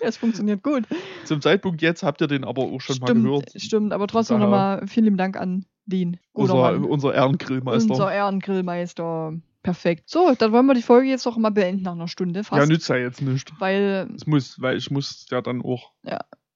Ja, 0.00 0.08
es 0.08 0.16
funktioniert 0.18 0.62
gut. 0.62 0.84
Zum 1.24 1.40
Zeitpunkt 1.40 1.82
jetzt 1.82 2.02
habt 2.02 2.20
ihr 2.20 2.26
den 2.26 2.44
aber 2.44 2.62
auch 2.62 2.80
schon 2.80 2.98
mal 2.98 3.06
Stimmt, 3.06 3.24
gehört. 3.24 3.52
stimmt. 3.56 3.92
Aber 3.92 4.06
trotzdem 4.06 4.38
nochmal 4.38 4.86
vielen 4.86 5.04
lieben 5.04 5.16
Dank 5.16 5.36
an 5.36 5.64
Dean. 5.86 6.18
Unser, 6.32 6.80
unser 6.80 7.14
Ehrengrillmeister. 7.14 7.90
Unser 7.90 8.12
Ehrengrillmeister. 8.12 9.34
Perfekt. 9.62 10.08
So, 10.08 10.32
dann 10.38 10.52
wollen 10.52 10.66
wir 10.66 10.74
die 10.74 10.82
Folge 10.82 11.08
jetzt 11.08 11.26
doch 11.26 11.36
mal 11.38 11.50
beenden 11.50 11.82
nach 11.82 11.92
einer 11.92 12.06
Stunde 12.06 12.40
ja, 12.40 12.44
fast. 12.44 12.68
nützt 12.68 12.88
ja 12.88 12.96
jetzt 12.96 13.20
nicht. 13.20 13.52
weil 13.58 14.08
Es 14.14 14.26
muss, 14.26 14.60
weil 14.60 14.76
ich 14.76 14.90
muss 14.92 15.26
ja 15.30 15.40
dann 15.40 15.60
auch, 15.62 15.92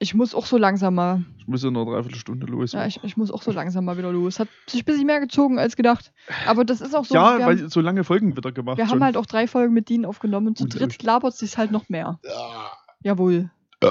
ich 0.03 0.15
muss 0.15 0.35
auch 0.35 0.47
so 0.47 0.57
langsam 0.57 0.95
mal, 0.95 1.23
ich 1.39 1.47
muss 1.47 1.63
in 1.63 1.77
einer 1.77 1.85
Dreiviertelstunde 1.85 2.47
los. 2.47 2.73
ja, 2.73 2.87
ich, 2.87 3.05
ich 3.05 3.19
muss 3.19 3.31
auch 3.31 3.43
so 3.43 3.53
langsam 3.53 3.85
mal 3.85 3.99
wieder 3.99 4.11
los. 4.11 4.41
Hat 4.41 4.49
sich 4.67 4.81
ein 4.81 4.85
bisschen 4.87 5.07
mehr 5.07 5.21
gezogen 5.21 5.59
als 5.59 5.77
gedacht. 5.77 6.11
Aber 6.47 6.65
das 6.65 6.81
ist 6.81 6.95
auch 6.95 7.05
so. 7.05 7.15
ja 7.15 7.39
weil 7.39 7.59
haben, 7.59 7.69
so 7.69 7.83
lange 7.83 8.03
Folgen 8.03 8.35
wieder 8.35 8.51
gemacht 8.51 8.79
wir 8.79 8.87
schon. 8.87 8.95
haben 8.95 9.05
halt 9.05 9.19
auch 9.19 9.27
drei 9.27 9.47
Folgen 9.47 9.75
mit 9.75 9.91
Dean 9.91 10.07
aufgenommen 10.07 10.49
und 10.49 10.59
zu 10.59 10.65
Und 10.65 10.75
dritt 10.75 11.03
labert 11.03 11.35
sich's 11.37 11.59
halt 11.59 11.71
noch 11.71 11.91
mehr. 11.91 12.19
Ja. 12.25 12.73
Jawohl. 13.03 13.51
Äh, 13.83 13.91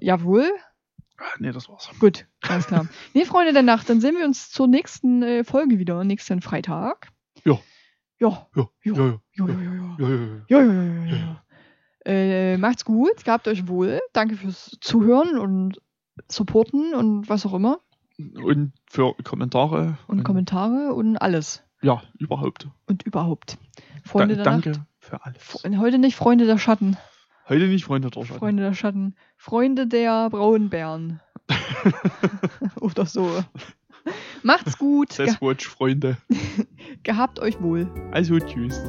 Jawohl. 0.00 0.50
Ah, 1.16 1.24
nee, 1.38 1.50
das 1.50 1.66
war's. 1.70 1.88
Gut, 1.98 2.26
alles 2.42 2.66
klar. 2.66 2.86
nee, 3.14 3.24
Freunde 3.24 3.54
der 3.54 3.62
Nacht, 3.62 3.88
dann 3.88 4.02
sehen 4.02 4.16
wir 4.18 4.26
uns 4.26 4.50
zur 4.50 4.68
nächsten 4.68 5.22
äh, 5.22 5.44
Folge 5.44 5.78
wieder, 5.78 6.04
nächsten 6.04 6.42
Freitag. 6.42 7.08
Ja. 7.44 7.58
Ja. 8.20 8.48
Ja, 8.54 8.68
Ja. 8.82 8.94
ja, 8.94 8.98
ja, 8.98 9.20
Ja, 9.32 9.46
ja, 9.46 9.48
ja, 9.48 9.72
ja. 9.72 9.96
ja, 9.98 10.08
ja, 10.08 10.14
ja. 10.14 10.42
Ja, 10.48 10.58
ja, 10.60 10.72
ja, 10.72 11.04
ja, 11.06 11.16
ja. 11.16 11.42
Äh, 12.08 12.56
macht's 12.56 12.86
gut, 12.86 13.22
gehabt 13.24 13.46
euch 13.48 13.68
wohl. 13.68 14.00
Danke 14.14 14.36
fürs 14.36 14.78
Zuhören 14.80 15.38
und 15.38 15.78
Supporten 16.26 16.94
und 16.94 17.28
was 17.28 17.44
auch 17.44 17.52
immer. 17.52 17.80
Und 18.18 18.72
für 18.86 19.14
Kommentare. 19.24 19.98
Und 20.06 20.24
Kommentare 20.24 20.94
und 20.94 21.18
alles. 21.18 21.62
Ja, 21.82 22.02
überhaupt. 22.18 22.66
Und 22.86 23.02
überhaupt. 23.02 23.58
Freunde 24.04 24.36
Da, 24.36 24.42
der 24.42 24.52
danke 24.52 24.70
Nacht. 24.70 24.80
für 24.98 25.22
alles. 25.22 25.58
Heute 25.76 25.98
nicht 25.98 26.16
Freunde 26.16 26.46
der 26.46 26.56
Schatten. 26.56 26.96
Heute 27.46 27.68
nicht 27.68 27.84
Freunde 27.84 28.08
der 28.10 28.24
Schatten. 28.24 28.38
Freunde 28.38 28.62
der 28.62 28.74
Schatten. 28.74 29.14
Freunde 29.36 29.86
der 29.86 30.30
Braunbären. 30.30 31.20
Oder 32.80 33.04
so. 33.04 33.44
Macht's 34.42 34.78
gut. 34.78 35.10
Ge 35.10 35.26
Sasquatch-Freunde. 35.26 36.16
gehabt 37.02 37.38
euch 37.38 37.60
wohl. 37.60 37.90
Also, 38.12 38.38
tschüss. 38.38 38.80